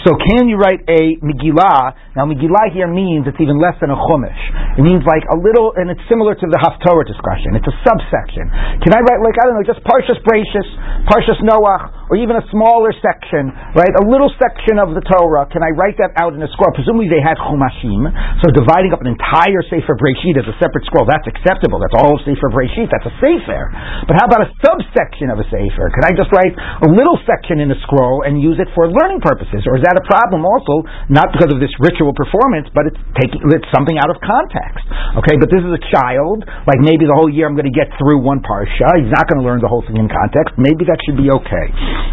So 0.07 0.15
can 0.23 0.47
you 0.47 0.55
write 0.55 0.79
a 0.87 1.19
Megillah? 1.19 2.15
Now 2.15 2.23
Megillah 2.23 2.71
here 2.71 2.87
means 2.87 3.27
it's 3.27 3.35
even 3.43 3.59
less 3.59 3.75
than 3.83 3.91
a 3.91 3.99
chumash. 3.99 4.79
It 4.79 4.87
means 4.87 5.03
like 5.03 5.27
a 5.27 5.35
little, 5.35 5.75
and 5.75 5.91
it's 5.91 5.99
similar 6.07 6.39
to 6.39 6.45
the 6.47 6.55
Haftorah 6.55 7.03
discussion. 7.03 7.51
It's 7.59 7.67
a 7.67 7.75
subsection. 7.83 8.47
Can 8.79 8.95
I 8.95 9.03
write 9.03 9.19
like 9.19 9.35
I 9.35 9.51
don't 9.51 9.59
know, 9.59 9.67
just 9.67 9.83
Parshas 9.83 10.15
Breishis, 10.23 10.71
Parshas 11.11 11.43
Noach, 11.43 12.07
or 12.07 12.15
even 12.15 12.39
a 12.39 12.45
smaller 12.47 12.95
section, 12.95 13.51
right? 13.75 13.91
A 13.91 14.07
little 14.07 14.31
section 14.39 14.79
of 14.79 14.95
the 14.95 15.03
Torah. 15.03 15.51
Can 15.51 15.67
I 15.67 15.75
write 15.75 15.99
that 15.99 16.15
out 16.15 16.31
in 16.31 16.39
a 16.39 16.47
scroll? 16.55 16.71
Presumably 16.71 17.11
they 17.11 17.19
had 17.19 17.35
chumashim, 17.43 18.07
so 18.39 18.55
dividing 18.55 18.95
up 18.95 19.03
an 19.03 19.11
entire 19.11 19.59
Sefer 19.67 19.99
Breishit 19.99 20.39
as 20.39 20.47
a 20.47 20.55
separate 20.63 20.87
scroll, 20.87 21.03
that's 21.03 21.27
acceptable. 21.27 21.83
That's 21.83 21.97
all 21.97 22.04
of 22.13 22.21
Sefer 22.21 22.53
Breishit. 22.53 22.93
That's 22.93 23.09
a 23.09 23.15
Sefer. 23.17 23.73
But 24.05 24.21
how 24.21 24.29
about 24.29 24.45
a 24.45 24.49
subsection 24.61 25.33
of 25.33 25.41
a 25.41 25.45
Sefer? 25.49 25.89
Can 25.97 26.05
I 26.05 26.13
just 26.13 26.29
write 26.29 26.53
a 26.85 26.89
little 26.93 27.17
section 27.25 27.57
in 27.57 27.73
a 27.73 27.77
scroll 27.89 28.21
and 28.21 28.37
use 28.37 28.61
it 28.61 28.69
for 28.77 28.85
learning 28.85 29.25
purposes? 29.25 29.65
Or 29.65 29.81
is 29.81 29.83
that 29.83 29.97
a 29.97 30.05
problem 30.05 30.45
also, 30.45 30.85
not 31.09 31.33
because 31.33 31.49
of 31.49 31.57
this 31.57 31.73
ritual 31.81 32.13
performance, 32.13 32.69
but 32.77 32.85
it's 32.85 33.01
taking 33.17 33.41
it's 33.49 33.65
something 33.73 33.97
out 33.97 34.13
of 34.13 34.21
context? 34.21 34.85
Okay, 35.25 35.35
but 35.41 35.49
this 35.49 35.65
is 35.65 35.73
a 35.73 35.81
child, 35.89 36.45
like 36.69 36.77
maybe 36.83 37.09
the 37.09 37.15
whole 37.17 37.31
year 37.31 37.49
I'm 37.49 37.57
going 37.57 37.69
to 37.69 37.73
get 37.73 37.89
through 37.97 38.21
one 38.21 38.43
parsha. 38.45 38.85
He's 39.01 39.09
not 39.09 39.25
going 39.25 39.41
to 39.41 39.45
learn 39.47 39.63
the 39.63 39.71
whole 39.71 39.81
thing 39.87 39.97
in 39.97 40.05
context. 40.11 40.53
Maybe 40.61 40.85
that 40.85 40.99
should 41.07 41.17
be 41.17 41.33
okay. 41.33 41.67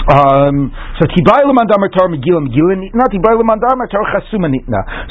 Um, 0.08 0.70
so. 0.98 1.04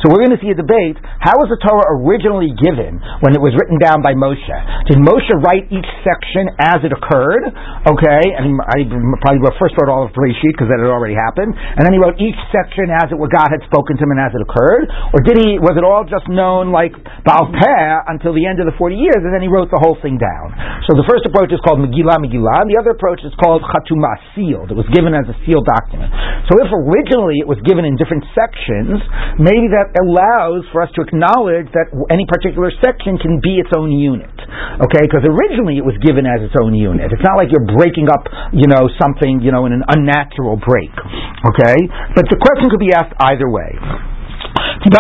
So 0.02 0.10
we're 0.10 0.24
going 0.24 0.34
to 0.34 0.42
see 0.42 0.50
a 0.50 0.58
debate. 0.58 0.98
How 1.20 1.36
was 1.38 1.52
the 1.52 1.60
Torah 1.62 2.00
originally 2.02 2.50
given 2.58 2.98
when 3.22 3.36
it 3.36 3.42
was 3.42 3.54
written 3.60 3.78
down 3.78 4.02
by 4.02 4.14
Moshe? 4.16 4.50
Did 4.90 5.00
Moshe 5.00 5.32
write 5.46 5.70
each 5.72 5.90
section 6.04 6.52
as 6.60 6.82
it 6.84 6.92
occurred? 6.92 7.46
Okay, 7.88 8.24
and 8.36 8.58
I 8.60 8.84
probably 9.22 9.44
first 9.62 9.78
wrote 9.80 9.92
all 9.92 10.04
of 10.06 10.12
Bereshit 10.12 10.54
because 10.58 10.68
that 10.68 10.82
had 10.82 10.90
already 10.90 11.16
happened, 11.16 11.54
and 11.56 11.86
then 11.86 11.94
he 11.94 12.00
wrote 12.02 12.18
each 12.18 12.38
section 12.50 12.90
as 12.92 13.14
it 13.14 13.18
what 13.18 13.30
God 13.30 13.54
had 13.54 13.62
spoken 13.70 13.96
to 13.98 14.02
him 14.04 14.12
and 14.18 14.22
as 14.22 14.34
it 14.34 14.42
occurred, 14.42 14.90
or 15.14 15.20
did 15.22 15.38
he? 15.38 15.62
Was 15.62 15.78
it 15.78 15.86
all 15.86 16.04
just 16.04 16.26
known 16.28 16.74
like 16.74 16.92
Baal 17.24 17.54
until 18.10 18.34
the 18.34 18.48
end 18.50 18.58
of 18.60 18.66
the 18.66 18.76
forty 18.76 18.98
years, 18.98 19.22
and 19.22 19.30
then 19.30 19.46
he 19.46 19.50
wrote 19.52 19.70
the 19.70 19.80
whole 19.80 19.98
thing 20.02 20.18
down? 20.18 20.54
So 20.90 20.98
the 20.98 21.06
first 21.06 21.24
approach 21.30 21.54
is 21.54 21.62
called 21.62 21.80
Megillah 21.80 22.18
Megillah, 22.18 22.66
and 22.66 22.70
the 22.72 22.80
other 22.82 22.98
approach 22.98 23.22
is 23.22 23.34
called 23.38 23.62
Chatumah, 23.62 24.18
sealed. 24.34 24.74
It 24.74 24.78
was 24.80 24.90
given 24.92 25.14
as 25.14 25.30
a 25.30 25.36
sealed 25.46 25.70
document. 25.70 26.10
So 26.50 26.58
if 26.58 26.70
originally 26.74 27.40
it 27.40 27.48
was 27.48 27.62
given 27.64 27.86
in 27.86 27.96
different 27.96 28.26
sections, 28.34 28.98
maybe 29.38 29.70
that 29.72 29.94
allows 29.94 30.66
for 30.74 30.82
us 30.82 30.90
to 30.98 31.06
acknowledge 31.06 31.70
that 31.78 31.94
any 32.10 32.26
particular 32.26 32.74
section 32.82 33.22
can 33.22 33.38
be 33.40 33.62
its 33.62 33.70
own 33.78 33.94
unit. 33.94 34.34
Okay, 34.88 35.04
because 35.06 35.24
originally 35.28 35.78
it 35.78 35.86
was 35.86 35.96
given 36.02 36.26
as 36.26 36.42
its 36.42 36.56
own 36.58 36.74
unit. 36.74 37.12
It's 37.14 37.24
not 37.26 37.38
like 37.38 37.50
you're 37.54 37.68
breaking 37.68 38.10
up, 38.10 38.26
you 38.56 38.66
know, 38.68 38.90
something, 38.98 39.42
you 39.44 39.52
know, 39.52 39.66
in 39.66 39.74
an 39.74 39.84
unnatural 39.88 40.58
break. 40.58 40.94
Okay, 41.54 41.78
but 42.16 42.26
the 42.30 42.38
question 42.40 42.70
could 42.70 42.82
be 42.82 42.94
asked 42.94 43.14
either 43.20 43.50
way. 43.50 43.72
Could 44.82 44.98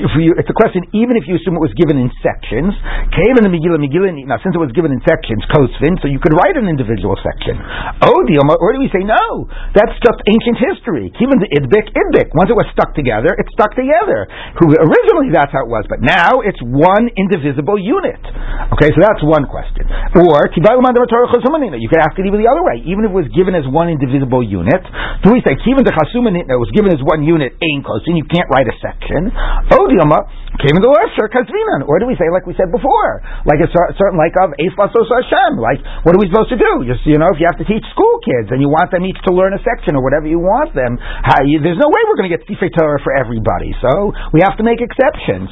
if 0.00 0.12
you, 0.16 0.32
it's 0.32 0.48
a 0.48 0.56
question 0.56 0.88
even 0.96 1.20
if 1.20 1.28
you 1.28 1.36
assume 1.36 1.60
it 1.60 1.64
was 1.64 1.76
given 1.76 2.00
in 2.00 2.08
sections. 2.24 2.72
came 3.12 3.36
in 3.36 3.44
the 3.44 3.52
Megillah 3.52 3.76
Megillah 3.76 4.16
Now, 4.24 4.40
since 4.40 4.56
it 4.56 4.62
was 4.62 4.72
given 4.72 4.96
in 4.96 5.00
sections, 5.04 5.44
Kosvin, 5.52 6.00
so 6.00 6.08
you 6.08 6.16
could 6.16 6.32
write 6.32 6.56
an 6.56 6.72
individual 6.72 7.20
section. 7.20 7.60
Oh, 8.00 8.16
or 8.16 8.68
do 8.72 8.80
we 8.80 8.88
say 8.88 9.04
no? 9.04 9.44
That's 9.76 9.92
just 10.00 10.24
ancient 10.24 10.56
history. 10.56 11.12
Even 11.20 11.36
the 11.36 11.52
Idbik 11.52 11.92
Idbik. 11.92 12.32
Once 12.32 12.48
it 12.48 12.56
was 12.56 12.64
stuck 12.72 12.96
together, 12.96 13.36
it's 13.36 13.52
stuck 13.52 13.76
together. 13.76 14.24
Who 14.56 14.72
originally 14.72 15.28
that's 15.28 15.52
how 15.52 15.68
it 15.68 15.70
was, 15.70 15.84
but 15.84 16.00
now 16.00 16.40
it's 16.48 16.60
one 16.64 17.12
indivisible 17.12 17.76
unit. 17.76 18.24
Okay, 18.72 18.88
so 18.96 19.04
that's 19.04 19.20
one 19.20 19.44
question. 19.44 19.84
Or 20.16 20.48
you 20.48 21.88
could 21.92 22.00
ask 22.00 22.14
it 22.16 22.24
even 22.24 22.40
the 22.40 22.48
other 22.48 22.64
way. 22.64 22.80
Even 22.88 23.04
if 23.04 23.12
it 23.12 23.18
was 23.20 23.28
given 23.36 23.52
as 23.52 23.68
one 23.68 23.92
indivisible 23.92 24.40
unit, 24.40 24.80
do 25.20 25.36
we 25.36 25.44
say 25.44 25.60
Kivin 25.60 25.84
the 25.84 25.92
Chasumanit 25.92 26.48
was 26.56 26.72
given 26.72 26.88
as 26.88 27.02
one 27.04 27.20
unit, 27.20 27.52
ain 27.66 27.82
and 27.82 28.16
you 28.16 28.26
can't 28.30 28.46
write 28.48 28.70
a 28.70 28.76
section. 28.78 29.30
Odiama 29.74 30.22
uh, 30.22 30.62
came 30.62 30.74
in 30.78 30.82
the 30.82 30.88
Lefsher 30.90 31.28
Kazvinan. 31.28 31.84
Or 31.90 31.98
do 31.98 32.06
we 32.06 32.14
say 32.14 32.30
like 32.30 32.46
we 32.46 32.54
said 32.54 32.70
before, 32.70 33.22
like 33.44 33.58
a 33.58 33.68
certain 33.70 34.16
like 34.16 34.34
of 34.38 34.54
Eif 34.56 34.74
Lasos 34.78 35.10
Hashem? 35.10 35.58
Like 35.58 35.82
what 36.06 36.14
are 36.14 36.20
we 36.22 36.30
supposed 36.30 36.54
to 36.54 36.60
do? 36.60 36.86
Just 36.86 37.02
you 37.04 37.18
know, 37.18 37.28
if 37.34 37.38
you 37.42 37.46
have 37.50 37.58
to 37.58 37.66
teach 37.66 37.84
school 37.92 38.16
kids 38.22 38.54
and 38.54 38.62
you 38.62 38.70
want 38.70 38.94
them 38.94 39.02
each 39.04 39.18
to 39.26 39.34
learn 39.34 39.52
a 39.52 39.60
section 39.60 39.98
or 39.98 40.02
whatever 40.02 40.30
you 40.30 40.38
want 40.38 40.72
them, 40.72 40.96
you, 41.44 41.58
there's 41.60 41.80
no 41.80 41.90
way 41.90 42.00
we're 42.06 42.18
going 42.18 42.30
to 42.30 42.34
get 42.34 42.46
Sifei 42.46 42.70
Torah 42.70 43.02
for 43.02 43.12
everybody. 43.12 43.74
So 43.82 44.14
we 44.30 44.40
have 44.46 44.56
to 44.56 44.64
make 44.64 44.78
exceptions. 44.78 45.50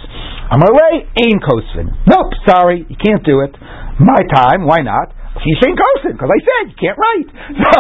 Amarei 0.55 1.11
ain 1.19 1.43
Kosvin. 1.43 1.93
Nope, 2.07 2.33
sorry, 2.47 2.87
you 2.87 2.97
can't 2.97 3.25
do 3.27 3.43
it. 3.43 3.53
My 3.99 4.23
time, 4.31 4.67
why 4.67 4.83
not? 4.83 5.24
Fishin 5.43 5.75
Kosin, 5.75 6.15
because 6.15 6.31
I 6.31 6.41
said 6.41 6.63
you 6.71 6.79
can't 6.79 6.99
write. 6.99 7.29
So 7.65 7.71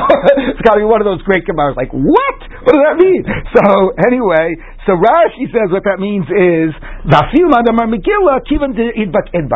it's 0.50 0.62
got 0.66 0.74
to 0.74 0.82
be 0.82 0.88
one 0.88 1.00
of 1.00 1.06
those 1.06 1.22
great 1.22 1.46
gemaras. 1.46 1.76
Like 1.78 1.92
what? 1.94 2.38
What 2.66 2.72
does 2.74 2.84
that 2.88 2.98
mean? 2.98 3.22
So 3.54 3.94
anyway, 4.02 4.56
so 4.84 4.96
Rashi 5.00 5.48
says 5.48 5.72
what 5.72 5.84
that 5.88 5.98
means 6.00 6.28
is. 6.28 6.72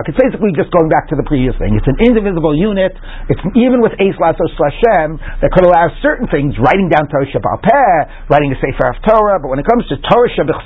It's 0.09 0.21
basically 0.21 0.53
just 0.53 0.71
going 0.73 0.89
back 0.93 1.09
to 1.09 1.17
the 1.17 1.25
previous 1.25 1.57
thing. 1.57 1.77
It's 1.77 1.89
an 1.89 1.97
indivisible 2.01 2.53
unit. 2.57 2.93
It's 3.29 3.41
even 3.57 3.81
with 3.81 3.93
Eis 3.97 4.17
Lasos 4.21 4.53
Slashem 4.57 5.17
that 5.41 5.49
could 5.53 5.65
allow 5.65 5.89
certain 6.05 6.29
things, 6.29 6.57
writing 6.61 6.89
down 6.93 7.09
Torah 7.09 7.29
Shabbat 7.29 8.29
writing 8.29 8.53
a 8.53 8.59
Sefer 8.61 8.93
of 8.93 9.01
Torah. 9.05 9.41
But 9.41 9.49
when 9.49 9.61
it 9.61 9.67
comes 9.69 9.85
to 9.93 9.97
Torah 10.09 10.29
Shabbat 10.33 10.61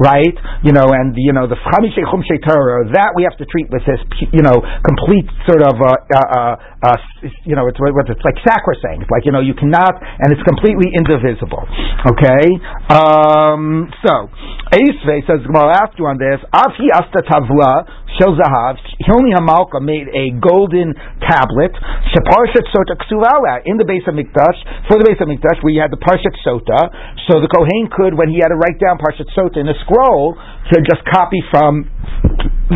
right? 0.00 0.36
You 0.64 0.72
know, 0.72 0.88
and 0.92 1.12
you 1.16 1.32
know 1.32 1.48
the 1.48 1.56
Chamishe 1.56 2.00
Chumshe 2.04 2.36
Torah, 2.44 2.88
that 2.92 3.12
we 3.16 3.24
have 3.24 3.36
to 3.38 3.46
treat 3.46 3.68
with 3.70 3.82
this, 3.88 4.00
you 4.32 4.42
know, 4.42 4.60
complete 4.84 5.28
sort 5.48 5.62
of. 5.62 5.74
Uh, 5.80 5.96
uh, 6.12 6.56
uh, 6.82 6.98
you 7.46 7.54
know, 7.54 7.68
it's 7.70 7.78
it's 7.78 8.24
like 8.26 8.38
sacrosanct. 8.42 9.06
Like 9.10 9.24
you 9.24 9.32
know, 9.32 9.40
you 9.40 9.54
cannot, 9.54 9.94
and 10.02 10.32
it's 10.32 10.42
completely 10.42 10.90
indivisible. 10.92 11.62
Okay. 12.10 12.46
Um, 12.90 13.61
Um, 13.62 13.86
so, 14.02 14.26
Eisve 14.74 15.22
says, 15.26 15.40
ask 15.46 15.94
you 15.98 16.06
on 16.10 16.18
this. 16.18 16.42
Afi 16.50 16.90
asta 16.90 17.22
tavla. 17.22 18.02
Shel 18.20 18.36
Zahav, 18.36 18.76
Hilni 19.08 19.32
Hamalka 19.32 19.80
made 19.80 20.04
a 20.12 20.36
golden 20.36 20.92
tablet, 21.24 21.72
Sheparshat 22.12 22.68
Sota 22.68 22.92
Ksuvala, 23.00 23.64
in 23.64 23.80
the 23.80 23.88
base 23.88 24.04
of 24.04 24.12
Mikdash, 24.12 24.58
for 24.84 25.00
the 25.00 25.04
base 25.08 25.16
of 25.16 25.32
Mikdash, 25.32 25.64
where 25.64 25.72
you 25.72 25.80
had 25.80 25.88
the 25.88 25.96
Parshat 25.96 26.36
Sota, 26.44 26.92
so 27.24 27.40
the 27.40 27.48
Kohen 27.48 27.88
could, 27.88 28.12
when 28.12 28.28
he 28.28 28.44
had 28.44 28.52
to 28.52 28.58
write 28.60 28.76
down 28.76 29.00
Parshat 29.00 29.32
Sota 29.32 29.64
in 29.64 29.68
a 29.68 29.76
scroll, 29.88 30.36
to 30.36 30.76
just 30.84 31.00
copy 31.08 31.40
from 31.48 31.88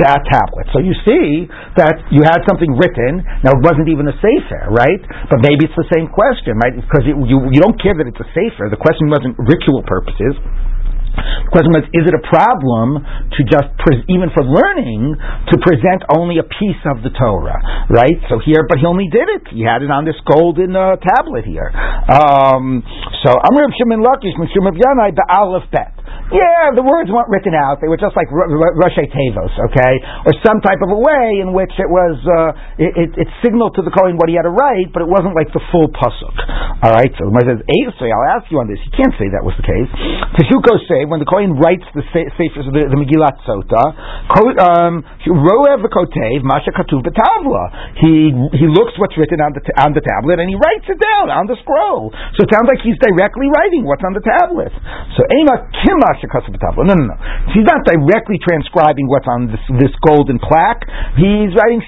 that 0.01 0.25
tablet. 0.29 0.73
So 0.73 0.81
you 0.81 0.97
see 1.05 1.49
that 1.77 2.09
you 2.09 2.25
had 2.25 2.41
something 2.49 2.73
written. 2.77 3.21
Now 3.45 3.57
it 3.57 3.63
wasn't 3.65 3.89
even 3.89 4.09
a 4.09 4.17
sefer, 4.21 4.73
right? 4.73 5.01
But 5.29 5.41
maybe 5.41 5.69
it's 5.69 5.77
the 5.77 5.89
same 5.93 6.09
question, 6.09 6.57
right? 6.61 6.75
Because 6.77 7.05
it, 7.09 7.17
you 7.17 7.49
you 7.49 7.61
don't 7.65 7.77
care 7.81 7.97
that 7.97 8.05
it's 8.05 8.21
a 8.21 8.29
sefer. 8.37 8.69
The 8.69 8.81
question 8.81 9.09
wasn't 9.09 9.41
ritual 9.41 9.81
purposes. 9.89 10.37
The 11.17 11.51
question 11.51 11.73
was, 11.73 11.89
is 11.97 12.05
it 12.05 12.15
a 12.15 12.25
problem 12.29 13.01
to 13.01 13.41
just, 13.49 13.73
pre- 13.81 14.05
even 14.13 14.29
for 14.37 14.45
learning, 14.45 15.17
to 15.17 15.55
present 15.65 16.05
only 16.13 16.39
a 16.39 16.47
piece 16.47 16.83
of 16.85 17.01
the 17.01 17.11
Torah, 17.17 17.89
right? 17.89 18.21
So 18.29 18.39
here, 18.39 18.69
but 18.69 18.79
he 18.79 18.85
only 18.85 19.09
did 19.09 19.27
it. 19.33 19.49
He 19.51 19.65
had 19.65 19.81
it 19.81 19.91
on 19.91 20.05
this 20.05 20.19
golden 20.29 20.77
uh, 20.77 21.01
tablet 21.01 21.49
here. 21.49 21.73
Um, 21.73 22.85
so, 23.25 23.33
Amr 23.33 23.73
Shimon 23.81 24.05
Lakish, 24.05 24.37
Mishum 24.37 24.69
of 24.69 24.77
Yanai, 24.77 25.17
the 25.17 25.25
Aleph 25.33 25.67
Bet. 25.73 25.96
Yeah, 26.27 26.75
the 26.75 26.83
words 26.83 27.07
weren't 27.07 27.31
written 27.31 27.55
out. 27.55 27.79
They 27.79 27.87
were 27.87 28.01
just 28.03 28.19
like 28.19 28.27
Rosh 28.35 28.99
Tevos, 28.99 29.55
okay? 29.71 29.95
Or 30.27 30.35
some 30.43 30.59
type 30.59 30.83
of 30.83 30.91
a 30.91 30.99
way 30.99 31.39
in 31.39 31.55
which 31.55 31.71
it 31.79 31.87
was, 31.87 32.19
uh, 32.27 32.83
it, 32.83 32.93
it, 32.99 33.11
it, 33.15 33.29
signaled 33.47 33.79
to 33.79 33.83
the 33.87 33.95
Kohen 33.95 34.19
what 34.19 34.27
he 34.27 34.35
had 34.35 34.43
to 34.43 34.51
write, 34.51 34.91
but 34.91 35.07
it 35.07 35.11
wasn't 35.11 35.39
like 35.39 35.55
the 35.55 35.63
full 35.71 35.87
Pasuk. 35.87 36.35
Alright, 36.83 37.15
so 37.15 37.31
the 37.31 37.43
says, 37.47 37.63
I'll 37.63 38.31
ask 38.35 38.51
you 38.51 38.59
on 38.59 38.67
this. 38.67 38.83
You 38.83 38.93
can't 38.99 39.15
say 39.23 39.31
that 39.31 39.47
was 39.47 39.55
the 39.55 39.67
case. 39.71 39.87
Teshuko 40.35 40.75
say, 40.91 41.07
when 41.07 41.23
the 41.23 41.31
Kohen 41.31 41.55
writes 41.63 41.87
the 41.95 42.03
Sefer, 42.11 42.75
the, 42.75 42.91
the 42.91 42.99
Megillat 42.99 43.39
Sota, 43.47 43.95
um, 44.67 45.07
Roev 45.31 45.87
Kotev, 45.87 46.43
Masha. 46.43 46.75
He, 48.03 48.35
he 48.51 48.67
looks 48.67 48.99
what's 48.99 49.15
written 49.15 49.39
on 49.39 49.55
the, 49.55 49.63
on 49.79 49.95
the 49.95 50.03
tablet 50.03 50.43
and 50.43 50.51
he 50.51 50.59
writes 50.59 50.91
it 50.91 50.99
down 50.99 51.31
on 51.31 51.47
the 51.47 51.55
scroll. 51.63 52.11
So 52.35 52.45
it 52.45 52.51
sounds 52.51 52.67
like 52.67 52.83
he's 52.83 52.99
directly 52.99 53.47
writing 53.47 53.87
what's 53.87 54.03
on 54.03 54.13
the 54.13 54.25
tablet. 54.27 54.75
So 55.15 55.23
Ema 55.23 55.71
Kimash 56.23 56.49
no, 56.87 56.95
no, 56.95 57.05
no. 57.13 57.17
He's 57.53 57.67
not 57.67 57.85
directly 57.85 58.39
transcribing 58.41 59.09
what's 59.09 59.29
on 59.29 59.49
this, 59.51 59.61
this 59.81 59.95
golden 60.07 60.39
plaque. 60.39 60.85
He's 61.19 61.53
writing, 61.57 61.83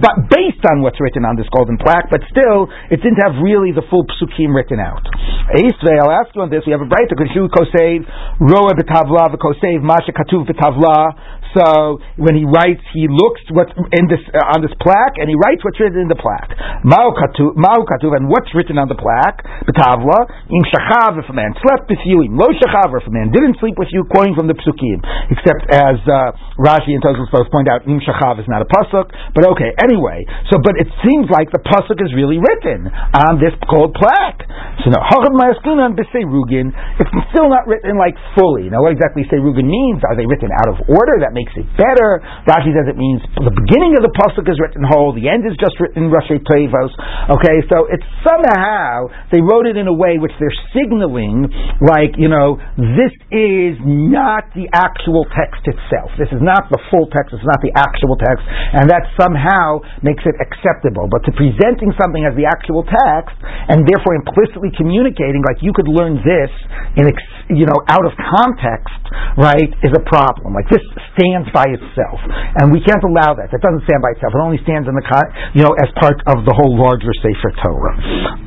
but 0.00 0.30
based 0.30 0.62
on 0.70 0.80
what's 0.80 1.00
written 1.00 1.24
on 1.24 1.36
this 1.36 1.48
golden 1.52 1.76
plaque. 1.76 2.08
But 2.08 2.22
still, 2.30 2.70
it 2.88 3.02
didn't 3.02 3.20
have 3.20 3.42
really 3.42 3.72
the 3.72 3.82
full 3.90 4.06
psukim 4.16 4.54
written 4.54 4.78
out. 4.80 5.02
Ask 5.50 6.30
you 6.34 6.42
on 6.42 6.50
this. 6.50 6.62
We 6.64 6.72
have 6.72 6.84
a 6.84 6.90
bright 6.90 7.10
Roa 7.10 8.72
B'Tavla 8.78 9.34
V'Kosev 9.34 9.82
Masha 9.82 10.12
Katuv 10.14 10.46
B'Tavla 10.46 11.39
so 11.56 11.98
when 12.14 12.38
he 12.38 12.46
writes, 12.46 12.82
he 12.94 13.10
looks 13.10 13.42
what's 13.50 13.74
in 13.74 14.04
this 14.06 14.22
uh, 14.30 14.54
on 14.54 14.62
this 14.62 14.74
plaque, 14.78 15.18
and 15.18 15.26
he 15.26 15.34
writes 15.34 15.62
what's 15.66 15.78
written 15.82 16.06
in 16.06 16.10
the 16.10 16.18
plaque. 16.18 16.54
Ma'u 16.86 17.10
katuv, 17.16 18.14
and 18.14 18.30
what's 18.30 18.50
written 18.54 18.78
on 18.78 18.86
the 18.86 18.98
plaque? 18.98 19.42
Betavla 19.66 20.30
im 20.46 20.64
shachav 20.70 21.18
if 21.18 21.26
a 21.26 21.34
man 21.34 21.50
slept 21.58 21.90
with 21.90 22.02
you, 22.06 22.22
im 22.22 22.38
lo 22.38 22.46
shachav 22.54 22.94
if 22.94 23.06
a 23.06 23.12
man 23.12 23.34
didn't 23.34 23.58
sleep 23.58 23.74
with 23.78 23.90
you, 23.90 24.06
quoting 24.06 24.38
from 24.38 24.46
the 24.46 24.54
psukim. 24.54 25.02
Except 25.30 25.66
as 25.74 25.98
uh, 26.06 26.30
Rashi 26.60 26.94
and 26.94 27.02
Tosfos 27.02 27.30
both 27.34 27.50
point 27.50 27.66
out, 27.66 27.82
im 27.86 27.98
shachav 27.98 28.38
is 28.38 28.46
not 28.46 28.62
a 28.62 28.68
pasuk, 28.70 29.10
but 29.34 29.42
okay. 29.56 29.74
Anyway, 29.82 30.22
so 30.54 30.62
but 30.62 30.78
it 30.78 30.86
seems 31.02 31.26
like 31.34 31.50
the 31.50 31.62
pasuk 31.66 31.98
is 31.98 32.14
really 32.14 32.38
written 32.38 32.86
on 33.26 33.42
this 33.42 33.54
gold 33.66 33.90
plaque. 33.98 34.46
So 34.86 34.94
now 34.94 35.02
hachad 35.02 35.34
ma'askinan 35.34 35.98
b'seirugin. 35.98 36.70
It's 37.02 37.10
still 37.34 37.50
not 37.50 37.66
written 37.66 37.98
like 37.98 38.14
fully. 38.38 38.70
Now 38.70 38.86
what 38.86 38.94
exactly 38.94 39.26
seirugin 39.26 39.66
means? 39.66 40.00
Are 40.06 40.14
they 40.14 40.24
written 40.24 40.54
out 40.54 40.68
of 40.70 40.86
order? 40.86 41.18
That 41.20 41.34
makes 41.40 41.56
it 41.56 41.64
better. 41.80 42.20
Rashi 42.44 42.76
says 42.76 42.84
it 42.84 43.00
means 43.00 43.24
the 43.40 43.54
beginning 43.64 43.96
of 43.96 44.04
the 44.04 44.12
pasuk 44.12 44.44
is 44.44 44.60
written 44.60 44.84
whole, 44.84 45.16
the 45.16 45.32
end 45.32 45.48
is 45.48 45.56
just 45.56 45.72
written 45.80 46.12
Rosh 46.12 46.28
Tevos. 46.28 46.92
Okay, 47.32 47.64
so 47.72 47.88
it's 47.88 48.04
somehow 48.20 49.08
they 49.32 49.40
wrote 49.40 49.64
it 49.64 49.80
in 49.80 49.88
a 49.88 49.96
way 49.96 50.20
which 50.20 50.36
they're 50.36 50.52
signaling, 50.76 51.48
like 51.80 52.20
you 52.20 52.28
know, 52.28 52.60
this 52.76 53.14
is 53.32 53.80
not 53.80 54.52
the 54.52 54.68
actual 54.76 55.24
text 55.32 55.64
itself. 55.64 56.12
This 56.20 56.28
is 56.28 56.44
not 56.44 56.68
the 56.68 56.76
full 56.92 57.08
text. 57.08 57.32
It's 57.32 57.46
not 57.48 57.64
the 57.64 57.72
actual 57.72 58.20
text, 58.20 58.44
and 58.76 58.84
that 58.92 59.08
somehow 59.16 59.80
makes 60.04 60.22
it 60.28 60.36
acceptable. 60.36 61.08
But 61.08 61.24
to 61.24 61.32
presenting 61.32 61.96
something 61.96 62.28
as 62.28 62.36
the 62.36 62.44
actual 62.44 62.84
text 62.84 63.36
and 63.72 63.88
therefore 63.88 64.20
implicitly 64.20 64.74
communicating, 64.76 65.40
like 65.48 65.64
you 65.64 65.72
could 65.72 65.88
learn 65.88 66.20
this 66.20 66.52
in 67.00 67.08
you 67.56 67.64
know 67.64 67.78
out 67.88 68.04
of 68.04 68.12
context, 68.18 69.00
right, 69.40 69.70
is 69.80 69.92
a 69.94 70.04
problem. 70.04 70.52
Like 70.52 70.68
this 70.68 70.84
stands 71.30 71.46
by 71.54 71.70
itself, 71.70 72.18
and 72.58 72.74
we 72.74 72.82
can't 72.82 73.02
allow 73.06 73.38
that. 73.38 73.54
That 73.54 73.62
doesn't 73.62 73.86
stand 73.86 74.02
by 74.02 74.18
itself. 74.18 74.34
It 74.34 74.42
only 74.42 74.58
stands 74.66 74.90
in 74.90 74.98
the 74.98 75.06
you 75.54 75.62
know 75.62 75.70
as 75.78 75.86
part 75.94 76.18
of 76.26 76.42
the 76.42 76.50
whole 76.50 76.74
larger 76.74 77.14
Sefer 77.22 77.54
Torah. 77.62 77.94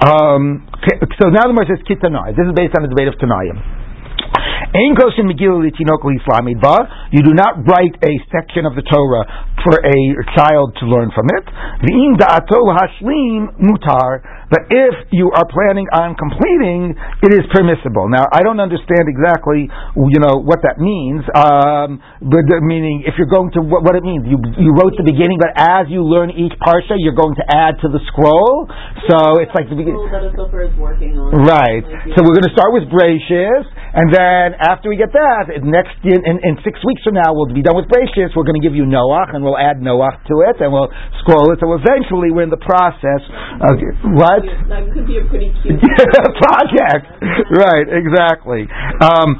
Um, 0.03 0.67
okay, 0.83 0.99
so 1.15 1.31
now 1.31 1.47
the 1.47 1.55
Gemara 1.55 1.71
says 1.71 1.79
Kitanai. 1.87 2.35
This 2.35 2.43
is 2.43 2.51
based 2.51 2.75
on 2.75 2.83
the 2.83 2.91
debate 2.91 3.07
of 3.07 3.15
Tanayim. 3.23 3.55
You 7.13 7.21
do 7.21 7.33
not 7.37 7.61
write 7.61 7.95
a 8.01 8.13
section 8.33 8.65
of 8.65 8.73
the 8.73 8.81
Torah 8.81 9.21
for 9.61 9.77
a 9.77 9.97
child 10.33 10.73
to 10.81 10.85
learn 10.89 11.11
from 11.13 11.29
it. 11.29 11.45
But 14.53 14.69
if 14.69 15.09
you 15.09 15.33
are 15.33 15.49
planning 15.49 15.89
on 15.89 16.13
completing, 16.13 16.93
it 17.25 17.33
is 17.33 17.41
permissible. 17.49 18.05
Now, 18.05 18.29
I 18.29 18.45
don't 18.45 18.61
understand 18.61 19.09
exactly, 19.09 19.65
you 19.65 20.21
know, 20.21 20.45
what 20.45 20.61
that 20.61 20.77
means. 20.77 21.25
Um, 21.33 21.97
but 22.21 22.45
meaning, 22.61 23.01
if 23.09 23.17
you're 23.17 23.33
going 23.33 23.49
to 23.57 23.65
what, 23.65 23.81
what, 23.81 23.97
it 23.97 24.05
means, 24.05 24.29
you 24.29 24.37
you 24.61 24.77
wrote 24.77 24.93
the 24.93 25.09
beginning, 25.09 25.41
but 25.41 25.57
as 25.57 25.89
you 25.89 26.05
learn 26.05 26.29
each 26.37 26.53
parsha, 26.61 27.01
you're 27.01 27.17
going 27.17 27.33
to 27.41 27.45
add 27.49 27.81
to 27.81 27.89
the 27.89 27.97
scroll. 28.13 28.69
So 29.09 29.41
it's 29.41 29.49
like 29.57 29.73
the 29.73 29.79
beginning. 29.79 30.05
Right. 31.33 31.81
So 32.13 32.21
we're 32.21 32.37
going 32.37 32.45
to 32.45 32.53
start 32.53 32.77
with 32.77 32.85
Bereshis, 32.93 33.65
and 33.97 34.13
then 34.13 34.53
after 34.61 34.85
we 34.85 35.01
get 35.01 35.17
that, 35.17 35.49
next 35.65 35.97
in, 36.05 36.21
in, 36.29 36.37
in, 36.45 36.53
six 36.61 36.77
weeks 36.85 37.01
from 37.01 37.17
now, 37.17 37.33
we'll 37.33 37.49
be 37.49 37.65
done 37.65 37.73
with 37.73 37.89
Bereshis. 37.89 38.37
We're 38.37 38.45
going 38.45 38.61
to 38.61 38.65
give 38.65 38.77
you 38.77 38.85
Noach, 38.85 39.33
and 39.33 39.41
we'll 39.41 39.57
add 39.57 39.81
Noach 39.81 40.21
to 40.29 40.45
it, 40.45 40.61
and 40.61 40.69
we'll 40.69 40.93
scroll 41.25 41.49
it. 41.49 41.57
So 41.57 41.73
eventually, 41.73 42.29
we're 42.29 42.45
in 42.45 42.53
the 42.53 42.61
process. 42.61 43.25
Of, 43.65 43.81
what? 44.13 44.42
That 44.67 44.83
could 44.91 45.07
be 45.07 45.17
a 45.17 45.25
pretty 45.29 45.49
cute 45.63 45.79
project. 46.43 47.07
right, 47.55 47.87
exactly. 47.87 48.67
Um, 48.99 49.39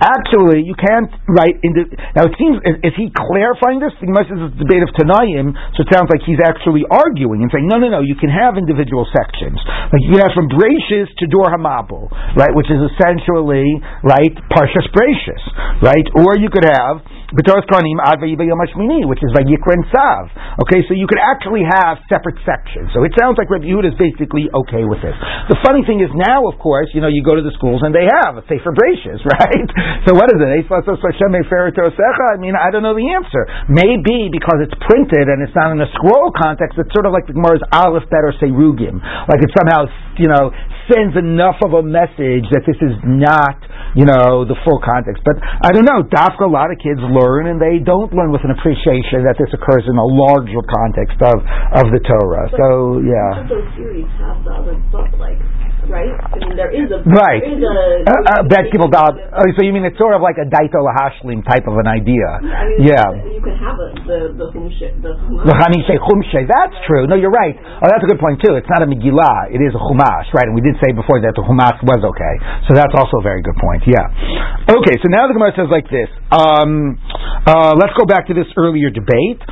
Actually, 0.00 0.62
you 0.62 0.78
can't 0.78 1.10
write 1.26 1.58
into. 1.66 1.90
Now 2.14 2.30
it 2.30 2.34
seems 2.38 2.62
is, 2.62 2.92
is 2.92 2.94
he 2.94 3.10
clarifying 3.10 3.82
this? 3.82 3.90
The 3.98 4.06
Gemara 4.06 4.24
says 4.30 4.38
it's 4.38 4.56
a 4.56 4.62
debate 4.62 4.84
of 4.86 4.90
Tanaim, 4.94 5.54
so 5.74 5.82
it 5.82 5.88
sounds 5.90 6.08
like 6.12 6.22
he's 6.22 6.40
actually 6.40 6.86
arguing 6.86 7.42
and 7.42 7.50
saying, 7.50 7.66
no, 7.66 7.78
no, 7.82 7.90
no, 7.90 8.00
you 8.00 8.14
can 8.14 8.30
have 8.30 8.54
individual 8.54 9.08
sections. 9.10 9.58
Like 9.66 10.02
you 10.06 10.14
can 10.14 10.22
have 10.22 10.34
from 10.36 10.46
Bereshis 10.52 11.10
to 11.18 11.24
Dor 11.26 11.50
Hamabul, 11.50 12.10
right, 12.38 12.52
which 12.54 12.70
is 12.70 12.78
essentially 12.94 13.80
right 14.06 14.34
Parshas 14.52 14.86
Bereshis, 14.94 15.42
right, 15.82 16.06
or 16.14 16.38
you 16.38 16.48
could 16.52 16.64
have 16.66 17.02
B'toras 17.30 17.62
Kohanim 17.70 18.02
Ad 18.02 18.18
Vayibay 18.18 18.50
which 19.06 19.22
is 19.22 19.30
Vayikra 19.30 19.79
and 19.80 19.88
Sav. 19.88 20.28
Okay, 20.68 20.84
so 20.84 20.92
you 20.92 21.08
could 21.08 21.20
actually 21.20 21.64
have 21.64 22.04
separate 22.12 22.36
sections. 22.44 22.92
So 22.92 23.00
it 23.08 23.16
sounds 23.16 23.40
like 23.40 23.48
Rabbi 23.48 23.64
Yehuda 23.64 23.96
is 23.96 23.98
basically 23.98 24.52
okay 24.52 24.84
with 24.84 25.00
this. 25.00 25.16
The 25.48 25.56
funny 25.64 25.80
thing 25.88 26.04
is 26.04 26.12
now, 26.12 26.44
of 26.44 26.60
course, 26.60 26.92
you 26.92 27.00
know, 27.00 27.08
you 27.08 27.24
go 27.24 27.32
to 27.32 27.40
the 27.40 27.54
schools 27.56 27.80
and 27.80 27.96
they 27.96 28.04
have 28.04 28.36
a 28.36 28.44
Sefer 28.44 28.76
Bereshis, 28.76 29.24
right? 29.40 29.68
so 30.04 30.12
what 30.12 30.28
is 30.28 30.36
it? 30.36 30.68
I 30.68 32.36
mean, 32.36 32.52
I 32.52 32.68
don't 32.68 32.84
know 32.84 32.92
the 32.92 33.08
answer. 33.16 33.48
Maybe 33.72 34.28
because 34.28 34.60
it's 34.60 34.76
printed 34.84 35.32
and 35.32 35.40
it's 35.40 35.56
not 35.56 35.72
in 35.72 35.80
a 35.80 35.88
scroll 35.96 36.28
context, 36.36 36.76
it's 36.76 36.92
sort 36.92 37.08
of 37.08 37.16
like 37.16 37.24
the 37.24 37.32
Gemara's 37.32 37.64
Aleph 37.72 38.04
better 38.12 38.36
say 38.36 38.52
Rugim. 38.52 39.00
Like 39.00 39.40
it 39.40 39.48
somehow, 39.56 39.88
you 40.20 40.28
know, 40.28 40.52
sends 40.90 41.14
enough 41.14 41.62
of 41.62 41.78
a 41.78 41.84
message 41.86 42.44
that 42.50 42.66
this 42.66 42.76
is 42.82 42.98
not, 43.06 43.56
you 43.94 44.04
know, 44.04 44.42
the 44.44 44.58
full 44.66 44.82
context. 44.82 45.22
But 45.22 45.38
I 45.38 45.70
don't 45.70 45.86
know. 45.86 46.02
Dafka, 46.02 46.44
a 46.44 46.50
lot 46.50 46.74
of 46.74 46.82
kids 46.82 46.98
learn, 47.00 47.46
and 47.46 47.62
they 47.62 47.78
don't 47.78 48.10
learn 48.10 48.34
with 48.34 48.42
an 48.42 48.50
appreciation 48.50 49.22
that 49.24 49.38
this 49.38 49.48
occurs 49.54 49.86
in 49.86 49.94
a 49.94 50.04
larger 50.04 50.60
context 50.66 51.22
of 51.22 51.38
of 51.78 51.86
the 51.94 52.02
Torah. 52.02 52.50
But 52.50 52.58
so 52.58 52.68
yeah. 53.00 53.46
Those 53.46 53.70
series 53.78 54.10
have 54.18 54.42
the 54.42 54.52
other 54.52 54.76
stuff 54.90 55.08
like 55.16 55.38
right? 55.90 56.14
I 56.14 56.36
mean, 56.38 56.54
there 56.54 56.70
is 56.70 56.88
a 56.94 57.02
right. 57.02 57.42
There 57.42 57.58
is 57.58 57.66
a, 57.66 57.76
uh, 58.06 58.40
uh, 58.40 58.42
bet 58.46 58.70
people 58.70 58.86
doubt. 58.88 59.18
Oh, 59.18 59.44
so 59.58 59.66
you 59.66 59.74
mean 59.74 59.82
it's 59.84 59.98
sort 59.98 60.14
of 60.14 60.22
like 60.22 60.38
a 60.38 60.46
daito 60.46 60.78
lahashlim 60.78 61.42
type 61.44 61.66
of 61.66 61.76
an 61.76 61.90
idea? 61.90 62.26
I 62.40 62.70
mean, 62.70 62.86
yeah. 62.86 63.10
You 63.26 63.42
can 63.42 63.58
have 63.58 63.76
a, 63.76 63.88
the 64.06 64.18
the 64.38 64.48
humshe, 64.54 64.88
the 65.02 65.12
chumshe. 65.18 66.40
That's 66.46 66.76
true. 66.86 67.10
No, 67.10 67.18
you're 67.18 67.34
right. 67.34 67.58
Oh, 67.58 67.90
that's 67.90 68.06
a 68.06 68.08
good 68.08 68.22
point 68.22 68.38
too. 68.40 68.54
It's 68.54 68.70
not 68.70 68.86
a 68.86 68.88
megillah. 68.88 69.50
It 69.50 69.60
is 69.60 69.74
a 69.74 69.82
chumash, 69.82 70.30
right? 70.32 70.46
And 70.46 70.54
we 70.54 70.62
did 70.62 70.78
say 70.78 70.94
before 70.94 71.18
that 71.20 71.34
the 71.34 71.42
chumash 71.42 71.82
was 71.82 72.00
okay. 72.00 72.34
So 72.70 72.78
that's 72.78 72.94
also 72.94 73.18
a 73.20 73.24
very 73.26 73.42
good 73.42 73.58
point. 73.58 73.82
Yeah. 73.84 74.06
Okay. 74.70 74.96
So 75.02 75.10
now 75.10 75.26
the 75.26 75.34
Gemara 75.34 75.52
says 75.58 75.68
like 75.68 75.90
this. 75.90 76.08
Um, 76.30 76.94
uh, 77.46 77.74
let's 77.74 77.96
go 77.98 78.06
back 78.06 78.28
to 78.28 78.34
this 78.34 78.46
earlier 78.56 78.90
debate. 78.90 79.42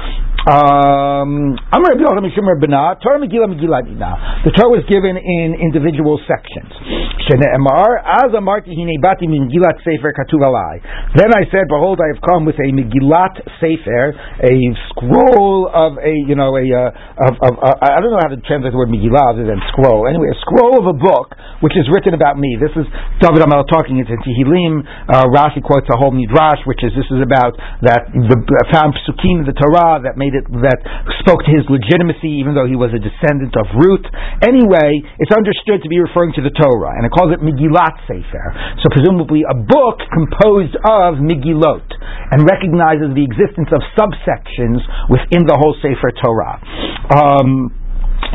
Um, 0.49 1.59
Amar 1.75 1.93
Rabbi 1.93 2.01
Yochanan 2.01 2.25
Mishum 2.25 2.47
Rabbana, 2.49 2.97
Torah 3.03 3.21
Megillah 3.21 3.53
Megillah 3.53 3.85
Nina. 3.85 4.45
The 4.47 4.53
Torah 4.57 4.73
was 4.73 4.87
given 4.89 5.19
in 5.19 5.59
individual 5.61 6.17
sections. 6.29 6.69
Then 7.29 7.41
I 11.33 11.43
said, 11.49 11.65
Behold, 11.69 11.99
I 12.05 12.09
have 12.13 12.21
come 12.21 12.45
with 12.45 12.61
a 12.61 12.69
Megillat 12.69 13.41
Sefer, 13.57 14.13
a 14.45 14.55
scroll 14.93 15.73
of 15.73 15.97
a, 15.97 16.15
you 16.29 16.37
know, 16.37 16.53
a, 16.57 16.65
uh, 16.69 17.25
of, 17.25 17.35
of, 17.41 17.53
uh, 17.57 17.77
I 17.81 17.99
don't 18.05 18.13
know 18.13 18.21
how 18.21 18.29
to 18.29 18.41
translate 18.45 18.73
the 18.73 18.79
word 18.79 18.93
Megillah 18.93 19.33
other 19.33 19.49
than 19.49 19.61
scroll. 19.73 20.05
Anyway, 20.07 20.29
a 20.29 20.39
scroll 20.45 20.77
of 20.77 20.87
a 20.87 20.97
book 20.97 21.33
which 21.65 21.75
is 21.75 21.89
written 21.89 22.13
about 22.13 22.37
me. 22.37 22.61
This 22.61 22.73
is 22.77 22.85
David 23.25 23.41
Amel 23.43 23.65
talking. 23.65 23.99
It's 23.99 24.11
in 24.13 24.21
Tehillim. 24.21 24.85
Uh, 25.09 25.27
Rashi 25.33 25.65
quotes 25.65 25.89
a 25.89 25.97
whole 25.97 26.13
midrash, 26.13 26.61
which 26.69 26.85
is 26.85 26.93
this 26.93 27.09
is 27.09 27.25
about 27.25 27.57
that 27.83 28.11
the 28.13 28.37
found 28.71 28.95
psukim 29.01 29.47
the 29.47 29.55
Torah 29.55 30.03
that 30.03 30.19
made 30.19 30.35
it 30.35 30.45
that 30.61 30.81
spoke 31.23 31.41
to 31.47 31.51
his 31.55 31.65
legitimacy, 31.71 32.43
even 32.43 32.53
though 32.53 32.67
he 32.67 32.75
was 32.75 32.91
a 32.91 33.01
descendant 33.01 33.55
of 33.55 33.71
Ruth. 33.79 34.05
Anyway, 34.43 35.01
it's 35.23 35.31
understood 35.31 35.81
to 35.83 35.89
be 35.89 36.03
referring 36.03 36.18
to 36.27 36.43
the 36.43 36.51
Torah, 36.51 36.99
and 36.99 37.07
it 37.07 37.15
calls 37.15 37.31
it 37.31 37.39
Megillat 37.39 37.95
Sefer. 38.11 38.47
So 38.83 38.91
presumably 38.91 39.47
a 39.47 39.55
book 39.55 40.03
composed 40.11 40.75
of 40.83 41.23
Megillot, 41.23 41.87
and 42.35 42.43
recognizes 42.43 43.15
the 43.15 43.23
existence 43.23 43.71
of 43.71 43.79
subsections 43.95 44.83
within 45.07 45.47
the 45.47 45.55
whole 45.55 45.79
Sefer 45.79 46.11
Torah. 46.19 46.59
Um, 47.15 47.71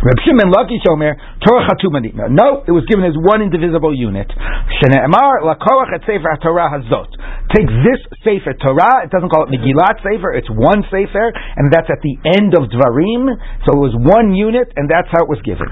Reb 0.02 0.18
Shimon 0.26 0.50
Torah 0.50 1.64
Chatumanitna. 1.70 2.32
No, 2.34 2.64
it 2.66 2.74
was 2.74 2.88
given 2.90 3.06
as 3.06 3.14
one 3.14 3.46
indivisible 3.46 3.94
unit. 3.94 4.32
Et 4.32 6.02
Sefer 6.06 6.34
Torah 6.42 6.70
hazot. 6.72 7.10
Take 7.54 7.68
this 7.86 8.02
Sefer 8.24 8.56
Torah, 8.58 9.06
it 9.06 9.12
doesn't 9.12 9.30
call 9.30 9.46
it 9.46 9.52
Megillat 9.52 10.00
Sefer, 10.02 10.34
it's 10.34 10.50
one 10.50 10.84
Sefer, 10.88 11.28
and 11.32 11.70
that's 11.70 11.92
at 11.92 12.00
the 12.02 12.16
end 12.40 12.56
of 12.56 12.72
Dvarim, 12.72 13.30
so 13.68 13.76
it 13.76 13.82
was 13.84 13.94
one 14.00 14.34
unit, 14.34 14.72
and 14.76 14.88
that's 14.88 15.12
how 15.12 15.28
it 15.28 15.30
was 15.30 15.44
given. 15.44 15.68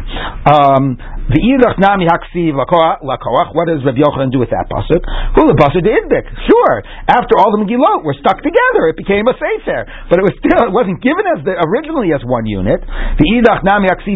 Um, 0.46 1.00
the 1.32 1.40
Idach 1.40 1.80
Nami 1.80 2.06
Haksiv 2.12 2.54
lakorach, 2.60 3.52
what 3.56 3.72
does 3.72 3.82
Reb 3.88 3.96
Yochanan 3.96 4.36
do 4.36 4.40
with 4.40 4.52
that 4.52 4.68
pasuk? 4.68 5.02
Who 5.40 5.48
the 5.48 5.58
pasuk 5.58 5.82
the 5.84 5.96
Idbik? 5.96 6.28
Sure, 6.48 6.76
after 7.08 7.40
all 7.40 7.56
the 7.56 7.64
Megillot 7.64 8.04
were 8.04 8.16
stuck 8.20 8.44
together, 8.44 8.92
it 8.92 9.00
became 9.00 9.28
a 9.32 9.36
Sefer, 9.40 9.88
but 10.12 10.20
it 10.20 10.26
was 10.28 10.36
still, 10.44 10.68
it 10.68 10.74
wasn't 10.76 11.00
given 11.00 11.24
as 11.24 11.40
the, 11.48 11.56
originally 11.56 12.12
as 12.12 12.22
one 12.28 12.44
unit. 12.46 12.84
The 12.84 13.28
Idach 13.40 13.64
Nami 13.64 13.88
Haksiv 13.88 14.11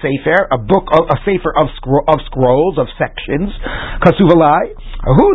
Sefer, 0.00 0.48
a 0.50 0.58
book, 0.58 0.90
a 0.90 1.16
sefer 1.22 1.52
of, 1.58 1.68
of 2.08 2.18
scrolls, 2.26 2.78
of 2.78 2.88
sections. 2.98 3.50
Kasuvalai. 4.02 4.74
Who 5.02 5.34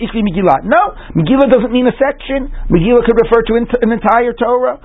Ikli 0.00 0.24
Megillat? 0.24 0.64
No, 0.64 0.96
Megillah 1.16 1.52
doesn't 1.52 1.72
mean 1.72 1.86
a 1.86 1.96
section. 1.96 2.48
Megillah 2.72 3.04
could 3.04 3.16
refer 3.20 3.44
to 3.48 3.52
an 3.60 3.92
entire 3.92 4.32
Torah. 4.32 4.80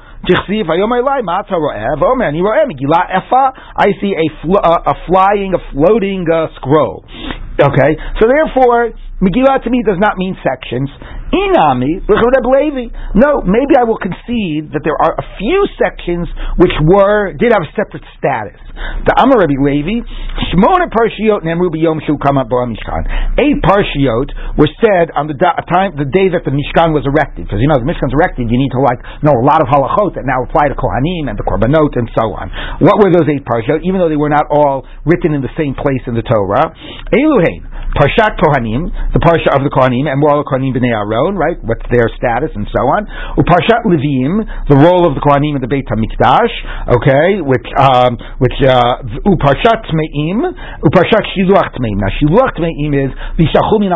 Megillat 2.67 3.07
Efa. 3.11 3.43
I 3.75 3.87
see 3.99 4.13
a 4.15 4.27
fl- 4.43 4.63
a 4.63 4.95
flying, 5.07 5.53
a 5.55 5.61
floating 5.71 6.25
uh, 6.31 6.47
scroll. 6.55 7.05
Okay, 7.53 7.91
so 8.19 8.27
therefore 8.27 8.91
Megillah 9.23 9.63
to 9.63 9.69
me 9.71 9.79
does 9.87 9.99
not 10.03 10.19
mean 10.19 10.35
sections. 10.43 10.91
Inami, 11.31 12.03
Levi. 12.03 12.91
No, 13.15 13.39
maybe 13.47 13.79
I 13.79 13.87
will 13.87 13.97
concede 13.97 14.75
that 14.75 14.83
there 14.83 14.99
are 14.99 15.15
a 15.15 15.25
few 15.39 15.63
sections 15.79 16.27
which 16.59 16.75
were 16.83 17.31
did 17.31 17.55
have 17.55 17.63
a 17.63 17.71
separate 17.71 18.03
status. 18.19 18.59
The 18.73 19.13
Amar 19.21 19.45
Rabbi 19.45 19.57
Levi, 19.59 20.01
Shmona 20.49 20.89
Parshiot 20.89 21.45
Nemru 21.45 21.69
B'Yom 21.69 22.01
Shu 22.01 22.17
Kama 22.17 22.49
Mishkan. 22.49 23.03
Eight 23.37 23.61
Parshiot 23.61 24.57
were 24.57 24.71
said 24.81 25.13
on 25.13 25.29
the 25.29 25.37
da- 25.37 25.61
time, 25.69 25.93
the 25.93 26.09
day 26.09 26.33
that 26.33 26.41
the 26.41 26.53
Mishkan 26.53 26.89
was 26.89 27.05
erected. 27.05 27.45
Because 27.45 27.61
you 27.61 27.69
know 27.69 27.77
the 27.77 27.85
Mishkan's 27.85 28.17
erected, 28.17 28.49
you 28.49 28.57
need 28.57 28.73
to 28.73 28.81
like 28.81 28.97
know 29.21 29.37
a 29.37 29.45
lot 29.45 29.61
of 29.61 29.69
halachot 29.69 30.17
that 30.17 30.25
now 30.25 30.41
apply 30.41 30.73
to 30.73 30.75
Kohanim 30.77 31.29
and 31.29 31.37
the 31.37 31.45
Korbanot 31.45 31.93
and 31.93 32.09
so 32.17 32.33
on. 32.33 32.49
What 32.81 32.97
were 32.97 33.13
those 33.13 33.29
eight 33.29 33.45
Parshiot? 33.45 33.85
Even 33.85 34.01
though 34.01 34.09
they 34.09 34.19
were 34.19 34.33
not 34.33 34.49
all 34.49 34.89
written 35.05 35.37
in 35.37 35.45
the 35.45 35.53
same 35.53 35.77
place 35.77 36.01
in 36.09 36.17
the 36.17 36.25
Torah, 36.25 36.73
Eluhain, 37.13 37.69
Parshat 37.93 38.41
Kohanim, 38.41 38.89
the 39.13 39.21
Parsha 39.21 39.53
of 39.53 39.61
the 39.61 39.69
Kohanim, 39.69 40.09
and 40.09 40.17
Moral 40.17 40.41
Kohanim 40.41 40.73
B'nei 40.73 40.89
Aaron, 40.89 41.37
right? 41.37 41.61
What's 41.61 41.85
their 41.93 42.09
status 42.17 42.49
and 42.57 42.65
so 42.73 42.81
on. 42.89 43.05
Uparshat 43.37 43.85
Levim, 43.85 44.41
the 44.65 44.77
role 44.81 45.05
of 45.05 45.13
the 45.13 45.21
Kohanim 45.21 45.57
in 45.57 45.61
the 45.61 45.69
Beit 45.69 45.85
Hamikdash, 45.85 46.53
okay, 46.89 47.41
which 47.45 47.67
um, 47.77 48.17
which 48.41 48.55
Uparshat 48.67 49.79
Tmeim, 49.89 50.39
Uparshat 50.83 51.23
Shiluach 51.35 51.73
Tmeim. 51.75 51.97
Now 51.99 52.11
Shiluach 52.21 52.55
Tmeim 52.55 52.91
is 52.93 53.11
Vishachum 53.39 53.83
Min 53.83 53.91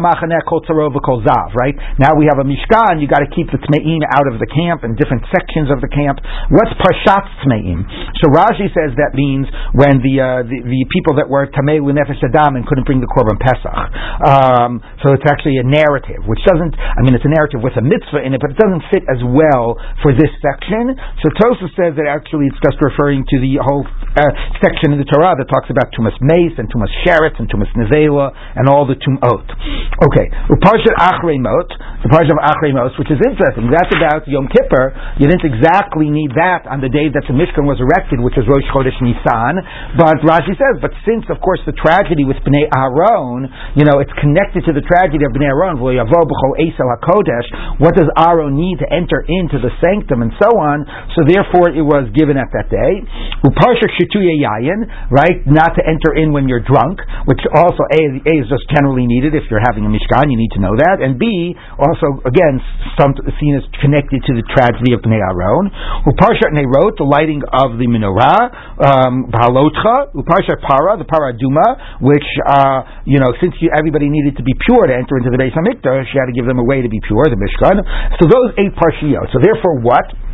Kol 0.48 0.62
Tzarov 0.66 0.96
Kol 1.04 1.22
Zav, 1.24 1.56
right? 1.56 1.76
Now 2.00 2.16
we 2.18 2.28
have 2.28 2.40
a 2.40 2.48
Mishkan, 2.48 3.00
you 3.02 3.08
got 3.08 3.24
to 3.24 3.30
keep 3.30 3.52
the 3.52 3.60
Tmeim 3.60 4.02
out 4.10 4.32
of 4.32 4.40
the 4.40 4.48
camp 4.48 4.84
and 4.84 4.98
different 4.98 5.24
sections 5.30 5.70
of 5.72 5.82
the 5.82 5.92
camp. 5.92 6.20
What's 6.50 6.74
Parshat 6.80 7.26
Tmeim? 7.46 7.84
So 8.24 8.32
Rashi 8.34 8.72
says 8.74 8.96
that 8.98 9.14
means 9.14 9.48
when 9.76 10.00
the 10.02 10.16
uh, 10.20 10.42
the, 10.44 10.60
the 10.64 10.82
people 10.92 11.20
that 11.20 11.28
were 11.30 11.48
Tamei 11.52 11.80
Nefesh 11.80 12.22
Adam 12.24 12.56
and 12.56 12.64
couldn't 12.66 12.86
bring 12.86 13.02
the 13.02 13.10
Korban 13.10 13.38
Pesach. 13.40 13.80
Um, 14.24 14.82
so 15.04 15.14
it's 15.14 15.26
actually 15.28 15.58
a 15.58 15.66
narrative, 15.68 16.26
which 16.26 16.42
doesn't, 16.46 16.74
I 16.78 17.02
mean, 17.04 17.14
it's 17.14 17.26
a 17.26 17.32
narrative 17.32 17.62
with 17.62 17.76
a 17.78 17.84
mitzvah 17.84 18.24
in 18.26 18.34
it, 18.34 18.42
but 18.42 18.54
it 18.54 18.60
doesn't 18.60 18.84
fit 18.90 19.04
as 19.10 19.22
well 19.22 19.78
for 20.02 20.14
this 20.14 20.32
section. 20.42 20.96
So 21.24 21.30
Tosfos 21.38 21.74
says 21.78 21.94
that 21.98 22.08
actually 22.10 22.50
it's 22.50 22.62
just 22.62 22.78
referring 22.82 23.26
to 23.30 23.38
the 23.40 23.60
whole 23.62 23.86
uh, 24.18 24.32
section 24.64 24.94
in 24.94 25.00
the 25.00 25.08
Torah 25.08 25.38
that 25.38 25.48
talks 25.50 25.70
about 25.70 25.90
Tumas 25.94 26.18
Meis 26.22 26.54
and 26.58 26.68
Tumas 26.70 26.92
Sheretz 27.06 27.38
and 27.38 27.48
Tumas 27.50 27.70
Nezela 27.78 28.34
and 28.58 28.68
all 28.68 28.86
the 28.86 28.96
Tumot. 28.98 29.48
Okay, 29.98 30.28
Uparshat 30.54 30.96
Achrei 30.98 31.42
Mot, 31.42 31.70
the 32.06 32.10
Parshat 32.10 32.34
of 32.34 32.42
Achrei 32.42 32.74
Mot, 32.74 32.94
which 33.02 33.10
is 33.10 33.18
interesting. 33.22 33.70
That's 33.74 33.94
about 33.94 34.28
Yom 34.30 34.46
Kippur. 34.50 34.94
You 35.18 35.26
didn't 35.26 35.46
exactly 35.46 36.10
need 36.10 36.38
that 36.38 36.70
on 36.70 36.82
the 36.82 36.90
day 36.90 37.10
that 37.10 37.26
the 37.26 37.34
Mishkan 37.34 37.66
was 37.66 37.82
erected, 37.82 38.22
which 38.22 38.38
is 38.38 38.46
Rosh 38.46 38.66
Chodesh 38.74 38.98
Nisan. 39.02 39.62
But 39.98 40.22
Rashi 40.22 40.54
says, 40.58 40.78
but 40.82 40.94
since, 41.06 41.26
of 41.34 41.42
course, 41.42 41.62
the 41.66 41.74
tragedy 41.74 42.26
with 42.26 42.38
Bnei 42.46 42.70
Aaron, 42.70 43.50
you 43.74 43.86
know, 43.86 43.98
it's 44.02 44.14
connected 44.22 44.66
to 44.70 44.74
the 44.74 44.86
tragedy 44.86 45.26
of 45.26 45.34
Bnei 45.34 45.50
Aaron, 45.50 45.82
what 45.82 45.98
does 47.96 48.10
Aaron 48.18 48.54
need 48.58 48.78
to 48.82 48.88
enter 48.94 49.22
into 49.26 49.58
the 49.62 49.72
sanctum 49.82 50.22
and 50.22 50.34
so 50.42 50.50
on? 50.58 50.86
So 51.18 51.26
therefore 51.26 51.74
it 51.74 51.86
was 51.86 52.10
given 52.14 52.38
at 52.38 52.50
that 52.54 52.70
day. 52.70 53.02
Uparsha 53.46 53.90
right? 55.12 55.38
Not 55.46 55.76
to 55.76 55.82
enter 55.84 56.16
in 56.16 56.32
when 56.32 56.48
you're 56.48 56.64
drunk, 56.64 57.04
which 57.28 57.44
also 57.52 57.84
A, 57.92 58.02
a 58.24 58.34
is 58.40 58.48
just 58.48 58.66
generally 58.72 59.06
needed 59.06 59.36
if 59.36 59.46
you're 59.52 59.64
having 59.64 59.84
a 59.84 59.92
Mishkan, 59.92 60.32
you 60.32 60.40
need 60.40 60.52
to 60.56 60.62
know 60.64 60.76
that. 60.80 61.04
And 61.04 61.20
B, 61.20 61.54
also, 61.76 62.24
again, 62.24 62.64
some, 62.96 63.14
seen 63.40 63.60
as 63.60 63.66
connected 63.84 64.24
to 64.26 64.32
the 64.38 64.46
tragedy 64.56 64.96
of 64.96 65.04
Bnei 65.04 65.20
Aaron. 65.20 65.70
Uparsha 66.08 66.50
Neirot, 66.54 66.98
the 66.98 67.08
lighting 67.08 67.44
of 67.44 67.76
the 67.76 67.88
menorah. 67.88 68.80
Um, 68.80 69.28
Bahalotcha, 69.28 70.16
Uparsha 70.16 70.56
Para, 70.64 70.98
the 70.98 71.08
Para 71.08 71.36
Aduma, 71.36 72.02
which, 72.02 72.28
uh, 72.48 73.04
you 73.06 73.20
know, 73.20 73.34
since 73.42 73.54
you, 73.60 73.70
everybody 73.76 74.08
needed 74.10 74.38
to 74.38 74.44
be 74.44 74.54
pure 74.66 74.88
to 74.88 74.94
enter 74.94 75.18
into 75.18 75.30
the 75.30 75.38
Beis 75.38 75.54
Hamikdash, 75.54 76.10
you 76.14 76.18
had 76.20 76.30
to 76.32 76.36
give 76.36 76.48
them 76.48 76.60
a 76.60 76.66
way 76.66 76.82
to 76.82 76.90
be 76.90 77.02
pure, 77.04 77.28
the 77.28 77.38
Mishkan. 77.38 77.82
So 78.22 78.30
those 78.30 78.56
eight 78.58 78.74
parshiot. 78.78 79.34
So 79.34 79.40
therefore, 79.44 79.82
what? 79.82 80.27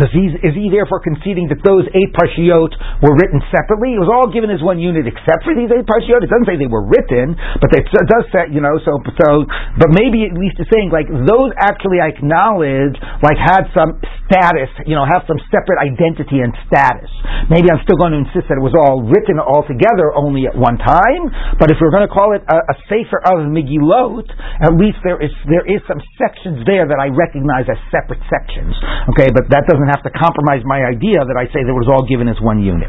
Does 0.00 0.10
he, 0.10 0.32
is 0.40 0.54
he 0.56 0.72
therefore 0.72 1.04
conceding 1.04 1.52
that 1.52 1.60
those 1.62 1.84
eight 1.92 2.12
parshiot 2.16 2.72
were 3.04 3.14
written 3.14 3.44
separately? 3.52 3.94
It 3.94 4.00
was 4.00 4.10
all 4.10 4.32
given 4.32 4.48
as 4.48 4.64
one 4.64 4.80
unit 4.80 5.04
except 5.04 5.44
for 5.44 5.52
these 5.52 5.68
eight 5.68 5.84
parshiot. 5.84 6.24
It 6.24 6.32
doesn't 6.32 6.48
say 6.48 6.56
they 6.56 6.70
were 6.70 6.84
written, 6.84 7.36
but 7.60 7.68
it 7.76 7.84
does 7.88 8.24
say, 8.32 8.48
you 8.50 8.64
know, 8.64 8.74
so, 8.82 8.98
so, 9.20 9.44
but 9.76 9.92
maybe 9.92 10.24
at 10.24 10.34
least 10.34 10.56
it's 10.58 10.72
saying 10.72 10.88
like 10.88 11.06
those 11.06 11.52
actually 11.60 12.00
I 12.00 12.10
acknowledge 12.16 12.96
like 13.20 13.36
had 13.36 13.68
some 13.76 14.00
status, 14.32 14.72
you 14.88 14.96
know, 14.96 15.04
have 15.04 15.28
some 15.28 15.36
separate 15.52 15.76
identity 15.76 16.40
and 16.40 16.56
status. 16.64 17.12
Maybe 17.52 17.68
I'm 17.68 17.84
still 17.84 18.00
going 18.00 18.16
to 18.16 18.24
insist 18.24 18.48
that 18.48 18.56
it 18.56 18.64
was 18.64 18.72
all 18.72 19.04
written 19.04 19.36
all 19.36 19.60
together 19.68 20.08
only 20.16 20.48
at 20.48 20.56
one 20.56 20.80
time, 20.80 21.28
but 21.60 21.68
if 21.68 21.76
we're 21.76 21.92
going 21.92 22.08
to 22.08 22.12
call 22.12 22.32
it 22.32 22.40
a, 22.48 22.58
a 22.64 22.76
sefer 22.88 23.20
of 23.28 23.44
Megillot, 23.52 24.24
at 24.64 24.72
least 24.80 25.04
there 25.04 25.20
is, 25.20 25.32
there 25.52 25.66
is 25.68 25.84
some 25.84 26.00
sections 26.16 26.64
there 26.64 26.88
that 26.88 26.96
I 26.96 27.12
recognize 27.12 27.68
as 27.68 27.76
separate 27.92 28.24
sections. 28.32 28.72
Okay, 29.12 29.28
but 29.28 29.51
that 29.52 29.68
doesn't 29.68 29.90
have 29.92 30.02
to 30.02 30.12
compromise 30.16 30.64
my 30.64 30.80
idea 30.82 31.20
that 31.20 31.36
I 31.36 31.44
say 31.52 31.60
that 31.60 31.70
it 31.70 31.76
was 31.76 31.86
all 31.92 32.08
given 32.08 32.26
as 32.26 32.40
one 32.40 32.64
unit. 32.64 32.88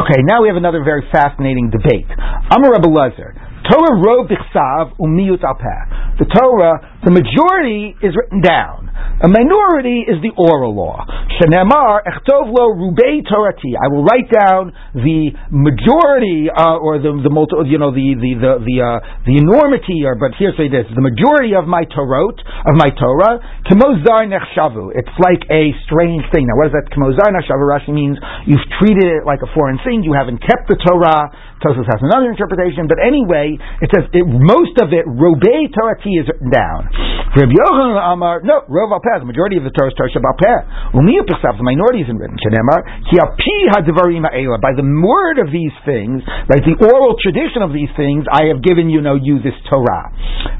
Okay, 0.00 0.20
now 0.24 0.40
we 0.40 0.48
have 0.48 0.56
another 0.56 0.80
very 0.84 1.04
fascinating 1.12 1.68
debate. 1.68 2.08
Amar 2.52 2.80
Lezer. 2.80 3.45
Torah 3.70 3.98
rov 3.98 4.30
bichsav 4.30 4.96
umiyut 4.98 5.42
alpeh. 5.42 6.18
The 6.18 6.26
Torah, 6.26 6.98
the 7.04 7.10
majority 7.10 7.94
is 8.02 8.14
written 8.16 8.40
down. 8.40 8.90
A 9.20 9.28
minority 9.28 10.04
is 10.04 10.20
the 10.20 10.32
oral 10.36 10.76
law. 10.76 11.04
Shenemar 11.36 12.04
echtov 12.04 12.48
lo 12.52 12.72
rubei 12.76 13.24
torati. 13.24 13.76
I 13.76 13.88
will 13.88 14.04
write 14.04 14.28
down 14.28 14.72
the 14.92 15.32
majority, 15.52 16.48
uh, 16.48 16.80
or 16.80 16.98
the 16.98 17.12
the 17.24 17.32
multi, 17.32 17.56
you 17.68 17.78
know 17.78 17.92
the 17.92 18.16
the 18.16 18.32
the 18.36 18.52
the, 18.64 18.76
uh, 18.80 18.98
the 19.24 19.36
enormity, 19.36 20.04
or 20.04 20.16
but 20.16 20.36
here 20.38 20.52
say 20.56 20.68
this: 20.68 20.88
the 20.94 21.04
majority 21.04 21.56
of 21.56 21.68
my 21.68 21.84
Torah 21.84 22.16
of 22.16 22.74
my 22.76 22.88
Torah 22.96 23.40
kemozar 23.68 24.24
nechshavu. 24.28 24.96
It's 24.96 25.16
like 25.20 25.44
a 25.52 25.72
strange 25.84 26.24
thing. 26.32 26.48
Now, 26.48 26.56
what 26.56 26.72
is 26.72 26.74
that? 26.76 26.88
Kemozar 26.92 27.28
nechshavu. 27.32 27.64
Rashi 27.68 27.92
means 27.92 28.16
you've 28.46 28.64
treated 28.80 29.04
it 29.04 29.28
like 29.28 29.40
a 29.44 29.50
foreign 29.52 29.78
thing. 29.84 30.02
You 30.02 30.12
haven't 30.16 30.40
kept 30.40 30.68
the 30.68 30.76
Torah. 30.80 31.28
Tosfos 31.64 31.88
has 31.88 32.00
another 32.04 32.28
interpretation, 32.28 32.84
but 32.84 33.00
anyway, 33.00 33.56
it 33.80 33.88
says 33.88 34.04
it, 34.12 34.28
most 34.28 34.76
of 34.76 34.92
it, 34.92 35.08
Robei 35.08 35.72
Torati 35.72 36.20
is 36.20 36.28
written 36.28 36.52
down. 36.52 36.92
Rabbi 37.36 37.52
Yochanan 37.52 38.00
Amar, 38.00 38.40
no, 38.44 38.64
Rov 38.68 38.92
Alpeh, 38.92 39.20
the 39.20 39.28
majority 39.28 39.56
of 39.60 39.64
the 39.64 39.72
Torah 39.72 39.92
is 39.92 39.96
Torah 39.96 40.08
Shabbat 40.08 40.36
Peh. 40.40 40.60
Umiya 40.96 41.24
Pesach, 41.24 41.56
the 41.56 41.64
minority 41.64 42.04
isn't 42.04 42.16
written. 42.16 42.36
Shenemar, 42.40 42.80
Ki 43.08 43.20
Api 43.20 43.56
Hadvarim 43.72 44.24
Ha'ela, 44.24 44.56
by 44.60 44.72
the 44.72 44.84
word 44.84 45.40
of 45.40 45.52
these 45.52 45.72
things, 45.84 46.24
right, 46.24 46.64
the 46.64 46.76
oral 46.80 47.16
tradition 47.20 47.60
of 47.60 47.72
these 47.76 47.92
things, 47.96 48.24
I 48.28 48.52
have 48.52 48.64
given 48.64 48.88
you, 48.88 49.04
know, 49.04 49.16
you 49.16 49.40
this 49.40 49.56
Torah. 49.68 50.12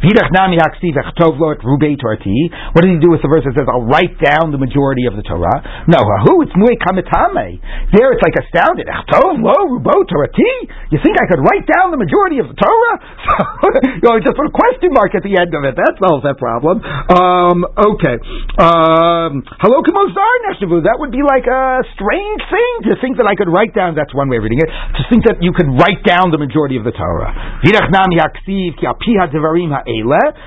Vidach 0.05 0.29
Nami 0.33 0.61
Haksiv 0.61 0.97
Echtov 0.97 1.41
Rubei 1.41 1.97
Torati. 1.97 2.53
What 2.73 2.85
does 2.85 2.93
he 2.93 3.01
do 3.01 3.13
with 3.13 3.25
the 3.25 3.33
verse 3.33 3.45
that 3.49 3.57
says, 3.57 3.69
I'll 3.69 3.89
write 3.89 4.17
down 4.21 4.53
the 4.53 4.61
majority 4.61 5.09
of 5.09 5.17
the 5.17 5.25
Torah? 5.25 5.89
No, 5.89 6.05
who? 6.29 6.45
It's 6.45 6.53
Nui 6.57 6.77
Kamitame. 6.77 7.61
There 7.93 8.13
it's 8.13 8.21
like 8.21 8.37
astounded. 8.37 8.89
Echtov 8.89 9.41
Lo 9.41 9.57
Rubo 9.77 10.05
Torati? 10.05 10.86
You 10.95 11.03
think 11.03 11.18
I 11.18 11.26
could 11.26 11.43
write 11.43 11.66
down 11.66 11.91
the 11.91 11.99
majority 11.99 12.39
of 12.39 12.47
the 12.47 12.55
Torah? 12.55 12.97
you 13.99 14.07
know, 14.07 14.14
just 14.22 14.39
put 14.39 14.47
a 14.47 14.55
question 14.55 14.95
mark 14.95 15.18
at 15.18 15.26
the 15.26 15.34
end 15.34 15.51
of 15.51 15.66
it. 15.66 15.74
That 15.74 15.99
solves 15.99 16.22
that 16.22 16.39
problem. 16.39 16.78
Um, 17.11 17.66
okay. 17.74 18.16
Um, 18.62 19.43
hello, 19.59 19.82
That 19.82 20.99
would 21.03 21.11
be 21.11 21.26
like 21.26 21.51
a 21.51 21.82
strange 21.99 22.43
thing 22.47 22.72
to 22.87 22.95
think 23.03 23.18
that 23.18 23.26
I 23.26 23.34
could 23.34 23.51
write 23.51 23.74
down. 23.74 23.99
That's 23.99 24.14
one 24.14 24.30
way 24.30 24.39
of 24.39 24.47
reading 24.47 24.62
it. 24.62 24.70
To 24.70 25.03
think 25.11 25.26
that 25.26 25.43
you 25.43 25.51
could 25.51 25.66
write 25.74 26.07
down 26.07 26.30
the 26.30 26.39
majority 26.39 26.78
of 26.78 26.87
the 26.87 26.95
Torah. 26.95 27.34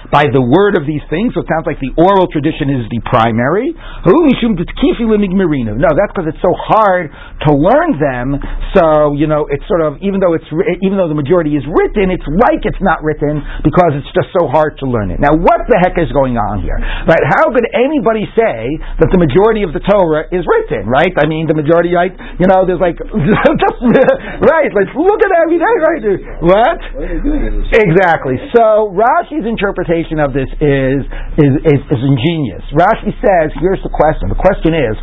By 0.08 0.32
the 0.32 0.40
word 0.40 0.80
of 0.80 0.88
these 0.88 1.04
things, 1.12 1.36
so 1.36 1.44
it 1.44 1.52
sounds 1.52 1.68
like 1.68 1.84
the 1.84 1.92
oral 2.00 2.32
tradition 2.32 2.72
is 2.80 2.88
the 2.88 3.04
primary. 3.12 3.76
No, 5.76 5.92
that's 5.92 6.12
because 6.16 6.32
it's 6.32 6.44
so 6.44 6.56
hard 6.56 7.12
to 7.44 7.52
learn 7.52 8.00
them. 8.00 8.40
So 8.72 9.20
you 9.20 9.28
know, 9.28 9.44
it's 9.52 9.68
sort 9.68 9.84
of 9.84 10.00
even 10.00 10.24
though 10.24 10.29
it's 10.34 10.48
even 10.84 10.98
though 10.98 11.08
the 11.08 11.18
majority 11.18 11.56
is 11.56 11.66
written, 11.66 12.12
it's 12.12 12.26
like 12.26 12.66
it's 12.66 12.82
not 12.82 13.02
written 13.06 13.42
because 13.64 13.98
it's 13.98 14.12
just 14.12 14.30
so 14.36 14.50
hard 14.50 14.78
to 14.82 14.86
learn 14.86 15.10
it. 15.10 15.20
Now, 15.22 15.36
what 15.36 15.66
the 15.70 15.78
heck 15.80 15.96
is 15.98 16.12
going 16.12 16.36
on 16.38 16.62
here? 16.62 16.78
Right? 16.80 17.24
How 17.30 17.50
could 17.52 17.66
anybody 17.74 18.28
say 18.36 18.78
that 19.00 19.10
the 19.10 19.20
majority 19.20 19.64
of 19.66 19.72
the 19.74 19.84
Torah 19.84 20.28
is 20.30 20.44
written? 20.46 20.90
Right? 20.90 21.12
I 21.18 21.26
mean, 21.26 21.50
the 21.50 21.58
majority, 21.58 21.94
right? 21.96 22.14
You 22.38 22.48
know, 22.50 22.66
there's 22.66 22.82
like 22.82 22.98
just 23.64 23.80
right. 24.44 24.72
Let's 24.72 24.94
look 24.96 25.22
at 25.24 25.32
everything. 25.36 25.76
Right? 25.80 26.04
What? 26.44 26.80
Exactly. 27.74 28.36
So 28.56 28.94
Rashi's 28.94 29.46
interpretation 29.46 30.20
of 30.20 30.34
this 30.34 30.50
is 30.60 31.02
is, 31.40 31.54
is, 31.66 31.80
is 31.88 32.02
ingenious. 32.02 32.64
Rashi 32.76 33.14
says, 33.20 33.52
here's 33.60 33.82
the 33.84 33.94
question. 33.94 34.30
The 34.30 34.40
question 34.40 34.76
is 34.76 34.96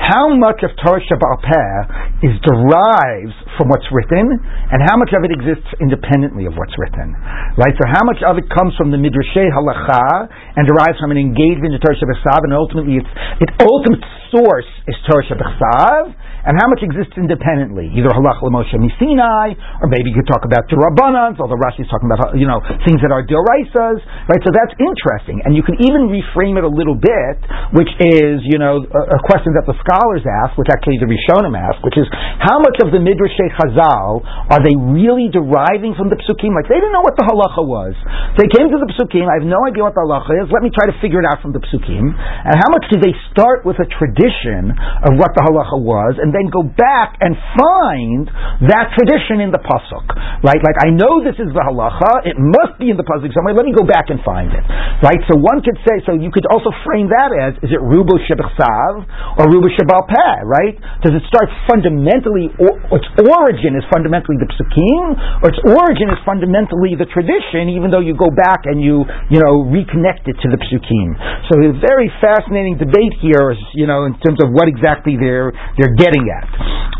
how 0.00 0.32
much 0.36 0.62
of 0.62 0.70
Torah 0.82 1.02
Shabbat 1.02 2.24
is 2.24 2.34
derives 2.44 3.36
from 3.56 3.72
what's 3.72 3.86
written, 3.90 4.24
and 4.72 4.78
how 4.84 4.96
much 4.96 5.12
of 5.16 5.24
it 5.24 5.32
exists 5.32 5.68
independently 5.80 6.44
of 6.44 6.54
what's 6.54 6.74
written, 6.76 7.16
right? 7.56 7.74
So 7.76 7.84
how 7.88 8.04
much 8.04 8.20
of 8.22 8.36
it 8.36 8.46
comes 8.52 8.76
from 8.76 8.92
the 8.92 9.00
midrashay 9.00 9.48
halacha 9.48 10.28
and 10.56 10.68
derives 10.68 11.00
from 11.00 11.10
an 11.12 11.20
engagement 11.20 11.72
in 11.72 11.80
Torah 11.80 11.96
Shabbat 11.96 12.44
and 12.44 12.52
ultimately 12.52 13.00
its 13.00 13.10
its 13.40 13.54
ultimate 13.64 14.04
source 14.32 14.68
is 14.86 14.96
Torah 15.06 15.24
Shabbat 15.26 16.14
and 16.46 16.54
how 16.62 16.70
much 16.70 16.78
exists 16.86 17.18
independently, 17.18 17.90
either 17.90 18.06
halach 18.14 18.38
l'moshe 18.38 18.70
misinai, 18.78 19.58
or 19.82 19.90
maybe 19.90 20.14
you 20.14 20.16
could 20.22 20.30
talk 20.30 20.46
about 20.46 20.70
derabbanans, 20.70 21.42
although 21.42 21.58
Rashi 21.58 21.82
is 21.82 21.90
talking 21.90 22.06
about 22.06 22.38
you 22.38 22.46
know 22.46 22.62
things 22.86 23.02
that 23.02 23.10
are 23.10 23.26
deraisas, 23.26 23.98
right? 24.30 24.42
So 24.46 24.54
that's 24.54 24.70
interesting, 24.78 25.42
and 25.42 25.58
you 25.58 25.66
can 25.66 25.74
even 25.82 26.06
reframe 26.06 26.54
it 26.54 26.62
a 26.62 26.70
little 26.70 26.94
bit, 26.94 27.36
which 27.74 27.90
is 27.98 28.46
you 28.46 28.62
know 28.62 28.78
a, 28.78 29.02
a 29.18 29.20
question 29.26 29.58
that 29.58 29.66
the 29.66 29.74
scholars 29.82 30.22
ask, 30.22 30.54
which 30.54 30.70
actually 30.70 31.02
the 31.02 31.10
Rishonim 31.10 31.58
ask, 31.58 31.82
which 31.82 31.98
is 31.98 32.06
how 32.38 32.62
much 32.62 32.78
of 32.78 32.94
the 32.94 33.02
midrashay 33.02 33.50
Chazal 33.58 34.22
are 34.22 34.62
they 34.62 34.78
really 34.78 35.26
deriving 35.34 35.98
from 35.98 36.14
the 36.14 36.18
psukim? 36.22 36.54
Like 36.54 36.70
they 36.70 36.78
didn't 36.78 36.94
know 36.94 37.02
what 37.02 37.18
the 37.18 37.26
halacha 37.26 37.66
was, 37.66 37.98
they 38.38 38.46
came 38.54 38.70
to 38.70 38.78
the 38.78 38.90
psukim. 38.94 39.26
I 39.26 39.42
have 39.42 39.48
no 39.50 39.66
idea 39.66 39.82
what 39.82 39.98
the 39.98 40.06
halacha 40.06 40.46
is. 40.46 40.54
Let 40.54 40.62
me 40.62 40.70
try 40.70 40.86
to 40.86 40.96
figure 41.02 41.18
it 41.18 41.26
out 41.26 41.42
from 41.42 41.50
the 41.50 41.62
psukim. 41.66 42.14
And 42.14 42.54
how 42.54 42.70
much 42.70 42.86
do 42.86 43.02
they 43.02 43.14
start 43.34 43.66
with 43.66 43.82
a 43.82 43.88
tradition 43.90 44.15
of 44.16 45.12
what 45.20 45.36
the 45.36 45.42
halacha 45.44 45.76
was, 45.76 46.16
and 46.16 46.32
then 46.32 46.48
go 46.48 46.64
back 46.64 47.20
and 47.20 47.36
find 47.36 48.24
that 48.64 48.96
tradition 48.96 49.44
in 49.44 49.52
the 49.52 49.60
pasuk, 49.60 50.06
right? 50.40 50.60
Like 50.64 50.80
I 50.80 50.88
know 50.88 51.20
this 51.20 51.36
is 51.36 51.52
the 51.52 51.60
halacha; 51.60 52.24
it 52.24 52.40
must 52.40 52.80
be 52.80 52.88
in 52.88 52.96
the 52.96 53.04
pasuk 53.04 53.28
somewhere. 53.36 53.52
Let 53.52 53.68
me 53.68 53.76
go 53.76 53.84
back 53.84 54.08
and 54.08 54.16
find 54.24 54.48
it, 54.56 54.64
right? 55.04 55.20
So 55.28 55.36
one 55.36 55.60
could 55.60 55.76
say, 55.84 56.00
so 56.08 56.16
you 56.16 56.32
could 56.32 56.48
also 56.48 56.72
frame 56.88 57.12
that 57.12 57.30
as: 57.36 57.60
is 57.60 57.76
it 57.76 57.82
rubo 57.84 58.16
shebechsav 58.24 58.92
or 59.36 59.44
rubo 59.52 59.68
shebal 59.76 60.08
peh, 60.08 60.36
right? 60.48 60.80
Does 61.04 61.12
it 61.12 61.24
start 61.28 61.52
fundamentally, 61.68 62.48
or 62.56 62.72
its 62.96 63.08
origin 63.20 63.76
is 63.76 63.84
fundamentally 63.92 64.40
the 64.40 64.48
psukim, 64.48 65.44
or 65.44 65.52
its 65.52 65.60
origin 65.68 66.08
is 66.08 66.18
fundamentally 66.24 66.96
the 66.96 67.04
tradition, 67.12 67.68
even 67.68 67.92
though 67.92 68.00
you 68.00 68.16
go 68.16 68.32
back 68.32 68.64
and 68.64 68.80
you, 68.80 69.04
you 69.28 69.38
know, 69.44 69.68
reconnect 69.68 70.24
it 70.24 70.40
to 70.40 70.48
the 70.48 70.56
psukim. 70.56 71.08
So 71.52 71.60
a 71.60 71.76
very 71.76 72.08
fascinating 72.22 72.80
debate 72.80 73.12
here, 73.20 73.52
you 73.74 73.84
know, 73.84 74.05
in 74.06 74.14
terms 74.22 74.38
of 74.40 74.54
what 74.54 74.70
exactly 74.70 75.18
they're 75.18 75.50
they're 75.76 75.94
getting 75.98 76.24
at. 76.30 76.46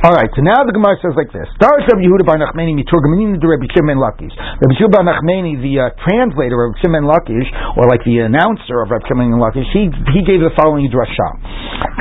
All 0.04 0.12
right, 0.12 0.28
so 0.36 0.44
now 0.44 0.61
the 0.66 0.76
Gemara 0.76 1.00
says 1.00 1.16
like 1.16 1.32
this: 1.32 1.48
Darish 1.57 1.88
Rabbi 1.88 2.04
Yehuda 2.04 2.26
Bar 2.28 2.36
Nachmani 2.36 2.76
miturgamanim 2.76 3.40
to 3.40 3.46
Rabbi 3.48 3.70
Shimon 3.72 3.96
Lakish. 3.96 4.34
Rabbi 4.36 4.74
Yehuda 4.76 4.92
Bar 4.92 5.04
Nachmani, 5.09 5.57
the 5.62 5.74
uh, 5.80 5.84
translator 6.04 6.68
of 6.68 6.76
Shimon 6.84 7.09
Lakish, 7.09 7.48
or 7.80 7.88
like 7.88 8.04
the 8.04 8.20
announcer 8.26 8.84
of 8.84 8.92
Rabbi 8.92 9.09
Shimon 9.09 9.40
Lakish, 9.40 9.66
he 9.72 9.88
he 10.12 10.20
gave 10.26 10.44
the 10.44 10.52
following 10.52 10.90
drasha: 10.92 11.28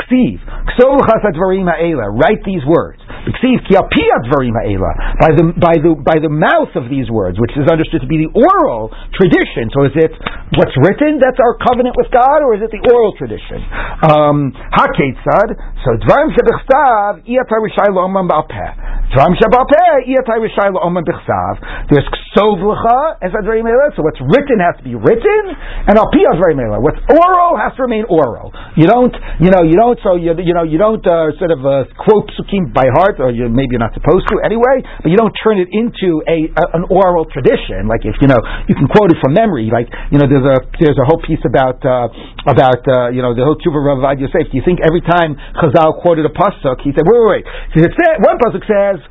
Ksiv, 0.06 0.44
ksov 0.76 1.00
chasat 1.08 1.40
Write 1.40 2.44
these 2.44 2.66
words. 2.68 3.00
Ksiv 3.26 3.66
ki 3.66 3.74
By 3.74 5.32
the 5.34 5.46
by 5.58 5.76
the 5.82 5.92
by 5.98 6.18
the 6.22 6.30
mouth 6.30 6.76
of 6.78 6.92
these 6.94 7.10
words, 7.10 7.42
which 7.42 7.58
is 7.58 7.66
understood 7.66 8.06
to 8.06 8.10
be 8.10 8.22
the 8.22 8.32
oral 8.38 8.94
tradition. 9.18 9.74
So 9.74 9.90
is 9.90 9.96
it 9.98 10.14
what's 10.54 10.76
written 10.78 11.18
that's 11.18 11.42
our 11.42 11.58
covenant 11.58 11.98
with 11.98 12.14
God, 12.14 12.46
or 12.46 12.54
is 12.54 12.62
it 12.62 12.70
the 12.70 12.84
oral 12.86 13.18
tradition? 13.18 13.66
Um, 14.06 14.54
So 14.96 15.90
dvarim 16.02 16.32
shebechstav 16.34 16.76
B'chsav, 16.76 17.24
Iyatai 17.28 17.60
Rishai 17.62 17.90
Lo'oman 17.92 18.28
Ba'peh. 18.28 18.72
Tram 19.14 19.34
Shabapeh, 19.38 20.08
Iyatai 20.08 20.40
Rishai 20.42 20.74
Lo'oman 20.74 21.04
B'chsav. 21.04 21.88
There's 21.90 22.06
Ksov 22.06 22.60
L'cha, 22.60 23.18
as 23.22 23.32
Adrei 23.32 23.62
So 23.96 24.04
what's 24.04 24.20
written 24.22 24.60
has 24.60 24.76
to 24.78 24.84
be 24.84 24.96
written, 24.96 25.42
and 25.88 25.98
Al 25.98 26.10
Pi 26.12 26.26
Adrei 26.32 26.56
What's 26.82 27.00
oral 27.10 27.58
has 27.58 27.76
to 27.78 27.84
remain 27.84 28.06
oral. 28.10 28.52
You 28.76 28.88
don't, 28.88 29.14
you 29.40 29.52
know, 29.52 29.64
you 29.64 29.76
don't, 29.78 30.00
so 30.04 30.16
you, 30.16 30.34
you 30.42 30.54
know, 30.54 30.64
you 30.64 30.78
don't 30.78 31.06
uh, 31.06 31.32
sort 31.38 31.52
of 31.52 31.62
uh, 31.64 31.86
quote 32.02 32.32
psukim 32.36 32.74
by 32.74 32.86
heart, 32.96 33.20
or 33.20 33.32
you, 33.32 33.48
maybe 33.50 33.78
you're 33.78 33.84
not 33.84 33.94
supposed 33.94 34.28
to 34.32 34.42
anyway, 34.44 34.84
but 35.04 35.10
you 35.10 35.18
don't 35.18 35.36
turn 35.44 35.60
it 35.60 35.70
into 35.72 36.24
a, 36.28 36.50
a 36.52 36.64
an 36.76 36.84
oral 36.90 37.26
tradition. 37.30 37.88
Like 37.88 38.04
if, 38.04 38.16
you 38.20 38.28
know, 38.28 38.42
you 38.68 38.76
can 38.76 38.88
quote 38.90 39.12
it 39.12 39.18
from 39.22 39.34
memory. 39.34 39.70
Like, 39.72 39.88
you 40.12 40.18
know, 40.18 40.28
there's 40.28 40.44
a, 40.44 40.58
there's 40.82 41.00
a 41.00 41.06
whole 41.08 41.22
piece 41.22 41.42
about, 41.46 41.80
uh, 41.86 42.10
about, 42.50 42.84
uh, 42.84 43.14
you 43.16 43.22
know, 43.22 43.32
the 43.32 43.46
whole 43.46 43.56
Tshuva 43.56 43.80
Rav 43.80 44.20
Yosef. 44.20 44.52
Do 44.52 44.56
you 44.58 44.66
think 44.66 44.82
every 44.86 45.02
time 45.02 45.36
Chazal 45.58 46.00
quoted 46.02 46.26
a 46.26 46.34
pasuk, 46.34 46.86
he 46.86 46.94
said, 46.94 47.04
wait, 47.04 47.18
wait, 47.18 47.44
wait. 47.44 47.46
It 47.82 47.94
said, 47.98 48.22
one 48.22 48.38
pasuk 48.38 48.64
says, 48.70 49.02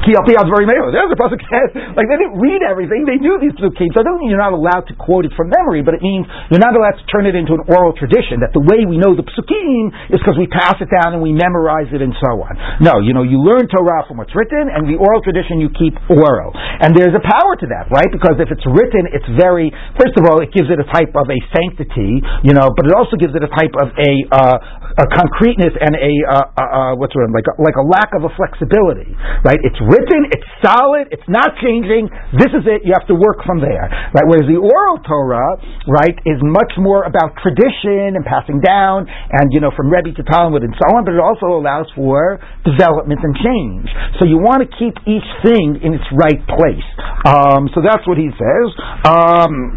Ki 0.00 0.16
very 0.16 0.64
There's 0.64 1.12
a 1.12 1.18
pasuk 1.18 1.40
says 1.52 1.68
like 1.98 2.08
they 2.08 2.16
didn't 2.16 2.40
read 2.40 2.64
everything; 2.64 3.04
they 3.04 3.20
knew 3.20 3.36
these 3.36 3.52
psukim. 3.60 3.92
So 3.92 4.00
it 4.00 4.06
doesn't 4.08 4.20
mean 4.24 4.32
you're 4.32 4.40
not 4.40 4.56
allowed 4.56 4.88
to 4.88 4.94
quote 4.96 5.28
it 5.28 5.32
from 5.36 5.52
memory, 5.52 5.84
but 5.84 5.92
it 5.92 6.00
means 6.00 6.24
you're 6.48 6.62
not 6.62 6.72
allowed 6.72 6.96
to 6.96 7.06
turn 7.12 7.28
it 7.28 7.36
into 7.36 7.52
an 7.52 7.68
oral 7.68 7.92
tradition. 7.92 8.40
That 8.40 8.56
the 8.56 8.64
way 8.64 8.88
we 8.88 8.96
know 8.96 9.12
the 9.12 9.26
psukim 9.28 9.92
is 10.08 10.18
because 10.20 10.40
we 10.40 10.48
pass 10.48 10.80
it 10.80 10.88
down 10.88 11.12
and 11.12 11.20
we 11.20 11.36
memorize 11.36 11.92
it 11.92 12.00
and 12.00 12.16
so 12.16 12.40
on. 12.40 12.56
No, 12.80 13.04
you 13.04 13.12
know 13.12 13.22
you 13.22 13.44
learn 13.44 13.68
Torah 13.68 14.08
from 14.08 14.16
what's 14.16 14.32
written, 14.32 14.72
and 14.72 14.88
the 14.88 14.96
oral 14.96 15.20
tradition 15.20 15.60
you 15.60 15.68
keep 15.76 15.92
oral. 16.08 16.56
And 16.56 16.96
there's 16.96 17.12
a 17.12 17.20
power 17.20 17.52
to 17.60 17.66
that, 17.68 17.92
right? 17.92 18.08
Because 18.08 18.40
if 18.40 18.48
it's 18.48 18.64
written, 18.64 19.04
it's 19.12 19.28
very 19.36 19.68
first 20.00 20.16
of 20.16 20.24
all 20.24 20.40
it 20.40 20.48
gives 20.56 20.72
it 20.72 20.80
a 20.80 20.88
type 20.88 21.12
of 21.12 21.28
a 21.28 21.38
sanctity, 21.52 22.24
you 22.40 22.56
know, 22.56 22.72
but 22.72 22.88
it 22.88 22.94
also 22.96 23.20
gives 23.20 23.36
it 23.36 23.44
a 23.44 23.52
type 23.52 23.76
of 23.76 23.92
a 24.00 24.12
uh, 24.32 24.56
a 24.96 25.06
concreteness 25.12 25.76
and 25.76 25.92
a 25.92 26.12
uh, 26.24 26.56
uh, 26.56 26.62
uh 26.64 26.92
what's 26.96 27.12
the 27.12 27.20
word 27.20 27.36
like 27.36 27.46
a, 27.46 27.54
like 27.60 27.76
a 27.76 27.84
lack 27.84 28.16
of 28.16 28.24
a 28.24 28.32
flexibility, 28.32 29.12
right? 29.44 29.49
It's 29.58 29.80
written, 29.82 30.30
it's 30.30 30.46
solid, 30.62 31.10
it's 31.10 31.26
not 31.26 31.58
changing. 31.58 32.06
This 32.38 32.54
is 32.54 32.62
it. 32.70 32.86
You 32.86 32.94
have 32.94 33.10
to 33.10 33.18
work 33.18 33.42
from 33.42 33.58
there, 33.58 33.90
right? 34.14 34.26
Whereas 34.28 34.46
the 34.46 34.60
oral 34.60 35.02
Torah, 35.02 35.58
right, 35.90 36.14
is 36.22 36.38
much 36.44 36.70
more 36.78 37.02
about 37.02 37.34
tradition 37.42 38.14
and 38.14 38.22
passing 38.22 38.62
down, 38.62 39.10
and 39.10 39.50
you 39.50 39.58
know, 39.58 39.74
from 39.74 39.90
Rebbe 39.90 40.14
to 40.14 40.24
talmid 40.28 40.62
and 40.62 40.74
so 40.78 40.86
on. 40.94 41.02
But 41.02 41.18
it 41.18 41.22
also 41.22 41.50
allows 41.50 41.90
for 41.98 42.38
development 42.62 43.20
and 43.26 43.34
change. 43.34 43.88
So 44.20 44.28
you 44.28 44.38
want 44.38 44.62
to 44.62 44.68
keep 44.78 44.94
each 45.10 45.26
thing 45.42 45.80
in 45.82 45.96
its 45.98 46.06
right 46.14 46.40
place. 46.46 46.88
Um, 47.26 47.66
so 47.74 47.82
that's 47.82 48.06
what 48.06 48.20
he 48.20 48.30
says. 48.30 48.66
Um, 49.08 49.74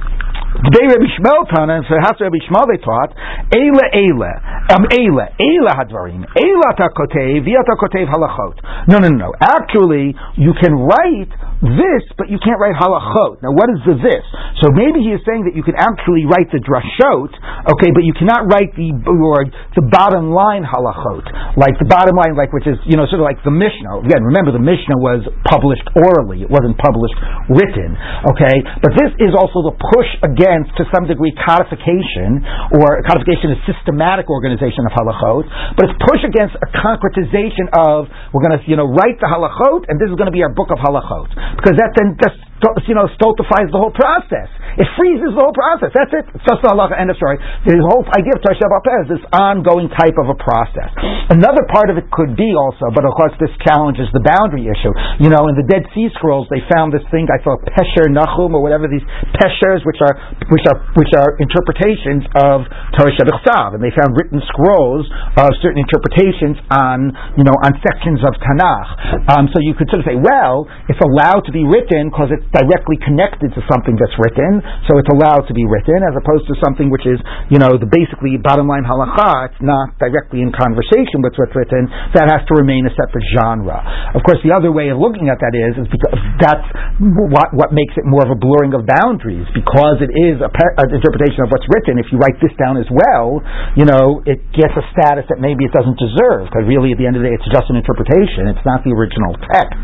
Today 0.54 0.86
Rabbi 0.86 1.10
Shmuel 1.18 1.50
Tana, 1.50 1.82
and 1.82 1.86
so 1.90 1.98
has 1.98 2.14
Rabbi 2.22 2.38
Shmuel 2.46 2.70
they 2.70 2.78
taught, 2.78 3.10
Eila 3.50 3.86
Eila, 3.90 4.34
um, 4.78 4.86
Eila, 4.86 5.34
Eila 5.42 5.72
Hadvarim, 5.74 6.22
Eila 6.30 6.70
Takotev, 6.78 8.06
Halachot. 8.06 8.62
No, 8.88 9.00
no, 9.00 9.10
no. 9.10 9.34
Actually, 9.42 10.14
you 10.38 10.54
can 10.62 10.78
write 10.78 11.34
this, 11.64 12.04
but 12.20 12.28
you 12.28 12.36
can't 12.44 12.60
write 12.60 12.76
halachot. 12.76 13.40
Now, 13.40 13.56
what 13.56 13.72
is 13.72 13.80
the 13.88 13.96
this? 13.96 14.26
So 14.60 14.68
So 14.68 14.76
maybe 14.76 15.00
he 15.00 15.16
is 15.16 15.24
saying 15.24 15.48
that 15.48 15.56
you 15.56 15.64
can 15.64 15.80
actually 15.80 16.28
write 16.28 16.52
the 16.52 16.60
drashot, 16.60 17.32
okay, 17.72 17.92
but 17.96 18.04
you 18.04 18.12
cannot 18.16 18.52
write 18.52 18.76
the 18.76 18.92
or 19.08 19.48
the 19.76 19.84
bottom 19.88 20.36
line 20.36 20.68
halachot, 20.68 21.24
like 21.56 21.76
the 21.80 21.88
bottom 21.88 22.20
line, 22.20 22.36
like 22.36 22.52
which 22.52 22.68
is 22.68 22.76
you 22.84 23.00
know 23.00 23.08
sort 23.08 23.24
of 23.24 23.28
like 23.28 23.40
the 23.48 23.52
Mishnah. 23.52 24.04
Again, 24.04 24.28
remember 24.28 24.52
the 24.52 24.64
Mishnah 24.64 25.00
was 25.00 25.24
published 25.48 25.88
orally; 25.96 26.44
it 26.44 26.52
wasn't 26.52 26.76
published 26.80 27.16
written, 27.48 27.96
okay. 28.36 28.56
But 28.84 28.92
this 29.00 29.12
is 29.24 29.32
also 29.36 29.68
the 29.72 29.76
push 29.76 30.12
against, 30.20 30.42
to 30.78 30.84
some 30.94 31.08
degree, 31.08 31.32
codification 31.38 32.44
or 32.76 33.02
codification 33.08 33.56
is 33.56 33.60
systematic 33.68 34.28
organization 34.28 34.84
of 34.88 34.92
halachot, 34.92 35.46
but 35.78 35.90
it's 35.90 35.98
push 36.04 36.22
against 36.26 36.56
a 36.60 36.70
concretization 36.76 37.72
of 37.74 38.12
we're 38.36 38.44
going 38.44 38.58
to 38.58 38.64
you 38.68 38.76
know 38.76 38.88
write 38.88 39.18
the 39.20 39.30
halachot 39.30 39.88
and 39.88 40.00
this 40.00 40.10
is 40.12 40.16
going 40.20 40.30
to 40.30 40.36
be 40.36 40.44
our 40.44 40.52
book 40.52 40.70
of 40.72 40.80
halachot 40.80 41.32
because 41.58 41.76
that 41.80 41.94
then 41.96 42.18
just 42.20 42.40
you 42.88 42.96
know, 42.96 43.12
stultifies 43.20 43.68
the 43.76 43.80
whole 43.80 43.92
process. 43.92 44.48
It 44.80 44.88
freezes 44.96 45.36
the 45.36 45.42
whole 45.44 45.54
process. 45.54 45.92
That's 45.92 46.14
it. 46.16 46.26
It's 46.32 46.46
just 46.48 46.64
the 46.64 46.72
halacha, 46.72 46.96
end 46.96 47.12
of 47.12 47.20
story. 47.20 47.38
The 47.68 47.76
whole 47.84 48.08
idea 48.16 48.34
of 48.34 48.42
Tosha 48.42 48.66
is 49.04 49.20
this 49.20 49.24
ongoing 49.36 49.92
type 49.92 50.16
of 50.18 50.32
a 50.32 50.38
process. 50.40 50.90
Another 51.30 51.68
part 51.70 51.92
of 51.92 52.00
it 52.00 52.08
could 52.10 52.40
be 52.40 52.56
also, 52.56 52.90
but 52.96 53.04
of 53.04 53.14
course 53.20 53.36
this 53.38 53.52
challenges 53.62 54.08
the 54.16 54.24
boundary 54.24 54.66
issue. 54.72 54.94
You 55.20 55.30
know, 55.30 55.46
in 55.52 55.60
the 55.60 55.68
Dead 55.68 55.86
Sea 55.92 56.10
Scrolls, 56.16 56.48
they 56.50 56.64
found 56.72 56.96
this 56.96 57.06
thing 57.12 57.28
I 57.30 57.38
thought 57.44 57.62
Pesher 57.68 58.08
Nachum 58.10 58.56
or 58.56 58.64
whatever 58.64 58.88
these 58.88 59.04
Peshers, 59.38 59.84
which 59.84 60.00
are 60.02 60.16
which 60.50 60.66
are 60.70 60.78
which 60.96 61.12
are 61.16 61.36
interpretations 61.40 62.26
of 62.40 62.66
Torah 62.98 63.14
Shabbat 63.18 63.78
and 63.78 63.82
they 63.82 63.94
found 63.94 64.14
written 64.18 64.40
scrolls 64.50 65.06
of 65.40 65.50
certain 65.62 65.82
interpretations 65.82 66.58
on 66.72 67.12
you 67.38 67.46
know 67.46 67.56
on 67.66 67.74
sections 67.82 68.22
of 68.24 68.34
Tanakh. 68.42 68.90
Um, 69.34 69.48
so 69.54 69.62
you 69.64 69.74
could 69.74 69.90
sort 69.90 70.04
of 70.04 70.08
say, 70.08 70.18
well, 70.20 70.68
it's 70.90 71.00
allowed 71.00 71.46
to 71.48 71.54
be 71.54 71.64
written 71.64 72.10
because 72.10 72.30
it's 72.34 72.46
directly 72.52 72.98
connected 73.02 73.54
to 73.56 73.62
something 73.72 73.96
that's 73.98 74.16
written, 74.20 74.62
so 74.90 74.98
it's 75.00 75.10
allowed 75.12 75.48
to 75.50 75.56
be 75.56 75.66
written, 75.66 76.00
as 76.06 76.16
opposed 76.18 76.46
to 76.52 76.56
something 76.62 76.92
which 76.92 77.06
is, 77.08 77.20
you 77.50 77.60
know, 77.60 77.76
the 77.80 77.90
basically 77.90 78.38
bottom 78.38 78.68
line 78.68 78.84
halacha, 78.84 79.50
it's 79.52 79.62
not 79.64 79.96
directly 79.98 80.44
in 80.44 80.52
conversation 80.52 81.24
with 81.24 81.34
what's 81.40 81.54
written, 81.56 81.88
that 82.14 82.30
has 82.30 82.44
to 82.50 82.54
remain 82.58 82.86
a 82.86 82.94
separate 82.94 83.26
genre. 83.36 83.80
Of 84.14 84.22
course, 84.28 84.40
the 84.44 84.54
other 84.54 84.72
way 84.72 84.90
of 84.90 85.00
looking 85.00 85.30
at 85.32 85.40
that 85.40 85.54
is, 85.56 85.78
is 85.80 85.88
because 85.90 86.20
that's 86.40 86.68
what, 87.02 87.50
what 87.56 87.70
makes 87.72 87.96
it 87.98 88.06
more 88.06 88.24
of 88.26 88.32
a 88.32 88.40
blurring 88.40 88.76
of 88.76 88.86
boundaries, 88.86 89.48
because 89.56 90.04
it 90.04 90.12
is 90.24 90.40
a, 90.40 90.48
an 90.48 90.90
interpretation 90.96 91.44
of 91.44 91.52
what's 91.52 91.68
written. 91.68 92.00
If 92.00 92.08
you 92.10 92.18
write 92.18 92.40
this 92.40 92.56
down 92.56 92.80
as 92.80 92.88
well, 92.88 93.44
you 93.76 93.84
know, 93.84 94.24
it 94.24 94.40
gets 94.56 94.72
a 94.80 94.84
status 94.96 95.28
that 95.28 95.44
maybe 95.44 95.68
it 95.68 95.74
doesn't 95.76 96.00
deserve, 96.00 96.48
because 96.48 96.64
really 96.64 96.96
at 96.96 97.00
the 97.00 97.08
end 97.08 97.20
of 97.20 97.22
the 97.22 97.30
day, 97.30 97.36
it's 97.36 97.50
just 97.52 97.68
an 97.68 97.76
interpretation. 97.76 98.48
It's 98.48 98.64
not 98.64 98.82
the 98.88 98.96
original 98.96 99.36
text. 99.52 99.76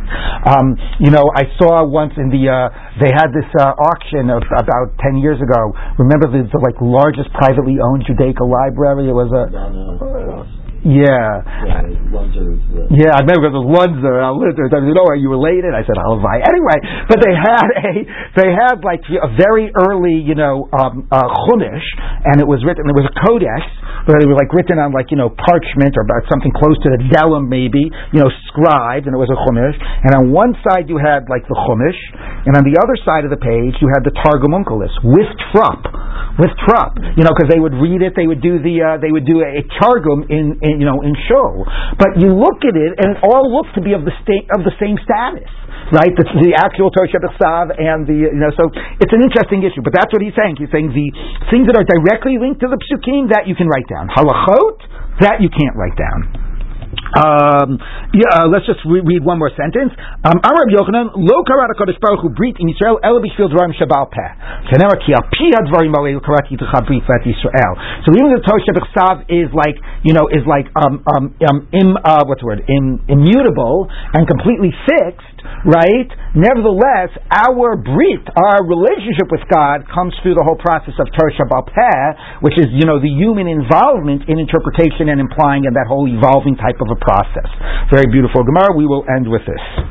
Um, 0.48 0.80
you 1.04 1.12
know, 1.12 1.28
I 1.36 1.52
saw 1.60 1.84
once 1.84 2.16
in 2.16 2.32
the 2.32 2.48
uh, 2.48 2.72
they 3.00 3.12
had 3.12 3.36
this 3.36 3.48
uh, 3.60 3.76
auction 3.76 4.32
of 4.32 4.42
about 4.48 4.96
ten 5.04 5.20
years 5.20 5.40
ago. 5.44 5.76
Remember 6.00 6.32
the, 6.32 6.48
the 6.48 6.62
like 6.64 6.80
largest 6.80 7.32
privately 7.36 7.78
owned 7.84 8.08
Judaica 8.08 8.44
library? 8.44 9.10
It 9.10 9.16
was 9.16 9.32
a. 9.32 10.59
Yeah. 10.86 11.44
Yeah, 12.96 13.12
I 13.12 13.22
remember 13.28 13.52
it 13.52 13.56
was 13.56 13.68
Lunzer. 13.68 14.16
I 14.24 14.32
lived 14.32 14.56
there. 14.56 14.72
I 14.72 14.80
said, 14.80 14.96
"Oh, 14.96 15.08
are 15.12 15.20
you 15.20 15.28
related?" 15.28 15.76
I 15.76 15.84
said, 15.84 16.00
"Halavai." 16.00 16.40
Anyway, 16.48 16.78
but 17.12 17.20
they 17.20 17.36
had 17.36 17.68
a 17.68 17.92
they 18.40 18.50
had 18.56 18.80
like 18.88 19.04
a 19.12 19.30
very 19.36 19.72
early, 19.76 20.16
you 20.16 20.36
know, 20.40 20.72
um, 20.72 21.08
uh, 21.12 21.28
chumash, 21.48 21.88
and 22.32 22.40
it 22.40 22.48
was 22.48 22.64
written. 22.64 22.88
It 22.88 22.96
was 22.96 23.08
a 23.12 23.16
codex, 23.28 23.62
but 24.08 24.24
it 24.24 24.28
was 24.30 24.40
like 24.40 24.52
written 24.56 24.80
on 24.80 24.96
like 24.96 25.12
you 25.12 25.20
know 25.20 25.30
parchment 25.36 26.00
or 26.00 26.08
about 26.08 26.24
something 26.32 26.52
close 26.56 26.80
to 26.88 26.90
the 26.96 27.02
vellum, 27.12 27.52
maybe, 27.52 27.84
you 28.16 28.20
know, 28.24 28.32
scribed, 28.48 29.06
and 29.06 29.14
it 29.14 29.22
was 29.22 29.30
a 29.30 29.40
chumash. 29.44 29.76
And 30.08 30.16
on 30.16 30.24
one 30.32 30.56
side 30.64 30.88
you 30.88 30.96
had 30.96 31.28
like 31.28 31.44
the 31.52 31.58
chumash, 31.60 32.00
and 32.48 32.56
on 32.56 32.64
the 32.64 32.80
other 32.80 32.96
side 33.04 33.28
of 33.28 33.32
the 33.34 33.42
page 33.42 33.76
you 33.84 33.92
had 33.92 34.08
the 34.08 34.16
Targum 34.24 34.56
Onkelos 34.56 34.94
with 35.04 35.30
trup, 35.52 35.84
with 36.40 36.54
trup. 36.64 36.96
You 37.20 37.28
know, 37.28 37.36
because 37.36 37.52
they 37.52 37.60
would 37.60 37.76
read 37.76 38.00
it, 38.00 38.16
they 38.16 38.28
would 38.30 38.40
do 38.40 38.64
the 38.64 38.76
uh, 38.80 38.96
they 39.04 39.12
would 39.12 39.28
do 39.28 39.44
a, 39.44 39.50
a 39.60 39.64
targum 39.82 40.24
in, 40.30 40.56
in 40.62 40.69
you 40.78 40.86
know 40.86 41.02
in 41.02 41.18
show. 41.26 41.66
But 41.98 42.22
you 42.22 42.30
look 42.36 42.62
at 42.62 42.78
it, 42.78 42.92
and 43.02 43.18
it 43.18 43.20
all 43.26 43.50
looks 43.50 43.74
to 43.74 43.82
be 43.82 43.98
of 43.98 44.06
the 44.06 44.14
state 44.22 44.46
of 44.54 44.62
the 44.62 44.76
same 44.78 45.02
status 45.02 45.50
right? 45.90 46.14
The, 46.14 46.26
the 46.38 46.54
actual 46.54 46.94
Torah 46.94 47.10
Shabbat 47.10 47.74
and 47.82 48.06
the, 48.06 48.30
you 48.30 48.38
know, 48.38 48.54
so 48.54 48.70
it's 49.02 49.10
an 49.10 49.26
interesting 49.26 49.66
issue, 49.66 49.82
but 49.82 49.94
that's 49.94 50.14
what 50.14 50.22
he's 50.22 50.38
saying. 50.38 50.62
He's 50.62 50.70
saying 50.70 50.94
the 50.94 51.10
things 51.50 51.66
that 51.66 51.74
are 51.78 51.88
directly 51.88 52.38
linked 52.38 52.62
to 52.62 52.70
the 52.70 52.78
psukim, 52.78 53.34
that 53.34 53.50
you 53.50 53.58
can 53.58 53.66
write 53.66 53.90
down. 53.90 54.06
Halachot, 54.14 54.78
that 55.26 55.42
you 55.42 55.50
can't 55.50 55.74
write 55.74 55.98
down. 55.98 56.49
Um, 57.10 57.82
yeah, 58.14 58.44
uh, 58.44 58.48
let's 58.48 58.66
just 58.70 58.86
re- 58.86 59.02
read 59.02 59.26
one 59.26 59.40
more 59.40 59.50
sentence. 59.58 59.94
Um, 60.24 60.38
Amar 60.46 60.70
Yochanan, 60.70 61.16
lo 61.18 61.42
karat 61.48 61.74
HaKadosh 61.74 61.98
Baruch 61.98 62.22
Hu 62.22 62.30
brit 62.30 62.58
in 62.60 62.70
Yisrael, 62.70 63.02
ela 63.02 63.18
b'shvil 63.18 63.50
dvarim 63.50 63.74
shabal 63.74 64.10
peh. 64.14 64.30
Shenemar 64.70 65.02
ki 65.02 65.18
al 65.18 65.26
pi 65.30 65.50
hadvarim 65.58 65.94
alei 65.98 66.20
karat 66.22 66.50
yitcha 66.50 66.70
brit 66.86 67.04
vat 67.10 67.24
Yisrael. 67.26 67.74
So 68.06 68.14
even 68.14 68.34
the 68.34 68.42
Torah 68.46 68.62
Shabbat 68.66 69.26
is 69.30 69.50
like, 69.54 69.78
you 70.04 70.14
know, 70.14 70.30
is 70.30 70.46
like, 70.46 70.70
um, 70.78 71.04
um, 71.06 71.36
um, 71.46 71.68
im, 71.74 71.98
uh, 71.98 72.24
what's 72.26 72.42
the 72.42 72.48
word, 72.48 72.64
Im, 72.68 73.02
immutable 73.08 73.90
and 74.14 74.28
completely 74.28 74.74
fixed, 74.86 75.29
right? 75.66 76.10
Nevertheless, 76.38 77.12
our 77.34 77.76
brit, 77.76 78.24
our 78.38 78.64
relationship 78.64 79.28
with 79.34 79.44
God, 79.50 79.84
comes 79.90 80.14
through 80.22 80.38
the 80.38 80.46
whole 80.46 80.60
process 80.62 80.94
of 81.02 81.08
Torah 81.18 81.34
Shabbat 81.36 81.66
peh, 81.74 82.06
which 82.46 82.56
is, 82.62 82.70
you 82.72 82.86
know, 82.86 83.02
the 83.02 83.12
human 83.12 83.50
involvement 83.50 84.30
in 84.30 84.38
interpretation 84.40 85.10
and 85.10 85.20
implying 85.20 85.66
and 85.66 85.76
that 85.76 85.90
whole 85.90 86.06
evolving 86.06 86.56
type 86.56 86.78
of 86.80 86.88
a 86.94 87.00
process. 87.02 87.50
Very 87.92 88.08
beautiful 88.12 88.46
Gemara. 88.46 88.78
We 88.78 88.86
will 88.86 89.04
end 89.10 89.26
with 89.28 89.44
this. 89.44 89.90